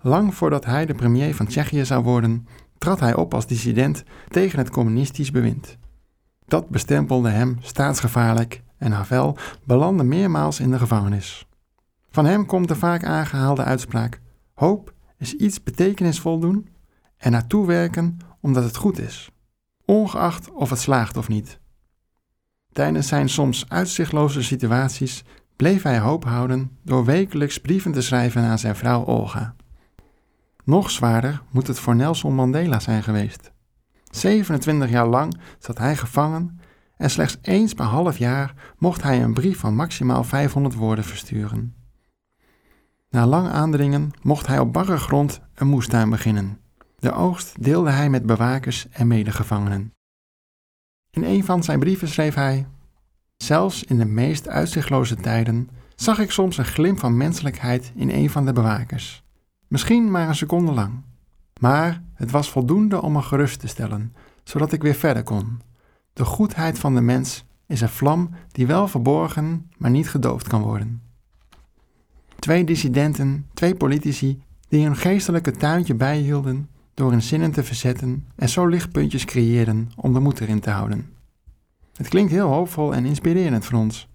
Lang 0.00 0.34
voordat 0.34 0.64
hij 0.64 0.86
de 0.86 0.94
premier 0.94 1.34
van 1.34 1.46
Tsjechië 1.46 1.84
zou 1.84 2.02
worden, 2.02 2.46
trad 2.78 3.00
hij 3.00 3.14
op 3.14 3.34
als 3.34 3.46
dissident 3.46 4.02
tegen 4.28 4.58
het 4.58 4.70
communistisch 4.70 5.30
bewind. 5.30 5.76
Dat 6.46 6.68
bestempelde 6.68 7.28
hem 7.28 7.56
staatsgevaarlijk 7.60 8.62
en 8.76 8.92
Havel 8.92 9.36
belandde 9.64 10.04
meermaals 10.04 10.60
in 10.60 10.70
de 10.70 10.78
gevangenis. 10.78 11.46
Van 12.10 12.24
hem 12.24 12.46
komt 12.46 12.68
de 12.68 12.76
vaak 12.76 13.04
aangehaalde 13.04 13.64
uitspraak: 13.64 14.20
Hoop 14.54 14.94
is 15.16 15.34
iets 15.34 15.62
betekenisvol 15.62 16.38
doen 16.38 16.68
en 17.16 17.32
naartoe 17.32 17.66
werken 17.66 18.18
omdat 18.40 18.64
het 18.64 18.76
goed 18.76 18.98
is, 18.98 19.30
ongeacht 19.84 20.50
of 20.50 20.70
het 20.70 20.78
slaagt 20.78 21.16
of 21.16 21.28
niet. 21.28 21.60
Tijdens 22.72 23.08
zijn 23.08 23.28
soms 23.28 23.68
uitzichtloze 23.68 24.42
situaties 24.42 25.24
bleef 25.58 25.82
hij 25.82 25.98
hoop 25.98 26.24
houden 26.24 26.78
door 26.82 27.04
wekelijks 27.04 27.58
brieven 27.58 27.92
te 27.92 28.02
schrijven 28.02 28.42
aan 28.42 28.58
zijn 28.58 28.76
vrouw 28.76 29.04
Olga. 29.04 29.54
Nog 30.64 30.90
zwaarder 30.90 31.42
moet 31.50 31.66
het 31.66 31.78
voor 31.78 31.96
Nelson 31.96 32.34
Mandela 32.34 32.80
zijn 32.80 33.02
geweest. 33.02 33.52
27 34.10 34.90
jaar 34.90 35.06
lang 35.06 35.40
zat 35.58 35.78
hij 35.78 35.96
gevangen 35.96 36.60
en 36.96 37.10
slechts 37.10 37.38
eens 37.42 37.74
per 37.74 37.84
half 37.84 38.18
jaar 38.18 38.54
mocht 38.78 39.02
hij 39.02 39.22
een 39.22 39.34
brief 39.34 39.58
van 39.58 39.74
maximaal 39.74 40.24
500 40.24 40.74
woorden 40.74 41.04
versturen. 41.04 41.74
Na 43.10 43.26
lang 43.26 43.48
aandringen 43.48 44.10
mocht 44.22 44.46
hij 44.46 44.58
op 44.58 44.72
barre 44.72 44.96
grond 44.96 45.40
een 45.54 45.66
moestuin 45.66 46.10
beginnen. 46.10 46.58
De 46.98 47.12
oogst 47.12 47.64
deelde 47.64 47.90
hij 47.90 48.10
met 48.10 48.26
bewakers 48.26 48.88
en 48.90 49.06
medegevangenen. 49.06 49.92
In 51.10 51.24
een 51.24 51.44
van 51.44 51.62
zijn 51.62 51.78
brieven 51.78 52.08
schreef 52.08 52.34
hij: 52.34 52.66
Zelfs 53.44 53.84
in 53.84 53.98
de 53.98 54.04
meest 54.04 54.48
uitzichtloze 54.48 55.16
tijden 55.16 55.68
zag 55.94 56.18
ik 56.18 56.30
soms 56.30 56.58
een 56.58 56.64
glimp 56.64 56.98
van 56.98 57.16
menselijkheid 57.16 57.92
in 57.94 58.10
een 58.10 58.30
van 58.30 58.46
de 58.46 58.52
bewakers. 58.52 59.22
Misschien 59.68 60.10
maar 60.10 60.28
een 60.28 60.34
seconde 60.34 60.72
lang. 60.72 61.02
Maar 61.60 62.02
het 62.14 62.30
was 62.30 62.50
voldoende 62.50 63.02
om 63.02 63.12
me 63.12 63.22
gerust 63.22 63.60
te 63.60 63.66
stellen, 63.66 64.14
zodat 64.44 64.72
ik 64.72 64.82
weer 64.82 64.94
verder 64.94 65.22
kon. 65.22 65.60
De 66.12 66.24
goedheid 66.24 66.78
van 66.78 66.94
de 66.94 67.00
mens 67.00 67.44
is 67.66 67.80
een 67.80 67.88
vlam 67.88 68.30
die 68.52 68.66
wel 68.66 68.88
verborgen, 68.88 69.70
maar 69.76 69.90
niet 69.90 70.10
gedoofd 70.10 70.48
kan 70.48 70.62
worden. 70.62 71.02
Twee 72.38 72.64
dissidenten, 72.64 73.46
twee 73.54 73.74
politici, 73.74 74.42
die 74.68 74.86
een 74.86 74.96
geestelijke 74.96 75.50
tuintje 75.50 75.94
bijhielden 75.94 76.68
door 76.94 77.10
hun 77.10 77.22
zinnen 77.22 77.50
te 77.50 77.64
verzetten 77.64 78.26
en 78.36 78.48
zo 78.48 78.66
lichtpuntjes 78.66 79.24
creëren 79.24 79.90
om 79.96 80.12
de 80.12 80.20
moed 80.20 80.40
erin 80.40 80.60
te 80.60 80.70
houden. 80.70 81.17
Het 81.98 82.08
klinkt 82.08 82.32
heel 82.32 82.48
hoopvol 82.48 82.94
en 82.94 83.04
inspirerend 83.04 83.64
voor 83.64 83.78
ons. 83.78 84.08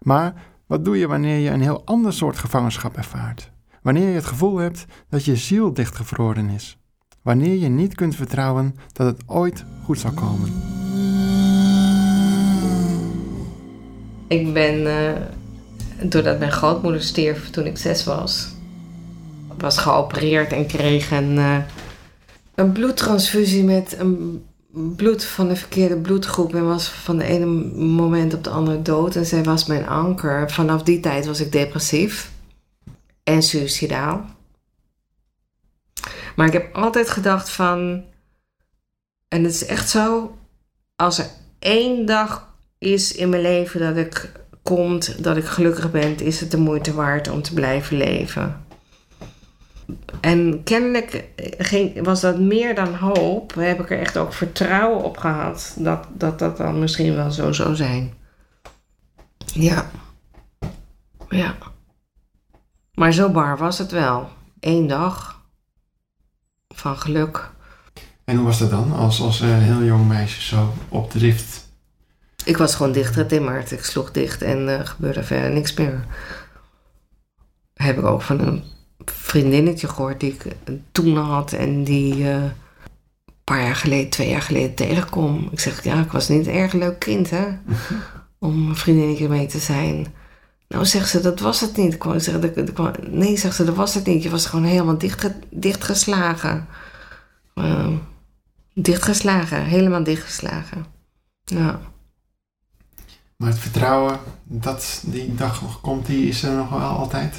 Maar 0.00 0.34
wat 0.66 0.84
doe 0.84 0.98
je 0.98 1.06
wanneer 1.06 1.38
je 1.38 1.50
een 1.50 1.60
heel 1.60 1.82
ander 1.84 2.12
soort 2.12 2.38
gevangenschap 2.38 2.96
ervaart? 2.96 3.50
Wanneer 3.82 4.08
je 4.08 4.14
het 4.14 4.24
gevoel 4.24 4.56
hebt 4.56 4.84
dat 5.08 5.24
je 5.24 5.36
ziel 5.36 5.72
dichtgevroren 5.72 6.48
is? 6.48 6.78
Wanneer 7.22 7.54
je 7.54 7.68
niet 7.68 7.94
kunt 7.94 8.14
vertrouwen 8.14 8.74
dat 8.92 9.06
het 9.06 9.22
ooit 9.26 9.64
goed 9.84 9.98
zal 9.98 10.12
komen? 10.12 10.52
Ik 14.26 14.52
ben, 14.52 14.80
uh, 14.80 16.10
doordat 16.10 16.38
mijn 16.38 16.52
grootmoeder 16.52 17.02
stierf 17.02 17.50
toen 17.50 17.66
ik 17.66 17.78
zes 17.78 18.04
was, 18.04 18.54
was 19.58 19.78
geopereerd 19.78 20.52
en 20.52 20.66
kreeg 20.66 21.10
een, 21.10 21.36
uh, 21.36 21.58
een 22.54 22.72
bloedtransfusie 22.72 23.64
met 23.64 23.96
een 23.98 24.44
bloed 24.96 25.24
van 25.24 25.48
de 25.48 25.56
verkeerde 25.56 25.96
bloedgroep 25.96 26.54
en 26.54 26.66
was 26.66 26.88
van 26.88 27.18
de 27.18 27.24
ene 27.24 27.46
moment 27.76 28.34
op 28.34 28.44
de 28.44 28.50
andere 28.50 28.82
dood. 28.82 29.16
En 29.16 29.26
zij 29.26 29.42
was 29.42 29.66
mijn 29.66 29.88
anker. 29.88 30.50
Vanaf 30.50 30.82
die 30.82 31.00
tijd 31.00 31.26
was 31.26 31.40
ik 31.40 31.52
depressief 31.52 32.30
en 33.24 33.42
suicidaal. 33.42 34.24
Maar 36.36 36.46
ik 36.46 36.52
heb 36.52 36.74
altijd 36.74 37.10
gedacht 37.10 37.50
van, 37.50 38.04
en 39.28 39.44
het 39.44 39.52
is 39.52 39.66
echt 39.66 39.90
zo, 39.90 40.36
als 40.96 41.18
er 41.18 41.30
één 41.58 42.06
dag 42.06 42.54
is 42.78 43.12
in 43.12 43.28
mijn 43.28 43.42
leven 43.42 43.80
dat 43.80 43.96
ik 43.96 44.32
komt, 44.62 45.24
dat 45.24 45.36
ik 45.36 45.44
gelukkig 45.44 45.90
ben, 45.90 46.18
is 46.18 46.40
het 46.40 46.50
de 46.50 46.56
moeite 46.56 46.94
waard 46.94 47.28
om 47.28 47.42
te 47.42 47.54
blijven 47.54 47.96
leven. 47.96 48.66
En 50.20 50.62
kennelijk 50.64 51.24
ging, 51.58 52.04
was 52.04 52.20
dat 52.20 52.38
meer 52.38 52.74
dan 52.74 52.94
hoop. 52.94 53.54
Heb 53.54 53.80
ik 53.80 53.90
er 53.90 53.98
echt 53.98 54.16
ook 54.16 54.32
vertrouwen 54.32 55.04
op 55.04 55.16
gehad 55.16 55.74
dat 55.78 56.06
dat, 56.12 56.38
dat 56.38 56.56
dan 56.56 56.78
misschien 56.78 57.14
wel 57.14 57.30
zo 57.30 57.52
zou 57.52 57.76
zijn. 57.76 58.14
Ja. 59.52 59.90
Ja. 61.28 61.56
Maar 62.94 63.12
zo 63.12 63.30
bar 63.30 63.58
was 63.58 63.78
het 63.78 63.90
wel. 63.90 64.28
Eén 64.60 64.86
dag 64.86 65.42
van 66.68 66.98
geluk. 66.98 67.50
En 68.24 68.36
hoe 68.36 68.44
was 68.44 68.58
dat 68.58 68.70
dan 68.70 68.92
als, 68.92 69.20
als 69.20 69.40
een 69.40 69.60
heel 69.60 69.82
jong 69.82 70.08
meisje 70.08 70.42
zo 70.42 70.72
op 70.88 71.10
drift? 71.10 71.68
Ik 72.44 72.56
was 72.56 72.74
gewoon 72.74 72.92
dichtgetimmerd. 72.92 73.70
Ik 73.70 73.84
sloeg 73.84 74.10
dicht 74.10 74.42
en 74.42 74.68
uh, 74.68 74.80
gebeurde 74.82 75.22
verder 75.22 75.50
niks 75.50 75.74
meer. 75.74 76.04
Heb 77.74 77.98
ik 77.98 78.04
ook 78.04 78.22
van 78.22 78.40
een 78.40 78.64
vriendinnetje 79.10 79.88
gehoord 79.88 80.20
die 80.20 80.32
ik 80.32 80.46
toen 80.92 81.16
had 81.16 81.52
en 81.52 81.84
die 81.84 82.16
uh, 82.16 82.34
een 82.34 82.52
paar 83.44 83.62
jaar 83.62 83.76
geleden, 83.76 84.10
twee 84.10 84.28
jaar 84.28 84.42
geleden 84.42 84.74
tegenkom. 84.74 85.48
Ik 85.52 85.60
zeg, 85.60 85.84
ja, 85.84 86.00
ik 86.00 86.12
was 86.12 86.28
niet 86.28 86.46
een 86.46 86.54
erg 86.54 86.72
leuk 86.72 86.98
kind, 86.98 87.30
hè? 87.30 87.46
Om 88.38 88.68
een 88.68 88.76
vriendinnetje 88.76 89.28
mee 89.28 89.46
te 89.46 89.58
zijn. 89.58 90.06
Nou, 90.68 90.86
zegt 90.86 91.08
ze, 91.08 91.20
dat 91.20 91.40
was 91.40 91.60
het 91.60 91.76
niet. 91.76 91.94
Ik 91.94 92.04
zeg, 92.16 92.40
dat, 92.40 93.08
nee, 93.10 93.36
zegt 93.36 93.54
ze, 93.56 93.64
dat 93.64 93.74
was 93.74 93.94
het 93.94 94.06
niet. 94.06 94.22
Je 94.22 94.30
was 94.30 94.46
gewoon 94.46 94.64
helemaal 94.64 94.98
dicht, 94.98 95.30
dichtgeslagen. 95.50 96.66
Uh, 97.54 97.88
dichtgeslagen, 98.74 99.64
helemaal 99.64 100.04
dichtgeslagen. 100.04 100.86
Ja. 101.44 101.80
Maar 103.36 103.48
het 103.48 103.58
vertrouwen 103.58 104.18
dat 104.44 105.02
die 105.06 105.34
dag 105.34 105.62
nog 105.62 105.80
komt, 105.80 106.06
die 106.06 106.28
is 106.28 106.42
er 106.42 106.56
nog 106.56 106.70
wel 106.70 106.80
altijd? 106.80 107.36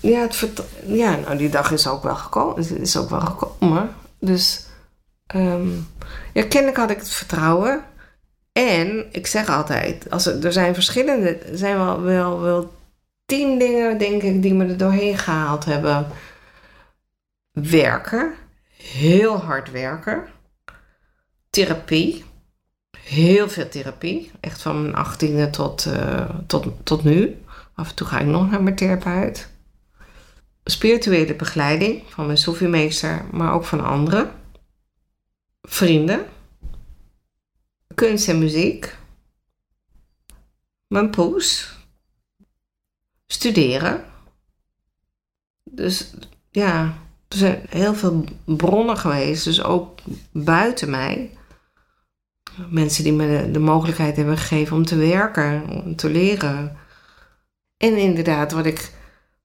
Ja, 0.00 0.20
het 0.20 0.62
ja, 0.86 1.16
nou 1.16 1.36
die 1.36 1.48
dag 1.48 1.70
is 1.70 1.86
ook 1.86 2.02
wel 2.02 2.16
gekomen. 2.16 2.80
Is 2.80 2.96
ook 2.96 3.10
wel 3.10 3.20
gekomen. 3.20 3.90
Dus 4.18 4.66
um, 5.34 5.88
ja, 6.32 6.44
kennelijk 6.44 6.76
had 6.76 6.90
ik 6.90 6.98
het 6.98 7.10
vertrouwen. 7.10 7.84
En 8.52 9.06
ik 9.12 9.26
zeg 9.26 9.48
altijd, 9.48 10.10
als 10.10 10.26
er, 10.26 10.44
er 10.44 10.52
zijn 10.52 10.74
verschillende, 10.74 11.36
er 11.36 11.58
zijn 11.58 11.76
wel, 11.76 12.00
wel, 12.00 12.40
wel 12.40 12.72
tien 13.26 13.58
dingen, 13.58 13.98
denk 13.98 14.22
ik, 14.22 14.42
die 14.42 14.54
me 14.54 14.66
er 14.66 14.76
doorheen 14.76 15.18
gehaald 15.18 15.64
hebben. 15.64 16.06
Werken, 17.52 18.34
heel 18.76 19.36
hard 19.36 19.70
werken. 19.70 20.24
Therapie, 21.50 22.24
heel 22.98 23.48
veel 23.48 23.68
therapie. 23.68 24.30
Echt 24.40 24.62
van 24.62 24.82
mijn 24.82 24.94
achttiende 24.94 25.50
tot, 25.50 25.86
uh, 25.86 26.30
tot, 26.46 26.66
tot 26.82 27.04
nu. 27.04 27.42
Af 27.74 27.88
en 27.88 27.94
toe 27.94 28.06
ga 28.06 28.18
ik 28.18 28.26
nog 28.26 28.50
naar 28.50 28.62
mijn 28.62 28.76
therapeut. 28.76 29.51
Spirituele 30.64 31.34
begeleiding 31.34 32.02
van 32.08 32.26
mijn 32.26 32.38
Sophie-meester, 32.38 33.24
maar 33.32 33.52
ook 33.52 33.64
van 33.64 33.84
anderen. 33.84 34.30
Vrienden. 35.62 36.26
Kunst 37.94 38.28
en 38.28 38.38
muziek. 38.38 38.96
Mijn 40.86 41.10
poes. 41.10 41.76
Studeren. 43.26 44.04
Dus 45.64 46.14
ja, 46.50 46.98
er 47.28 47.36
zijn 47.36 47.66
heel 47.68 47.94
veel 47.94 48.24
bronnen 48.44 48.96
geweest, 48.96 49.44
dus 49.44 49.62
ook 49.62 49.98
buiten 50.32 50.90
mij. 50.90 51.30
Mensen 52.70 53.04
die 53.04 53.12
me 53.12 53.26
de, 53.26 53.50
de 53.50 53.58
mogelijkheid 53.58 54.16
hebben 54.16 54.38
gegeven 54.38 54.76
om 54.76 54.84
te 54.84 54.96
werken, 54.96 55.68
om 55.68 55.96
te 55.96 56.10
leren. 56.10 56.76
En 57.76 57.96
inderdaad, 57.96 58.52
wat 58.52 58.66
ik 58.66 58.92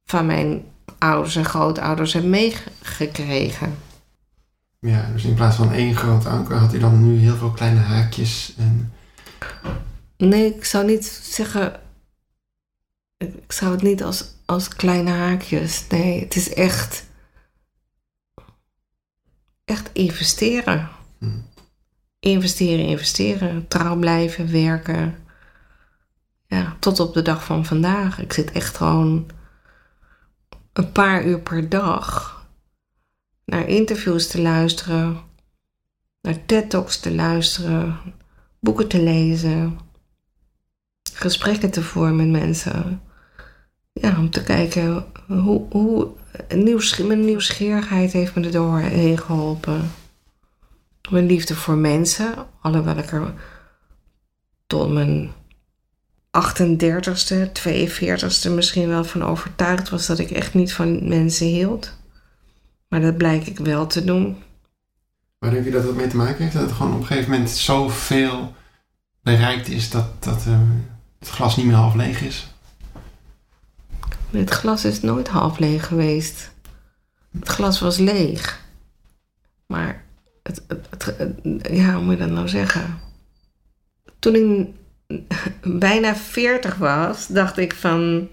van 0.06 0.26
mijn 0.26 0.66
ouders 0.98 1.36
en 1.36 1.46
grootouders 1.46 2.14
heb 2.14 2.24
meegekregen. 2.24 3.76
Ja, 4.80 5.10
dus 5.14 5.24
in 5.24 5.34
plaats 5.34 5.56
van 5.56 5.72
één 5.72 5.96
groot 5.96 6.26
anker 6.26 6.56
had 6.56 6.72
hij 6.72 6.80
dan 6.80 7.04
nu 7.04 7.20
heel 7.20 7.36
veel 7.36 7.52
kleine 7.52 7.80
haakjes. 7.80 8.54
En... 8.58 8.94
Nee, 10.18 10.56
ik 10.56 10.66
zou 10.66 10.86
niet 10.86 11.06
zeggen. 11.24 11.80
Ik 13.18 13.52
zou 13.52 13.72
het 13.72 13.82
niet 13.82 14.04
als, 14.04 14.26
als 14.46 14.68
kleine 14.68 15.12
haakjes. 15.12 15.86
Nee, 15.90 16.20
het 16.20 16.36
is 16.36 16.54
echt. 16.54 17.06
Echt 19.66 19.90
investeren. 19.94 20.90
Hm. 21.20 21.30
Investeren, 22.20 22.86
investeren. 22.86 23.68
Trouw 23.68 23.96
blijven, 23.96 24.52
werken 24.52 25.16
ja, 26.48 26.76
tot 26.80 27.00
op 27.00 27.14
de 27.14 27.22
dag 27.22 27.44
van 27.44 27.66
vandaag. 27.66 28.20
Ik 28.20 28.34
zit 28.34 28.52
echt 28.52 28.78
gewoon 28.78 29.26
een 30.78 30.92
paar 30.92 31.26
uur 31.26 31.40
per 31.40 31.70
dag 31.70 32.38
naar 33.46 33.68
interviews 33.68 34.28
te 34.28 34.42
luisteren, 34.42 35.18
naar 36.22 36.46
TED-talks 36.46 37.00
te 37.00 37.16
luisteren, 37.16 38.00
boeken 38.60 38.88
te 38.88 39.02
lezen, 39.04 39.80
gesprekken 41.14 41.72
te 41.72 41.84
voeren 41.84 42.16
met 42.16 42.28
mensen. 42.28 43.02
Ja, 43.94 44.18
om 44.18 44.30
te 44.30 44.44
kijken 44.44 45.06
hoe, 45.28 45.66
hoe 45.70 46.10
nieuws, 46.56 46.98
mijn 46.98 47.26
nieuwsgierigheid 47.26 48.12
heeft 48.12 48.36
me 48.36 48.46
er 48.46 48.52
doorheen 48.52 49.18
geholpen. 49.18 49.92
Mijn 51.10 51.26
liefde 51.26 51.56
voor 51.56 51.78
mensen, 51.78 52.34
alhoewel 52.62 52.98
ik 52.98 53.12
er 53.12 53.34
tot 54.68 54.94
mijn 54.94 55.32
38ste, 56.38 57.52
42ste 57.54 58.52
misschien 58.52 58.88
wel 58.88 59.04
van 59.04 59.24
overtuigd 59.24 59.90
was 59.90 60.06
dat 60.06 60.20
ik 60.20 60.32
echt 60.32 60.54
niet 60.54 60.74
van 60.74 61.08
mensen 61.08 61.48
hield. 61.48 61.98
Maar 62.88 63.02
dat 63.02 63.18
blijk 63.18 63.48
ik 63.48 63.60
wel 63.60 63.88
te 63.88 64.04
doen. 64.04 64.38
Waar 65.40 65.52
denk 65.52 65.66
je 65.66 65.72
dat 65.72 65.84
dat 65.84 65.96
mee 65.96 66.08
te 66.08 66.16
maken 66.16 66.44
heeft? 66.44 66.54
Dat 66.54 66.64
het 66.64 66.72
gewoon 66.72 66.94
op 66.94 67.00
een 67.00 67.06
gegeven 67.06 67.32
moment 67.32 67.50
zoveel 67.50 68.56
bereikt 69.22 69.70
is 69.70 69.90
dat, 69.90 70.24
dat 70.24 70.46
uh, 70.48 70.60
het 71.20 71.30
glas 71.30 71.56
niet 71.56 71.66
meer 71.66 71.76
half 71.76 71.94
leeg 71.94 72.22
is? 72.22 72.48
Het 74.32 74.50
glas 74.50 74.86
is 74.86 75.02
nooit 75.02 75.28
half 75.28 75.60
leeg 75.60 75.88
geweest. 75.88 76.52
Het 77.40 77.48
glas 77.48 77.80
was 77.80 77.98
leeg. 77.98 78.66
Maar 79.68 80.04
het, 80.44 80.62
het, 80.90 81.06
het, 81.18 81.68
ja, 81.72 81.94
hoe 81.94 82.04
moet 82.04 82.14
je 82.14 82.20
dat 82.20 82.30
nou 82.30 82.48
zeggen? 82.48 83.00
Toen 84.20 84.36
ik 84.36 84.68
bijna 85.64 86.16
40 86.16 86.76
was, 86.76 87.28
dacht 87.28 87.58
ik 87.58 87.74
van 87.74 88.28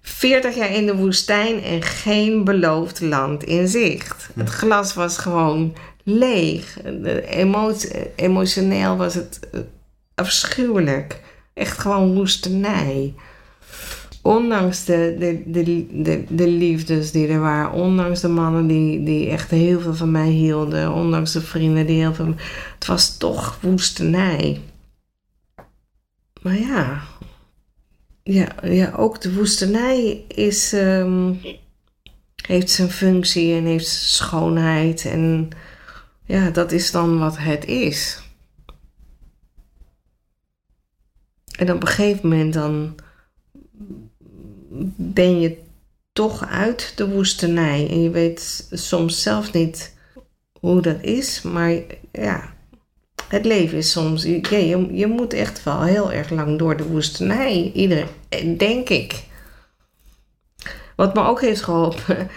40 0.00 0.54
jaar 0.54 0.74
in 0.74 0.86
de 0.86 0.96
woestijn 0.96 1.62
en 1.62 1.82
geen 1.82 2.44
beloofd 2.44 3.00
land 3.00 3.44
in 3.44 3.68
zicht. 3.68 4.28
Het 4.34 4.48
glas 4.48 4.94
was 4.94 5.18
gewoon 5.18 5.76
leeg. 6.02 6.78
emotioneel 8.16 8.96
was 8.96 9.14
het 9.14 9.40
eh, 9.52 9.60
afschuwelijk. 10.14 11.20
Echt 11.54 11.78
gewoon 11.78 12.14
woestenij. 12.14 13.14
ondanks 14.22 14.84
de, 14.84 15.16
de, 15.18 15.42
de, 15.46 15.86
de, 16.02 16.24
de, 16.28 16.48
liefdes 16.48 17.10
die 17.10 17.28
er 17.28 17.40
waren, 17.40 17.72
ondanks 17.72 18.20
de 18.20 18.28
mannen 18.28 18.66
die, 18.66 19.04
die 19.04 19.28
echt 19.30 19.50
heel 19.50 19.80
veel 19.80 19.94
van 19.94 20.10
mij 20.10 20.28
hielden, 20.28 20.92
ondanks 20.92 21.32
de 21.32 21.40
vrienden 21.40 21.86
die 21.86 22.00
heel 22.00 22.14
veel. 22.14 22.34
Het 22.74 22.86
was 22.86 23.16
toch 23.16 23.58
woestenij. 23.60 24.60
Maar 26.42 26.58
ja, 26.58 27.02
ja, 28.22 28.54
ja 28.62 28.92
ook 28.92 29.20
de 29.20 29.34
woestenij 29.34 30.24
is, 30.28 30.72
um, 30.72 31.40
heeft 32.46 32.70
zijn 32.70 32.90
functie 32.90 33.54
en 33.54 33.64
heeft 33.64 33.86
schoonheid. 33.86 35.04
En 35.04 35.48
ja, 36.24 36.50
dat 36.50 36.72
is 36.72 36.90
dan 36.90 37.18
wat 37.18 37.38
het 37.38 37.64
is. 37.64 38.22
En 41.58 41.72
op 41.72 41.80
een 41.80 41.88
gegeven 41.88 42.28
moment 42.28 42.52
dan 42.54 42.94
ben 44.96 45.40
je 45.40 45.62
toch 46.12 46.46
uit 46.46 46.92
de 46.96 47.08
woestenij. 47.08 47.88
En 47.90 48.02
je 48.02 48.10
weet 48.10 48.68
soms 48.70 49.22
zelf 49.22 49.52
niet 49.52 49.94
hoe 50.60 50.82
dat 50.82 51.02
is. 51.02 51.42
Maar 51.42 51.72
ja, 52.12 52.56
het 53.28 53.44
leven 53.44 53.78
is 53.78 53.90
soms. 53.90 54.22
Je, 54.22 54.88
je 54.92 55.06
moet 55.06 55.32
echt 55.32 55.62
wel 55.62 55.82
heel 55.82 56.12
erg 56.12 56.30
lang 56.30 56.58
door 56.58 56.76
de 56.76 56.88
woestenij. 56.88 57.70
Ieder, 57.74 58.06
denk 58.56 58.88
ik. 58.88 59.24
Wat 60.96 61.14
me 61.14 61.24
ook 61.24 61.40
heeft 61.40 61.62
geholpen. 61.62 62.28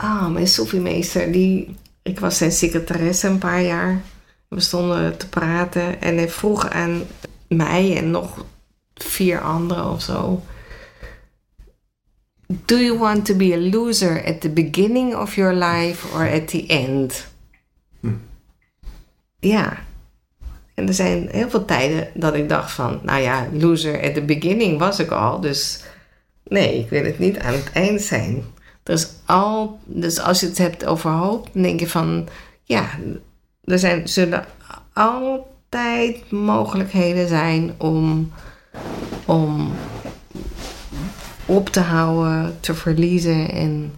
Ah, 0.00 0.28
mijn 0.28 0.46
Sophie-meester, 0.46 1.32
die. 1.32 1.76
Ik 2.02 2.20
was 2.20 2.36
zijn 2.36 2.52
secretaresse 2.52 3.28
een 3.28 3.38
paar 3.38 3.62
jaar. 3.62 4.00
We 4.48 4.60
stonden 4.60 5.16
te 5.16 5.28
praten 5.28 6.00
en 6.00 6.16
hij 6.16 6.28
vroeg 6.28 6.68
aan 6.68 7.02
mij 7.48 7.96
en 7.96 8.10
nog 8.10 8.44
vier 8.94 9.40
anderen 9.40 9.90
of 9.90 10.02
zo. 10.02 10.42
Do 12.46 12.76
you 12.76 12.98
want 12.98 13.24
to 13.24 13.34
be 13.34 13.52
a 13.52 13.58
loser 13.58 14.24
at 14.24 14.40
the 14.40 14.48
beginning 14.48 15.16
of 15.16 15.34
your 15.34 15.54
life 15.54 16.06
or 16.14 16.32
at 16.32 16.48
the 16.48 16.66
end? 16.66 17.26
Ja. 19.38 19.78
En 20.74 20.88
er 20.88 20.94
zijn 20.94 21.28
heel 21.30 21.50
veel 21.50 21.64
tijden 21.64 22.08
dat 22.14 22.34
ik 22.34 22.48
dacht 22.48 22.70
van, 22.70 23.00
nou 23.02 23.20
ja, 23.20 23.46
loser 23.52 24.02
at 24.02 24.14
the 24.14 24.22
beginning 24.22 24.78
was 24.78 24.98
ik 24.98 25.10
al, 25.10 25.40
dus 25.40 25.82
nee, 26.44 26.78
ik 26.78 26.88
wil 26.90 27.04
het 27.04 27.18
niet 27.18 27.38
aan 27.38 27.52
het 27.52 27.70
eind 27.72 28.00
zijn. 28.00 28.44
Dus, 28.82 29.08
al, 29.24 29.78
dus 29.84 30.20
als 30.20 30.40
je 30.40 30.46
het 30.46 30.58
hebt 30.58 30.84
over 30.84 31.10
hoop, 31.10 31.48
dan 31.52 31.62
denk 31.62 31.80
je 31.80 31.88
van, 31.88 32.28
ja, 32.62 32.88
er 33.64 33.78
zijn, 33.78 34.08
zullen 34.08 34.44
altijd 34.92 36.30
mogelijkheden 36.30 37.28
zijn 37.28 37.74
om, 37.76 38.32
om 39.26 39.72
op 41.46 41.68
te 41.68 41.80
houden, 41.80 42.56
te 42.60 42.74
verliezen 42.74 43.50
en 43.50 43.92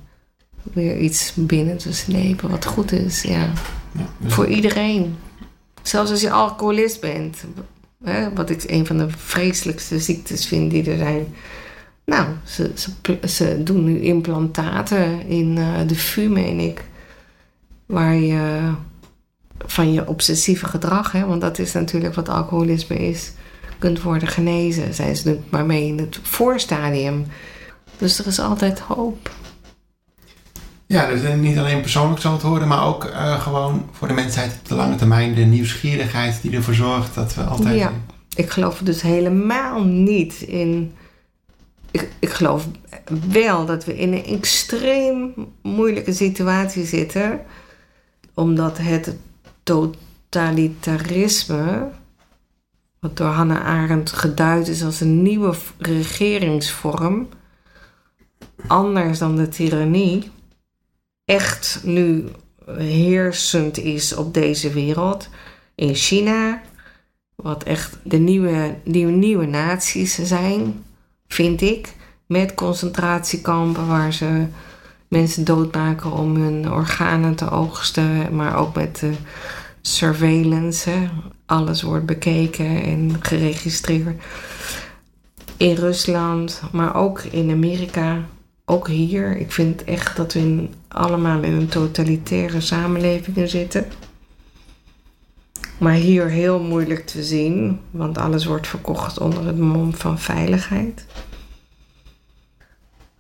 weer 0.73 0.99
iets 0.99 1.33
binnen 1.35 1.77
te 1.77 1.93
slepen 1.93 2.51
wat 2.51 2.65
goed 2.65 2.93
is. 2.93 3.23
Ja. 3.23 3.53
Dus- 4.19 4.35
Voor 4.35 4.47
iedereen. 4.47 5.17
Zelfs 5.83 6.11
als 6.11 6.21
je 6.21 6.31
alcoholist 6.31 7.01
bent, 7.01 7.45
hè, 8.05 8.33
wat 8.35 8.51
ik 8.51 8.65
een 8.67 8.87
van 8.87 8.99
de 8.99 9.11
vreselijkste 9.11 9.99
ziektes 9.99 10.47
vind 10.47 10.71
die 10.71 10.91
er 10.91 10.99
zijn. 10.99 11.35
Nou, 12.05 12.27
ze, 12.45 12.73
ze, 13.29 13.63
doen 13.63 13.85
nu 13.85 14.01
implantaten 14.01 15.27
in 15.27 15.57
uh, 15.57 15.79
de 15.87 15.95
VU, 15.95 16.29
meen 16.29 16.61
ik. 16.61 16.85
Waar 17.87 18.15
je 18.15 18.73
van 19.67 19.93
je 19.93 20.09
obsessieve 20.09 20.67
gedrag, 20.67 21.13
hè, 21.13 21.27
want 21.27 21.41
dat 21.41 21.59
is 21.59 21.73
natuurlijk 21.73 22.15
wat 22.15 22.29
alcoholisme 22.29 22.97
is, 22.97 23.33
kunt 23.79 24.03
worden 24.03 24.29
genezen. 24.29 24.95
Zijn 24.95 25.17
ze 25.17 25.29
nu 25.29 25.41
maar 25.49 25.67
mee 25.67 25.87
in 25.87 25.99
het 25.99 26.19
voorstadium. 26.23 27.27
Dus 27.99 28.19
er 28.19 28.27
is 28.27 28.41
altijd 28.41 28.79
hoop. 28.79 29.31
Ja, 30.91 31.07
dus 31.07 31.35
niet 31.37 31.59
alleen 31.59 31.81
persoonlijk 31.81 32.21
zo 32.21 32.37
te 32.37 32.47
horen, 32.47 32.69
maar 32.69 32.87
ook 32.87 33.05
uh, 33.05 33.41
gewoon 33.41 33.89
voor 33.93 34.09
de 34.09 34.15
mensheid 34.15 34.59
op 34.61 34.69
de 34.69 34.75
lange 34.75 34.97
termijn 34.97 35.35
de 35.35 35.41
nieuwsgierigheid 35.41 36.43
die 36.43 36.53
ervoor 36.53 36.75
zorgt 36.75 37.15
dat 37.15 37.35
we 37.35 37.43
altijd. 37.43 37.79
Ja, 37.79 37.93
ik 38.35 38.51
geloof 38.51 38.79
dus 38.79 39.03
helemaal 39.03 39.85
niet 39.85 40.41
in. 40.41 40.93
Ik, 41.91 42.09
ik 42.19 42.31
geloof 42.31 42.67
wel 43.29 43.67
dat 43.67 43.85
we 43.85 43.97
in 43.97 44.13
een 44.13 44.25
extreem 44.25 45.35
moeilijke 45.63 46.13
situatie 46.13 46.85
zitten, 46.85 47.41
omdat 48.35 48.79
het 48.79 49.17
totalitarisme 49.63 51.89
wat 53.01 53.17
door 53.17 53.27
Hannah 53.27 53.65
Arendt 53.65 54.13
geduid 54.13 54.69
is 54.69 54.85
als 54.85 55.01
een 55.01 55.23
nieuwe 55.23 55.55
regeringsvorm, 55.79 57.29
anders 58.67 59.19
dan 59.19 59.37
de 59.37 59.49
tirannie, 59.49 60.31
echt 61.31 61.81
nu 61.83 62.25
heersend 62.77 63.79
is 63.79 64.15
op 64.15 64.35
deze 64.35 64.73
wereld. 64.73 65.29
In 65.75 65.95
China, 65.95 66.61
wat 67.35 67.63
echt 67.63 67.99
de 68.03 68.19
nieuwe, 68.19 68.75
die 68.85 69.07
nieuwe 69.07 69.47
naties 69.47 70.15
zijn, 70.15 70.85
vind 71.29 71.61
ik. 71.61 71.95
Met 72.27 72.55
concentratiekampen 72.55 73.87
waar 73.87 74.13
ze 74.13 74.47
mensen 75.09 75.45
doodmaken 75.45 76.13
om 76.13 76.37
hun 76.37 76.73
organen 76.73 77.35
te 77.35 77.51
oogsten, 77.51 78.35
maar 78.37 78.57
ook 78.57 78.75
met 78.75 78.99
de 78.99 79.13
surveillance. 79.81 81.09
Alles 81.47 81.83
wordt 81.83 82.07
bekeken 82.07 82.83
en 82.83 83.17
geregistreerd. 83.21 84.23
In 85.57 85.75
Rusland, 85.75 86.63
maar 86.73 86.95
ook 86.95 87.21
in 87.23 87.51
Amerika, 87.51 88.25
ook 88.71 88.89
hier. 88.89 89.37
Ik 89.37 89.53
vind 89.53 89.85
echt 89.85 90.17
dat 90.17 90.33
we 90.33 90.69
allemaal 90.89 91.43
in 91.43 91.53
een 91.53 91.69
totalitaire 91.69 92.61
samenleving 92.61 93.51
zitten. 93.51 93.87
Maar 95.79 95.95
hier 95.95 96.29
heel 96.29 96.63
moeilijk 96.63 97.07
te 97.07 97.25
zien, 97.25 97.81
want 97.91 98.19
alles 98.19 98.45
wordt 98.45 98.67
verkocht 98.67 99.19
onder 99.19 99.47
het 99.47 99.59
mom 99.59 99.95
van 99.95 100.19
veiligheid. 100.19 101.05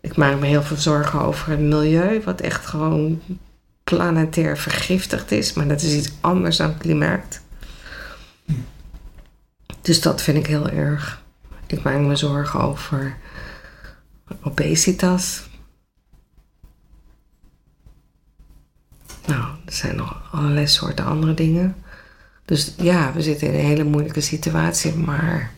Ik 0.00 0.16
maak 0.16 0.38
me 0.38 0.46
heel 0.46 0.62
veel 0.62 0.76
zorgen 0.76 1.20
over 1.20 1.50
het 1.50 1.60
milieu, 1.60 2.22
wat 2.24 2.40
echt 2.40 2.66
gewoon 2.66 3.20
planetair 3.84 4.58
vergiftigd 4.58 5.32
is, 5.32 5.52
maar 5.52 5.68
dat 5.68 5.82
is 5.82 5.94
iets 5.94 6.12
anders 6.20 6.56
dan 6.56 6.78
klimaat. 6.78 7.40
Dus 9.82 10.00
dat 10.00 10.22
vind 10.22 10.38
ik 10.38 10.46
heel 10.46 10.68
erg. 10.68 11.22
Ik 11.66 11.82
maak 11.82 11.98
me 11.98 12.16
zorgen 12.16 12.60
over 12.60 13.16
obesitas. 14.42 15.48
Nou, 19.26 19.42
er 19.64 19.72
zijn 19.72 19.96
nog 19.96 20.28
allerlei 20.32 20.66
soorten 20.66 21.04
andere 21.04 21.34
dingen. 21.34 21.76
Dus 22.44 22.74
ja, 22.76 23.12
we 23.12 23.22
zitten 23.22 23.48
in 23.48 23.54
een 23.54 23.66
hele 23.66 23.84
moeilijke 23.84 24.20
situatie, 24.20 24.94
maar 24.94 25.52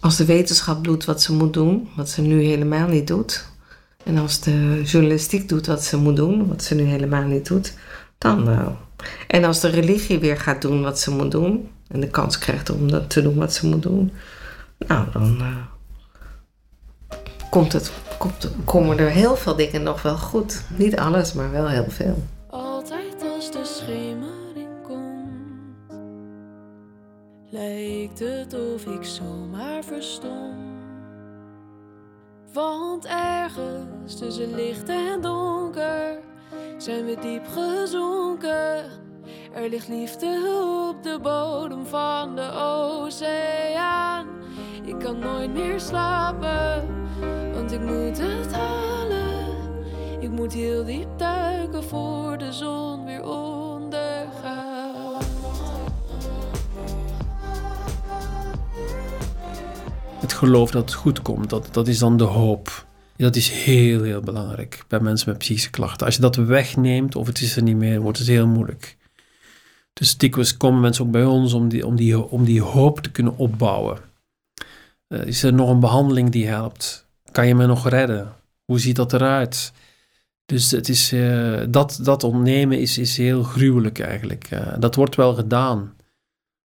als 0.00 0.16
de 0.16 0.24
wetenschap 0.24 0.84
doet 0.84 1.04
wat 1.04 1.22
ze 1.22 1.32
moet 1.32 1.52
doen, 1.52 1.88
wat 1.96 2.08
ze 2.08 2.20
nu 2.20 2.42
helemaal 2.42 2.88
niet 2.88 3.06
doet, 3.06 3.50
en 4.04 4.18
als 4.18 4.40
de 4.40 4.82
journalistiek 4.84 5.48
doet 5.48 5.66
wat 5.66 5.84
ze 5.84 5.96
moet 5.96 6.16
doen, 6.16 6.48
wat 6.48 6.62
ze 6.62 6.74
nu 6.74 6.82
helemaal 6.82 7.26
niet 7.26 7.46
doet, 7.46 7.74
dan 8.18 8.44
wel. 8.44 8.76
En 9.26 9.44
als 9.44 9.60
de 9.60 9.68
religie 9.68 10.18
weer 10.18 10.38
gaat 10.38 10.62
doen 10.62 10.82
wat 10.82 10.98
ze 11.00 11.10
moet 11.10 11.30
doen, 11.30 11.70
en 11.88 12.00
de 12.00 12.08
kans 12.08 12.38
krijgt 12.38 12.70
om 12.70 12.90
dat 12.90 13.10
te 13.10 13.22
doen 13.22 13.34
wat 13.34 13.52
ze 13.52 13.66
moet 13.66 13.82
doen, 13.82 14.12
nou 14.78 15.06
dan 15.12 15.40
uh, 15.40 15.56
komt 17.52 17.72
het, 17.72 17.92
komen 18.64 18.98
er 18.98 19.10
heel 19.10 19.36
veel 19.36 19.56
dingen 19.56 19.82
nog 19.82 20.02
wel 20.02 20.16
goed. 20.16 20.62
Niet 20.76 20.98
alles, 20.98 21.32
maar 21.32 21.50
wel 21.50 21.68
heel 21.68 21.90
veel. 21.90 22.22
Altijd 22.50 23.22
als 23.34 23.50
de 23.50 23.64
schemering 23.64 24.82
komt, 24.82 25.92
lijkt 27.50 28.18
het 28.18 28.54
of 28.74 28.86
ik 28.86 29.04
zomaar 29.04 29.84
verstond 29.84 30.72
want 32.52 33.06
ergens 33.06 34.18
tussen 34.18 34.54
licht 34.54 34.88
en 34.88 35.20
donker 35.20 36.18
zijn 36.78 37.04
we 37.04 37.16
diep 37.20 37.46
gezonken. 37.46 38.84
Er 39.52 39.68
ligt 39.68 39.88
liefde 39.88 40.26
op 40.90 41.02
de 41.02 41.18
bodem 41.22 41.86
van 41.86 42.36
de 42.36 42.50
oceaan. 42.52 44.26
Ik 44.84 44.98
kan 44.98 45.18
nooit 45.18 45.52
meer 45.52 45.80
slapen, 45.80 46.88
ik 47.72 47.80
moet 47.80 48.18
het 48.18 48.52
halen. 48.52 49.56
Ik 50.20 50.30
moet 50.30 50.52
heel 50.52 50.84
diep 50.84 51.18
duiken 51.18 51.84
voor 51.84 52.38
de 52.38 52.52
zon 52.52 53.04
weer 53.04 53.22
ondergaat. 53.22 54.70
het 60.20 60.32
geloof 60.32 60.70
dat 60.70 60.82
het 60.82 60.94
goed 60.94 61.22
komt, 61.22 61.50
dat, 61.50 61.68
dat 61.70 61.88
is 61.88 61.98
dan 61.98 62.16
de 62.16 62.24
hoop. 62.24 62.86
Dat 63.16 63.36
is 63.36 63.50
heel, 63.50 64.02
heel 64.02 64.20
belangrijk 64.20 64.84
bij 64.88 65.00
mensen 65.00 65.28
met 65.28 65.38
psychische 65.38 65.70
klachten. 65.70 66.06
Als 66.06 66.14
je 66.14 66.20
dat 66.20 66.36
wegneemt 66.36 67.16
of 67.16 67.26
het 67.26 67.40
is 67.40 67.56
er 67.56 67.62
niet 67.62 67.76
meer, 67.76 68.00
wordt 68.00 68.18
het 68.18 68.26
heel 68.26 68.46
moeilijk. 68.46 68.96
Dus 69.92 70.16
dikwijls 70.16 70.56
komen 70.56 70.80
mensen 70.80 71.04
ook 71.04 71.10
bij 71.10 71.24
ons 71.24 71.52
om 71.52 71.68
die, 71.68 71.86
om 71.86 71.96
die, 71.96 72.28
om 72.28 72.44
die 72.44 72.62
hoop 72.62 73.00
te 73.00 73.10
kunnen 73.10 73.38
opbouwen. 73.38 73.98
is 75.08 75.42
er 75.42 75.52
nog 75.52 75.68
een 75.68 75.80
behandeling 75.80 76.30
die 76.30 76.46
helpt? 76.46 77.01
Kan 77.32 77.46
je 77.46 77.54
me 77.54 77.66
nog 77.66 77.88
redden? 77.88 78.32
Hoe 78.64 78.80
ziet 78.80 78.96
dat 78.96 79.12
eruit? 79.12 79.72
Dus 80.44 80.70
het 80.70 80.88
is, 80.88 81.12
uh, 81.12 81.60
dat, 81.68 81.98
dat 82.02 82.24
ontnemen 82.24 82.80
is, 82.80 82.98
is 82.98 83.16
heel 83.16 83.42
gruwelijk 83.42 84.00
eigenlijk. 84.00 84.50
Uh, 84.52 84.74
dat 84.78 84.94
wordt 84.94 85.16
wel 85.16 85.34
gedaan. 85.34 85.94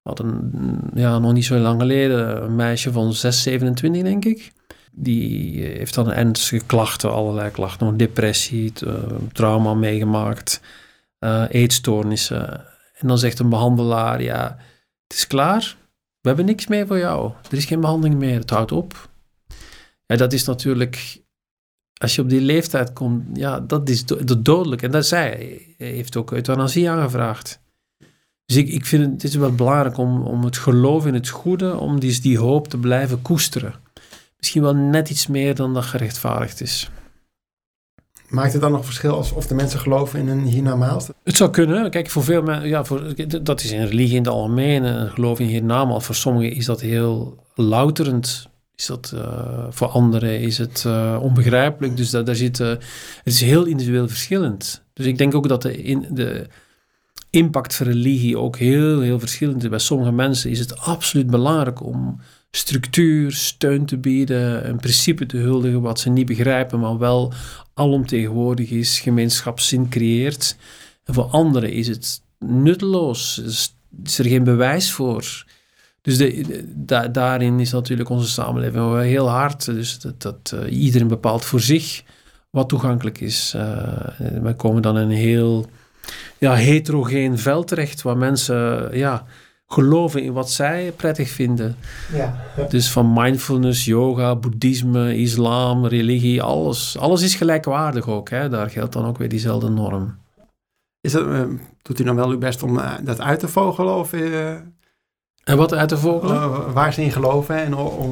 We 0.02 0.10
hadden 0.10 0.52
ja, 0.94 1.20
nog 1.20 1.34
niet 1.34 1.46
zo 1.46 1.58
lang 1.58 1.82
geleden 1.82 2.44
een 2.44 2.56
meisje 2.56 2.92
van 2.92 3.14
6, 3.14 3.42
27 3.42 4.02
denk 4.02 4.26
ik. 4.26 4.52
Die 4.92 5.62
heeft 5.62 5.94
dan 5.94 6.12
ernstige 6.12 6.66
klachten, 6.66 7.12
allerlei 7.12 7.52
klachten. 7.52 7.98
Depressie, 7.98 8.74
uh, 8.84 8.94
trauma 9.32 9.74
meegemaakt, 9.74 10.62
eetstoornissen. 11.50 12.66
En 12.94 13.08
dan 13.08 13.18
zegt 13.18 13.40
een 13.40 13.50
behandelaar, 13.50 14.22
ja, 14.22 14.58
het 15.08 15.18
is 15.18 15.28
klaar. 15.28 15.76
We 16.22 16.28
hebben 16.28 16.46
niks 16.46 16.68
meer 16.68 16.88
voor 16.88 16.98
jou. 16.98 17.32
Er 17.50 17.58
is 17.58 17.66
geen 17.66 17.82
behandeling 17.82 18.20
meer. 18.20 18.40
Het 18.40 18.50
houdt 18.50 18.72
op. 18.72 19.10
Ja, 20.12 20.18
dat 20.18 20.34
is 20.34 20.46
natuurlijk 20.46 21.22
als 21.94 22.16
je 22.16 22.22
op 22.22 22.30
die 22.30 22.42
leeftijd 22.42 22.94
komt, 22.94 23.24
ja, 23.34 23.60
dat 23.60 23.90
is 23.90 24.06
do 24.06 24.42
dodelijk. 24.42 24.82
En 24.82 24.92
dat 24.92 25.06
zij 25.06 25.62
heeft 25.78 26.16
ook 26.16 26.32
euthanasie 26.32 26.90
aangevraagd. 26.90 27.62
Dus 28.46 28.56
ik, 28.56 28.68
ik 28.68 28.86
vind 28.86 29.04
het, 29.04 29.12
het 29.12 29.24
is 29.24 29.36
wel 29.36 29.56
belangrijk 29.56 29.98
om, 29.98 30.22
om 30.22 30.44
het 30.44 30.58
geloof 30.58 31.06
in 31.06 31.14
het 31.14 31.30
goede, 31.30 31.78
om 31.78 32.00
die, 32.00 32.22
die 32.22 32.38
hoop 32.38 32.68
te 32.68 32.78
blijven 32.78 33.22
koesteren. 33.22 33.74
Misschien 34.38 34.62
wel 34.62 34.76
net 34.76 35.10
iets 35.10 35.28
meer 35.28 35.56
dan 35.56 35.74
dat 35.74 35.84
gerechtvaardigd 35.84 36.62
is. 36.62 36.90
Maakt 38.28 38.54
het 38.54 38.62
dan 38.62 38.72
nog 38.72 38.86
verschil 38.86 39.16
als 39.16 39.32
of 39.32 39.48
de 39.48 39.56
mensen 39.56 39.80
geloven 39.80 40.20
in 40.20 40.28
een 40.28 40.46
hiernamaals? 40.46 41.10
Het 41.24 41.38
zou 41.38 41.50
kunnen. 41.50 41.92
Kijk, 41.92 42.10
voor 42.10 42.24
veel 42.24 42.42
mensen, 42.42 42.68
ja, 42.68 42.84
voor, 42.86 43.14
dat 43.44 43.64
is 43.64 43.72
in 43.72 43.86
religie 43.86 44.16
in 44.16 44.24
het 44.24 44.34
algemeen, 44.34 44.84
een 44.84 45.10
geloof 45.10 45.40
in 45.40 45.48
hiernamaals. 45.48 46.06
Voor 46.06 46.16
sommigen 46.16 46.56
is 46.56 46.66
dat 46.66 46.82
heel 46.82 47.44
louterend 47.56 48.51
is 48.76 48.86
dat 48.86 49.12
uh, 49.16 49.66
voor 49.70 49.88
anderen 49.88 50.40
is 50.40 50.58
het 50.58 50.84
uh, 50.88 51.20
onbegrijpelijk. 51.22 51.98
Dus 51.98 52.10
dat, 52.10 52.26
daar 52.26 52.36
zit, 52.36 52.58
het 52.58 52.84
is 53.24 53.42
heel 53.42 53.66
individueel 53.66 54.08
verschillend. 54.08 54.84
Dus 54.94 55.06
ik 55.06 55.18
denk 55.18 55.36
ook 55.36 55.48
dat 55.48 55.62
de, 55.62 55.84
in, 55.84 56.08
de 56.10 56.48
impact 57.30 57.76
van 57.76 57.88
religie 57.88 58.38
ook 58.38 58.58
heel, 58.58 59.02
heel 59.02 59.20
verschillend 59.20 59.64
is. 59.64 59.70
Bij 59.70 59.80
sommige 59.80 60.12
mensen 60.12 60.50
is 60.50 60.60
het 60.60 60.80
absoluut 60.80 61.30
belangrijk 61.30 61.84
om 61.84 62.20
structuur, 62.52 63.32
steun 63.32 63.86
te 63.86 63.98
bieden, 63.98 64.70
een 64.70 64.78
principe 64.78 65.26
te 65.26 65.38
huldigen 65.38 65.82
wat 65.82 66.00
ze 66.00 66.10
niet 66.10 66.26
begrijpen, 66.26 66.80
maar 66.80 66.98
wel 66.98 67.34
alomtegenwoordig 67.74 68.70
is, 68.70 69.00
gemeenschapszin 69.00 69.90
creëert. 69.90 70.56
En 71.04 71.14
voor 71.14 71.24
anderen 71.24 71.72
is 71.72 71.88
het 71.88 72.22
nutteloos, 72.40 73.42
is, 73.46 73.76
is 74.04 74.18
er 74.20 74.26
geen 74.26 74.44
bewijs 74.44 74.92
voor. 74.92 75.46
Dus 76.02 76.18
de, 76.18 77.10
daarin 77.12 77.60
is 77.60 77.72
natuurlijk 77.72 78.10
onze 78.10 78.28
samenleving 78.28 78.76
wel 78.76 78.98
heel 78.98 79.30
hard. 79.30 79.66
Dus 79.66 80.00
dat, 80.00 80.22
dat 80.22 80.54
uh, 80.56 80.84
iedereen 80.84 81.08
bepaalt 81.08 81.46
voor 81.46 81.60
zich 81.60 82.04
wat 82.50 82.70
toegankelijk 82.70 83.22
is. 83.22 83.54
Uh, 83.56 83.62
we 84.42 84.54
komen 84.56 84.82
dan 84.82 84.98
in 84.98 85.10
een 85.10 85.16
heel 85.16 85.66
ja, 86.38 86.54
heterogeen 86.54 87.38
veld 87.38 87.68
terecht, 87.68 88.02
waar 88.02 88.18
mensen 88.18 88.90
ja, 88.98 89.26
geloven 89.68 90.24
in 90.24 90.34
wat 90.34 90.52
zij 90.52 90.94
prettig 90.96 91.30
vinden. 91.30 91.76
Ja. 92.14 92.36
Dus 92.70 92.92
van 92.92 93.14
mindfulness, 93.14 93.86
yoga, 93.86 94.36
boeddhisme, 94.36 95.18
islam, 95.18 95.86
religie, 95.86 96.42
alles. 96.42 96.98
Alles 96.98 97.22
is 97.22 97.36
gelijkwaardig 97.36 98.08
ook. 98.08 98.30
Hè? 98.30 98.50
Daar 98.50 98.70
geldt 98.70 98.94
dan 98.94 99.06
ook 99.06 99.18
weer 99.18 99.30
diezelfde 99.30 99.70
norm. 99.70 100.18
Is 101.02 101.12
dat, 101.12 101.26
uh, 101.26 101.42
doet 101.82 102.00
u 102.00 102.04
dan 102.04 102.16
wel 102.16 102.30
uw 102.30 102.38
best 102.38 102.64
om 102.64 102.82
dat 103.04 103.22
uit 103.22 103.40
te 103.40 103.48
vogelen? 103.48 103.96
Of 103.96 104.14
en 105.44 105.58
wat 105.58 105.74
uit 105.74 105.90
de 105.90 105.98
vogelen? 105.98 106.36
Uh, 106.36 106.74
waar 106.74 106.94
ze 106.94 107.04
in 107.04 107.12
geloven 107.12 107.56
en 107.56 107.76
om, 107.76 107.88
om 107.88 108.12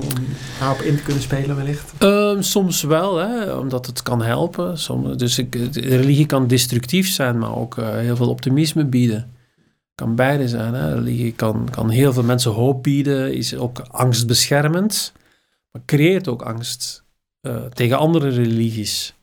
daarop 0.59 0.81
in 0.81 0.95
te 0.95 1.03
kunnen 1.03 1.21
spelen 1.21 1.55
wellicht? 1.55 1.93
Um, 1.99 2.41
soms 2.41 2.83
wel, 2.83 3.17
hè, 3.17 3.53
omdat 3.53 3.85
het 3.85 4.03
kan 4.03 4.21
helpen. 4.21 4.77
Soms, 4.77 5.17
dus 5.17 5.37
ik, 5.37 5.55
religie 5.73 6.25
kan 6.25 6.47
destructief 6.47 7.09
zijn, 7.09 7.37
maar 7.37 7.55
ook 7.55 7.77
uh, 7.77 7.89
heel 7.89 8.15
veel 8.15 8.29
optimisme 8.29 8.85
bieden. 8.85 9.33
Kan 9.95 10.15
beide 10.15 10.47
zijn. 10.47 10.73
Hè. 10.73 10.93
Religie 10.93 11.33
kan, 11.33 11.67
kan 11.71 11.89
heel 11.89 12.13
veel 12.13 12.23
mensen 12.23 12.51
hoop 12.51 12.83
bieden, 12.83 13.33
is 13.33 13.55
ook 13.55 13.79
angstbeschermend, 13.79 15.13
maar 15.71 15.81
creëert 15.85 16.27
ook 16.27 16.41
angst 16.41 17.03
uh, 17.41 17.55
tegen 17.55 17.97
andere 17.97 18.29
religies. 18.29 19.17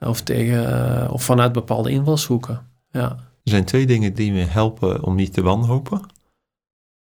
Of, 0.00 0.20
tegen, 0.20 1.10
of 1.10 1.22
vanuit 1.22 1.52
bepaalde 1.52 1.90
invalshoeken. 1.90 2.66
Ja. 2.90 3.08
Er 3.44 3.50
zijn 3.54 3.64
twee 3.64 3.86
dingen 3.86 4.14
die 4.14 4.32
me 4.32 4.44
helpen 4.44 5.02
om 5.02 5.14
niet 5.14 5.32
te 5.32 5.42
wanhopen. 5.42 6.00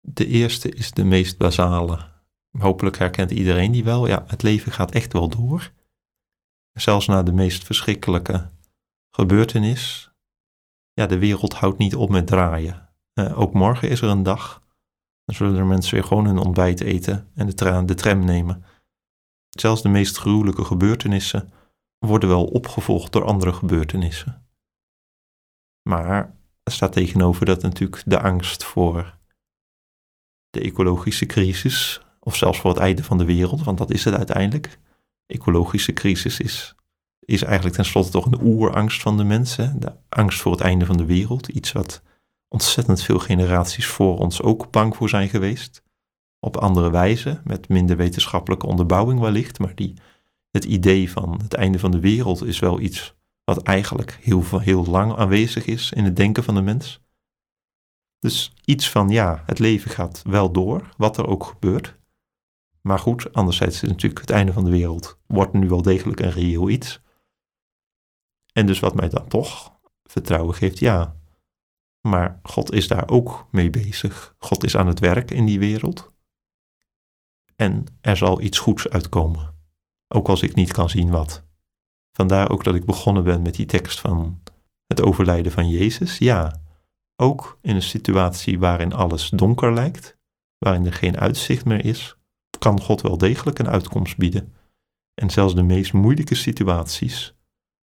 De 0.01 0.27
eerste 0.27 0.69
is 0.69 0.91
de 0.91 1.03
meest 1.03 1.37
basale. 1.37 1.99
Hopelijk 2.51 2.97
herkent 2.97 3.31
iedereen 3.31 3.71
die 3.71 3.83
wel. 3.83 4.07
Ja, 4.07 4.23
het 4.27 4.43
leven 4.43 4.71
gaat 4.71 4.91
echt 4.91 5.13
wel 5.13 5.27
door. 5.29 5.71
Zelfs 6.73 7.07
na 7.07 7.23
de 7.23 7.31
meest 7.31 7.63
verschrikkelijke 7.63 8.49
gebeurtenis. 9.09 10.11
Ja, 10.93 11.05
de 11.05 11.17
wereld 11.17 11.53
houdt 11.53 11.77
niet 11.77 11.95
op 11.95 12.09
met 12.09 12.27
draaien. 12.27 12.89
Uh, 13.13 13.39
ook 13.39 13.53
morgen 13.53 13.89
is 13.89 14.01
er 14.01 14.09
een 14.09 14.23
dag. 14.23 14.61
Dan 15.25 15.35
zullen 15.35 15.57
er 15.57 15.65
mensen 15.65 15.93
weer 15.93 16.03
gewoon 16.03 16.25
hun 16.25 16.37
ontbijt 16.37 16.81
eten 16.81 17.31
en 17.35 17.45
de, 17.45 17.83
de 17.85 17.95
tram 17.95 18.25
nemen. 18.25 18.63
Zelfs 19.49 19.81
de 19.81 19.89
meest 19.89 20.17
gruwelijke 20.17 20.63
gebeurtenissen 20.63 21.51
worden 21.97 22.29
wel 22.29 22.45
opgevolgd 22.45 23.11
door 23.11 23.25
andere 23.25 23.53
gebeurtenissen. 23.53 24.47
Maar 25.89 26.35
er 26.63 26.71
staat 26.71 26.91
tegenover 26.91 27.45
dat 27.45 27.61
natuurlijk 27.61 28.03
de 28.05 28.19
angst 28.19 28.63
voor 28.63 29.16
de 30.49 30.59
ecologische 30.59 31.25
crisis, 31.25 32.01
of 32.19 32.35
zelfs 32.35 32.59
voor 32.59 32.69
het 32.69 32.79
einde 32.79 33.03
van 33.03 33.17
de 33.17 33.25
wereld, 33.25 33.63
want 33.63 33.77
dat 33.77 33.91
is 33.91 34.03
het 34.03 34.13
uiteindelijk. 34.13 34.79
Ecologische 35.25 35.93
crisis 35.93 36.39
is, 36.39 36.75
is 37.19 37.43
eigenlijk 37.43 37.75
tenslotte 37.75 38.11
toch 38.11 38.25
een 38.25 38.41
oerangst 38.41 39.01
van 39.01 39.17
de 39.17 39.23
mensen. 39.23 39.79
De 39.79 39.93
angst 40.09 40.41
voor 40.41 40.51
het 40.51 40.61
einde 40.61 40.85
van 40.85 40.97
de 40.97 41.05
wereld. 41.05 41.47
Iets 41.47 41.71
wat 41.71 42.01
ontzettend 42.47 43.01
veel 43.01 43.19
generaties 43.19 43.85
voor 43.85 44.17
ons 44.17 44.41
ook 44.41 44.71
bang 44.71 44.95
voor 44.95 45.09
zijn 45.09 45.29
geweest. 45.29 45.83
Op 46.39 46.57
andere 46.57 46.91
wijze, 46.91 47.41
met 47.43 47.69
minder 47.69 47.97
wetenschappelijke 47.97 48.65
onderbouwing 48.65 49.19
wellicht. 49.19 49.59
Maar 49.59 49.75
die, 49.75 49.93
het 50.51 50.65
idee 50.65 51.11
van 51.11 51.39
het 51.43 51.53
einde 51.53 51.79
van 51.79 51.91
de 51.91 51.99
wereld 51.99 52.45
is 52.45 52.59
wel 52.59 52.79
iets 52.79 53.15
wat 53.43 53.63
eigenlijk 53.63 54.19
heel, 54.21 54.43
heel 54.59 54.85
lang 54.85 55.15
aanwezig 55.15 55.65
is 55.65 55.91
in 55.91 56.03
het 56.03 56.15
denken 56.15 56.43
van 56.43 56.55
de 56.55 56.61
mens. 56.61 57.01
Dus 58.19 58.53
iets 58.65 58.89
van 58.89 59.09
ja, 59.09 59.43
het 59.45 59.59
leven 59.59 59.91
gaat 59.91 60.21
wel 60.27 60.51
door, 60.51 60.89
wat 60.97 61.17
er 61.17 61.27
ook 61.27 61.43
gebeurt. 61.43 61.95
Maar 62.81 62.99
goed, 62.99 63.33
anderzijds 63.33 63.83
is 63.83 63.89
natuurlijk 63.89 64.21
het 64.21 64.29
einde 64.29 64.53
van 64.53 64.63
de 64.63 64.71
wereld, 64.71 65.19
wordt 65.25 65.53
nu 65.53 65.67
wel 65.67 65.81
degelijk 65.81 66.19
een 66.19 66.31
reëel 66.31 66.69
iets. 66.69 67.01
En 68.53 68.65
dus 68.65 68.79
wat 68.79 68.95
mij 68.95 69.09
dan 69.09 69.27
toch 69.27 69.79
vertrouwen 70.03 70.55
geeft, 70.55 70.79
ja, 70.79 71.15
maar 72.01 72.39
God 72.43 72.71
is 72.71 72.87
daar 72.87 73.09
ook 73.09 73.47
mee 73.51 73.69
bezig. 73.69 74.35
God 74.37 74.63
is 74.63 74.77
aan 74.77 74.87
het 74.87 74.99
werk 74.99 75.31
in 75.31 75.45
die 75.45 75.59
wereld. 75.59 76.11
En 77.55 77.85
er 78.01 78.17
zal 78.17 78.41
iets 78.41 78.59
goeds 78.59 78.89
uitkomen, 78.89 79.55
ook 80.07 80.27
als 80.27 80.41
ik 80.41 80.55
niet 80.55 80.71
kan 80.71 80.89
zien 80.89 81.09
wat. 81.09 81.45
Vandaar 82.11 82.49
ook 82.49 82.63
dat 82.63 82.75
ik 82.75 82.85
begonnen 82.85 83.23
ben 83.23 83.41
met 83.41 83.55
die 83.55 83.65
tekst 83.65 83.99
van 83.99 84.41
het 84.85 85.01
overlijden 85.01 85.51
van 85.51 85.69
Jezus. 85.69 86.17
Ja, 86.17 86.61
ook 87.17 87.57
in 87.61 87.75
een 87.75 87.81
situatie 87.81 88.59
waarin 88.59 88.93
alles 88.93 89.29
donker 89.29 89.73
lijkt, 89.73 90.17
waarin 90.57 90.85
er 90.85 90.93
geen 90.93 91.17
uitzicht 91.17 91.65
meer 91.65 91.85
is, 91.85 92.17
kan 92.59 92.81
God 92.81 93.01
wel 93.01 93.17
degelijk 93.17 93.59
een 93.59 93.69
uitkomst 93.69 94.17
bieden. 94.17 94.53
En 95.13 95.29
zelfs 95.29 95.55
de 95.55 95.63
meest 95.63 95.93
moeilijke 95.93 96.35
situaties 96.35 97.35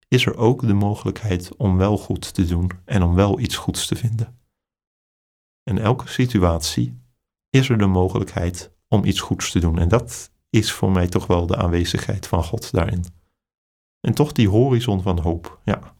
is 0.08 0.26
er 0.26 0.36
ook 0.36 0.66
de 0.66 0.74
mogelijkheid 0.74 1.56
om 1.56 1.76
wel 1.76 1.98
goed 1.98 2.34
te 2.34 2.46
doen 2.46 2.70
en 2.84 3.02
om 3.02 3.14
wel 3.14 3.40
iets 3.40 3.56
goeds 3.56 3.86
te 3.86 3.96
vinden. 3.96 4.38
In 5.62 5.78
elke 5.78 6.08
situatie 6.08 7.00
is 7.50 7.68
er 7.68 7.78
de 7.78 7.86
mogelijkheid 7.86 8.72
om 8.88 9.04
iets 9.04 9.20
goeds 9.20 9.50
te 9.50 9.58
doen. 9.58 9.78
En 9.78 9.88
dat 9.88 10.30
is 10.50 10.72
voor 10.72 10.92
mij 10.92 11.08
toch 11.08 11.26
wel 11.26 11.46
de 11.46 11.56
aanwezigheid 11.56 12.26
van 12.26 12.44
God 12.44 12.72
daarin. 12.72 13.04
En 14.00 14.14
toch 14.14 14.32
die 14.32 14.48
horizon 14.48 15.02
van 15.02 15.18
hoop, 15.18 15.60
ja, 15.64 15.94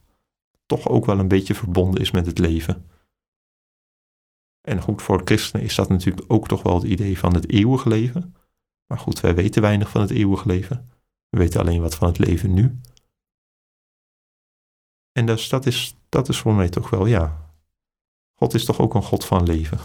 toch 0.67 0.89
ook 0.89 1.07
wel 1.07 1.19
een 1.19 1.29
beetje 1.29 1.55
verbonden 1.55 2.01
is 2.01 2.11
met 2.11 2.27
het 2.27 2.39
leven. 2.39 2.85
En 4.61 4.81
goed, 4.81 5.03
voor 5.03 5.21
christenen 5.25 5.67
is 5.67 5.75
dat 5.75 5.89
natuurlijk 5.89 6.33
ook 6.33 6.49
toch 6.49 6.63
wel 6.63 6.75
het 6.75 6.85
idee 6.85 7.19
van 7.19 7.35
het 7.35 7.51
eeuwige 7.51 7.89
leven. 7.89 8.35
Maar 8.87 8.99
goed, 8.99 9.21
wij 9.21 9.35
weten 9.35 9.63
weinig 9.63 9.91
van 9.91 10.01
het 10.01 10.11
eeuwige 10.11 10.49
leven. 10.49 10.91
We 11.29 11.39
weten 11.39 11.61
alleen 11.61 11.81
wat 11.81 11.95
van 11.95 12.09
het 12.09 12.19
leven 12.19 12.55
nu. 12.55 12.81
En 15.13 15.27
dus 15.27 15.51
is, 15.51 15.97
dat 16.09 16.29
is 16.29 16.39
voor 16.39 16.55
mij 16.55 16.69
toch 16.69 16.91
wel, 16.91 17.07
ja. 17.07 17.53
God 18.35 18.55
is 18.55 18.65
toch 18.65 18.79
ook 18.79 18.95
een 18.95 19.03
God 19.03 19.25
van 19.25 19.43
leven. 19.43 19.79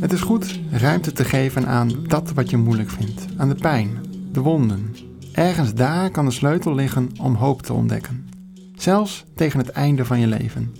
Het 0.00 0.12
is 0.12 0.20
goed 0.20 0.60
ruimte 0.70 1.12
te 1.12 1.24
geven 1.24 1.66
aan 1.66 2.04
dat 2.06 2.32
wat 2.32 2.50
je 2.50 2.56
moeilijk 2.56 2.90
vindt, 2.90 3.26
aan 3.36 3.48
de 3.48 3.54
pijn, 3.54 4.04
de 4.32 4.40
wonden. 4.40 4.96
Ergens 5.32 5.74
daar 5.74 6.10
kan 6.10 6.24
de 6.24 6.30
sleutel 6.30 6.74
liggen 6.74 7.10
om 7.20 7.34
hoop 7.34 7.62
te 7.62 7.72
ontdekken 7.72 8.35
zelfs 8.82 9.24
tegen 9.34 9.58
het 9.58 9.68
einde 9.68 10.04
van 10.04 10.20
je 10.20 10.26
leven. 10.26 10.74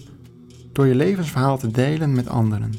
Door 0.73 0.87
je 0.87 0.95
levensverhaal 0.95 1.59
te 1.59 1.71
delen 1.71 2.13
met 2.13 2.29
anderen, 2.29 2.73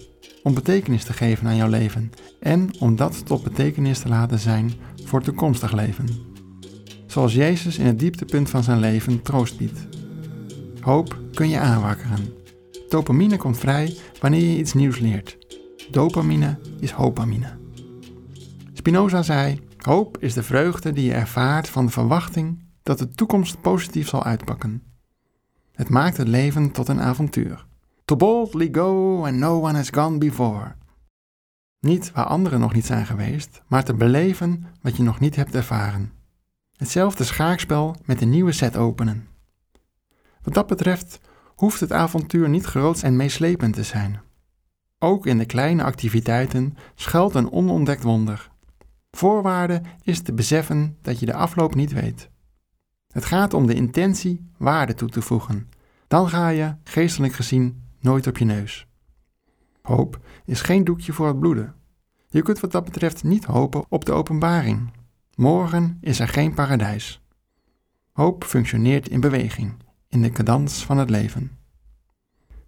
om 0.44 0.54
betekenis 0.54 1.04
te 1.04 1.14
geven 1.14 1.48
aan 1.48 1.56
jouw 1.56 1.70
leven 1.70 2.12
en 2.40 2.70
om 2.80 2.96
dat 2.96 3.26
tot 3.26 3.44
betekenis 3.44 4.00
te 4.00 4.08
laten 4.08 4.40
zijn 4.40 4.72
voor 5.04 5.22
toekomstig 5.22 5.72
leven. 5.72 6.08
Zoals 7.06 7.34
Jezus 7.34 7.78
in 7.78 7.86
het 7.86 8.00
dieptepunt 8.00 8.50
van 8.50 8.64
zijn 8.64 8.80
leven 8.80 9.22
troost 9.22 9.58
biedt. 9.58 9.88
Hoop 10.82 11.20
kun 11.34 11.50
je 11.50 11.60
aanwakkeren. 11.60 12.34
Dopamine 12.90 13.38
komt 13.38 13.58
vrij 13.58 13.96
wanneer 14.20 14.42
je 14.42 14.58
iets 14.58 14.74
nieuws 14.74 15.00
leert. 15.00 15.38
Dopamine 15.92 16.60
is 16.80 16.92
hopamine. 16.92 17.58
Spinoza 18.74 19.22
zei: 19.22 19.60
Hoop 19.78 20.18
is 20.20 20.34
de 20.34 20.44
vreugde 20.44 20.94
die 20.94 21.06
je 21.06 21.14
ervaart 21.14 21.70
van 21.70 21.86
de 21.86 21.92
verwachting 21.92 22.66
dat 22.84 23.00
de 23.00 23.10
toekomst 23.10 23.62
positief 23.62 24.08
zal 24.08 24.24
uitpakken. 24.24 24.87
Het 25.78 25.90
maakt 25.90 26.18
het 26.18 26.28
leven 26.28 26.72
tot 26.72 26.88
een 26.88 27.02
avontuur. 27.02 27.66
To 28.06 28.16
boldly 28.16 28.70
go 28.72 29.24
and 29.26 29.36
no 29.36 29.62
one 29.62 29.74
has 29.74 29.90
gone 29.90 30.18
before. 30.18 30.76
Niet 31.80 32.12
waar 32.12 32.26
anderen 32.26 32.60
nog 32.60 32.74
niet 32.74 32.86
zijn 32.86 33.06
geweest, 33.06 33.62
maar 33.68 33.84
te 33.84 33.94
beleven 33.94 34.66
wat 34.82 34.98
je 34.98 35.04
nog 35.04 35.20
niet 35.20 35.36
hebt 35.36 35.56
ervaren. 35.56 36.12
Hetzelfde 36.76 37.24
schaakspel 37.24 37.96
met 38.06 38.22
een 38.22 38.30
nieuwe 38.30 38.52
set 38.52 38.78
openen. 38.78 39.28
Wat 40.42 40.54
dat 40.54 40.68
betreft 40.68 41.20
hoeft 41.56 41.80
het 41.80 41.92
avontuur 41.92 42.50
niet 42.50 42.66
groot 42.66 43.02
en 43.02 43.16
meeslepend 43.16 43.74
te 43.74 43.84
zijn. 43.84 44.22
Ook 45.00 45.26
in 45.26 45.38
de 45.38 45.46
kleine 45.46 45.84
activiteiten 45.84 46.78
schuilt 46.96 47.36
een 47.36 47.52
onontdekt 47.52 48.04
wonder. 48.04 48.50
Voorwaarde 49.12 49.82
is 50.04 50.22
te 50.22 50.34
beseffen 50.34 50.98
dat 51.02 51.20
je 51.20 51.26
de 51.26 51.34
afloop 51.34 51.76
niet 51.76 51.92
weet. 51.92 52.30
Het 53.18 53.26
gaat 53.26 53.54
om 53.54 53.68
de 53.68 53.74
intentie 53.74 54.50
waarde 54.58 54.94
toe 54.94 55.10
te 55.10 55.22
voegen. 55.22 55.70
Dan 56.08 56.30
ga 56.30 56.50
je, 56.50 56.76
geestelijk 56.84 57.34
gezien, 57.34 57.84
nooit 58.00 58.28
op 58.28 58.38
je 58.38 58.46
neus. 58.46 58.88
Hoop 59.82 60.20
is 60.46 60.62
geen 60.62 60.84
doekje 60.84 61.14
voor 61.14 61.28
het 61.28 61.40
bloeden. 61.40 61.76
Je 62.30 62.42
kunt 62.42 62.60
wat 62.60 62.72
dat 62.72 62.84
betreft 62.84 63.24
niet 63.24 63.46
hopen 63.46 63.86
op 63.90 64.06
de 64.06 64.12
openbaring. 64.12 64.92
Morgen 65.36 65.98
is 66.02 66.20
er 66.20 66.28
geen 66.28 66.54
paradijs. 66.54 67.22
Hoop 68.12 68.44
functioneert 68.44 69.10
in 69.10 69.20
beweging, 69.20 69.74
in 70.08 70.22
de 70.22 70.30
cadans 70.30 70.86
van 70.86 70.98
het 70.98 71.10
leven. 71.10 71.58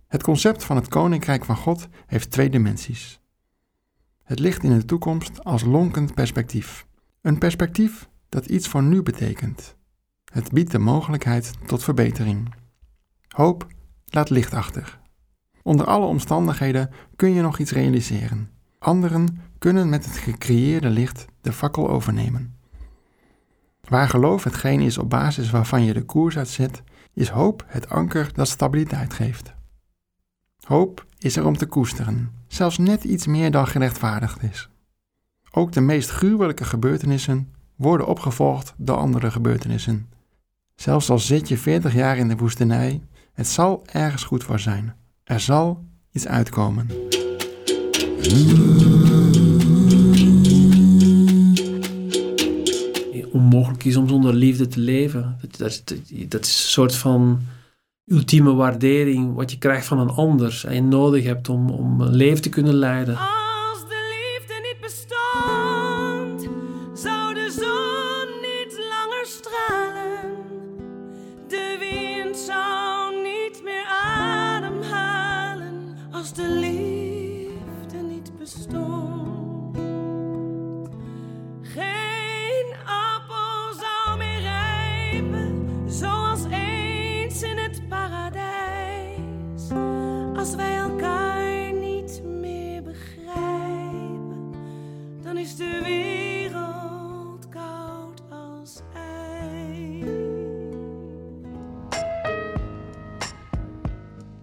Het 0.07 0.23
concept 0.23 0.63
van 0.63 0.75
het 0.75 0.87
Koninkrijk 0.87 1.45
van 1.45 1.57
God 1.57 1.87
heeft 2.05 2.31
twee 2.31 2.49
dimensies. 2.49 3.21
Het 4.23 4.39
ligt 4.39 4.63
in 4.63 4.77
de 4.77 4.85
toekomst 4.85 5.43
als 5.43 5.63
lonkend 5.63 6.13
perspectief. 6.13 6.87
Een 7.21 7.37
perspectief 7.37 8.09
dat 8.29 8.45
iets 8.45 8.67
voor 8.67 8.83
nu 8.83 9.03
betekent. 9.03 9.77
Het 10.29 10.51
biedt 10.51 10.71
de 10.71 10.79
mogelijkheid 10.79 11.53
tot 11.65 11.83
verbetering. 11.83 12.53
Hoop 13.27 13.67
laat 14.05 14.29
licht 14.29 14.53
achter. 14.53 14.99
Onder 15.63 15.85
alle 15.85 16.05
omstandigheden 16.05 16.89
kun 17.15 17.33
je 17.33 17.41
nog 17.41 17.59
iets 17.59 17.71
realiseren. 17.71 18.49
Anderen 18.79 19.41
kunnen 19.57 19.89
met 19.89 20.05
het 20.05 20.17
gecreëerde 20.17 20.89
licht 20.89 21.25
de 21.41 21.53
fakkel 21.53 21.89
overnemen. 21.89 22.57
Waar 23.81 24.09
geloof 24.09 24.43
hetgeen 24.43 24.81
is 24.81 24.97
op 24.97 25.09
basis 25.09 25.49
waarvan 25.49 25.83
je 25.83 25.93
de 25.93 26.03
koers 26.05 26.37
uitzet, 26.37 26.83
is 27.13 27.29
hoop 27.29 27.63
het 27.67 27.89
anker 27.89 28.33
dat 28.33 28.47
stabiliteit 28.47 29.13
geeft. 29.13 29.53
Hoop 30.63 31.05
is 31.17 31.35
er 31.35 31.45
om 31.45 31.57
te 31.57 31.65
koesteren, 31.65 32.31
zelfs 32.47 32.77
net 32.77 33.03
iets 33.03 33.27
meer 33.27 33.51
dan 33.51 33.67
gerechtvaardigd 33.67 34.43
is. 34.43 34.69
Ook 35.51 35.71
de 35.71 35.81
meest 35.81 36.09
gruwelijke 36.09 36.63
gebeurtenissen 36.63 37.53
worden 37.75 38.07
opgevolgd 38.07 38.73
door 38.77 38.97
andere 38.97 39.31
gebeurtenissen. 39.31 40.09
Zelfs 40.79 41.09
al 41.09 41.19
zit 41.19 41.47
je 41.47 41.57
40 41.57 41.93
jaar 41.93 42.17
in 42.17 42.27
de 42.27 42.35
woestenij, 42.35 43.01
het 43.33 43.47
zal 43.47 43.83
ergens 43.91 44.23
goed 44.23 44.43
voor 44.43 44.59
zijn. 44.59 44.95
Er 45.23 45.39
zal 45.39 45.85
iets 46.11 46.27
uitkomen. 46.27 46.87
Onmogelijk 53.31 53.83
is 53.83 53.95
om 53.95 54.07
zonder 54.07 54.33
liefde 54.33 54.67
te 54.67 54.79
leven. 54.79 55.37
Dat, 55.41 55.57
dat, 55.57 55.83
dat 56.27 56.45
is 56.45 56.63
een 56.63 56.69
soort 56.69 56.95
van 56.95 57.41
ultieme 58.05 58.53
waardering 58.53 59.35
wat 59.35 59.51
je 59.51 59.57
krijgt 59.57 59.85
van 59.85 59.99
een 59.99 60.09
ander 60.09 60.63
en 60.67 60.73
je 60.73 60.81
nodig 60.81 61.23
hebt 61.23 61.49
om, 61.49 61.69
om 61.69 62.01
een 62.01 62.15
leven 62.15 62.41
te 62.41 62.49
kunnen 62.49 62.73
leiden. 62.73 63.17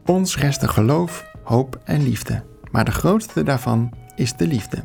Ons 0.07 0.37
resten 0.37 0.69
geloof, 0.69 1.27
hoop 1.43 1.81
en 1.85 2.03
liefde, 2.03 2.43
maar 2.71 2.85
de 2.85 2.91
grootste 2.91 3.43
daarvan 3.43 3.93
is 4.15 4.37
de 4.37 4.47
liefde. 4.47 4.85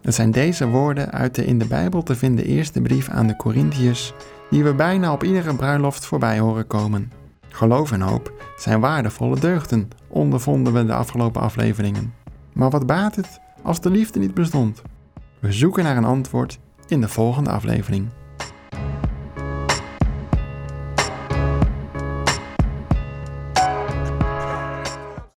Het 0.00 0.14
zijn 0.14 0.30
deze 0.30 0.68
woorden 0.68 1.10
uit 1.10 1.34
de 1.34 1.44
in 1.44 1.58
de 1.58 1.66
Bijbel 1.66 2.02
te 2.02 2.14
vinden 2.14 2.44
eerste 2.44 2.80
brief 2.80 3.08
aan 3.08 3.26
de 3.26 3.36
Corinthiërs, 3.36 4.12
die 4.50 4.64
we 4.64 4.74
bijna 4.74 5.12
op 5.12 5.24
iedere 5.24 5.56
bruiloft 5.56 6.06
voorbij 6.06 6.38
horen 6.38 6.66
komen. 6.66 7.12
Geloof 7.48 7.92
en 7.92 8.00
hoop 8.00 8.32
zijn 8.56 8.80
waardevolle 8.80 9.40
deugden, 9.40 9.88
ondervonden 10.08 10.72
we 10.72 10.84
de 10.84 10.94
afgelopen 10.94 11.40
afleveringen. 11.40 12.14
Maar 12.52 12.70
wat 12.70 12.86
baat 12.86 13.16
het 13.16 13.40
als 13.62 13.80
de 13.80 13.90
liefde 13.90 14.18
niet 14.18 14.34
bestond? 14.34 14.82
We 15.38 15.52
zoeken 15.52 15.84
naar 15.84 15.96
een 15.96 16.04
antwoord 16.04 16.58
in 16.86 17.00
de 17.00 17.08
volgende 17.08 17.50
aflevering. 17.50 18.08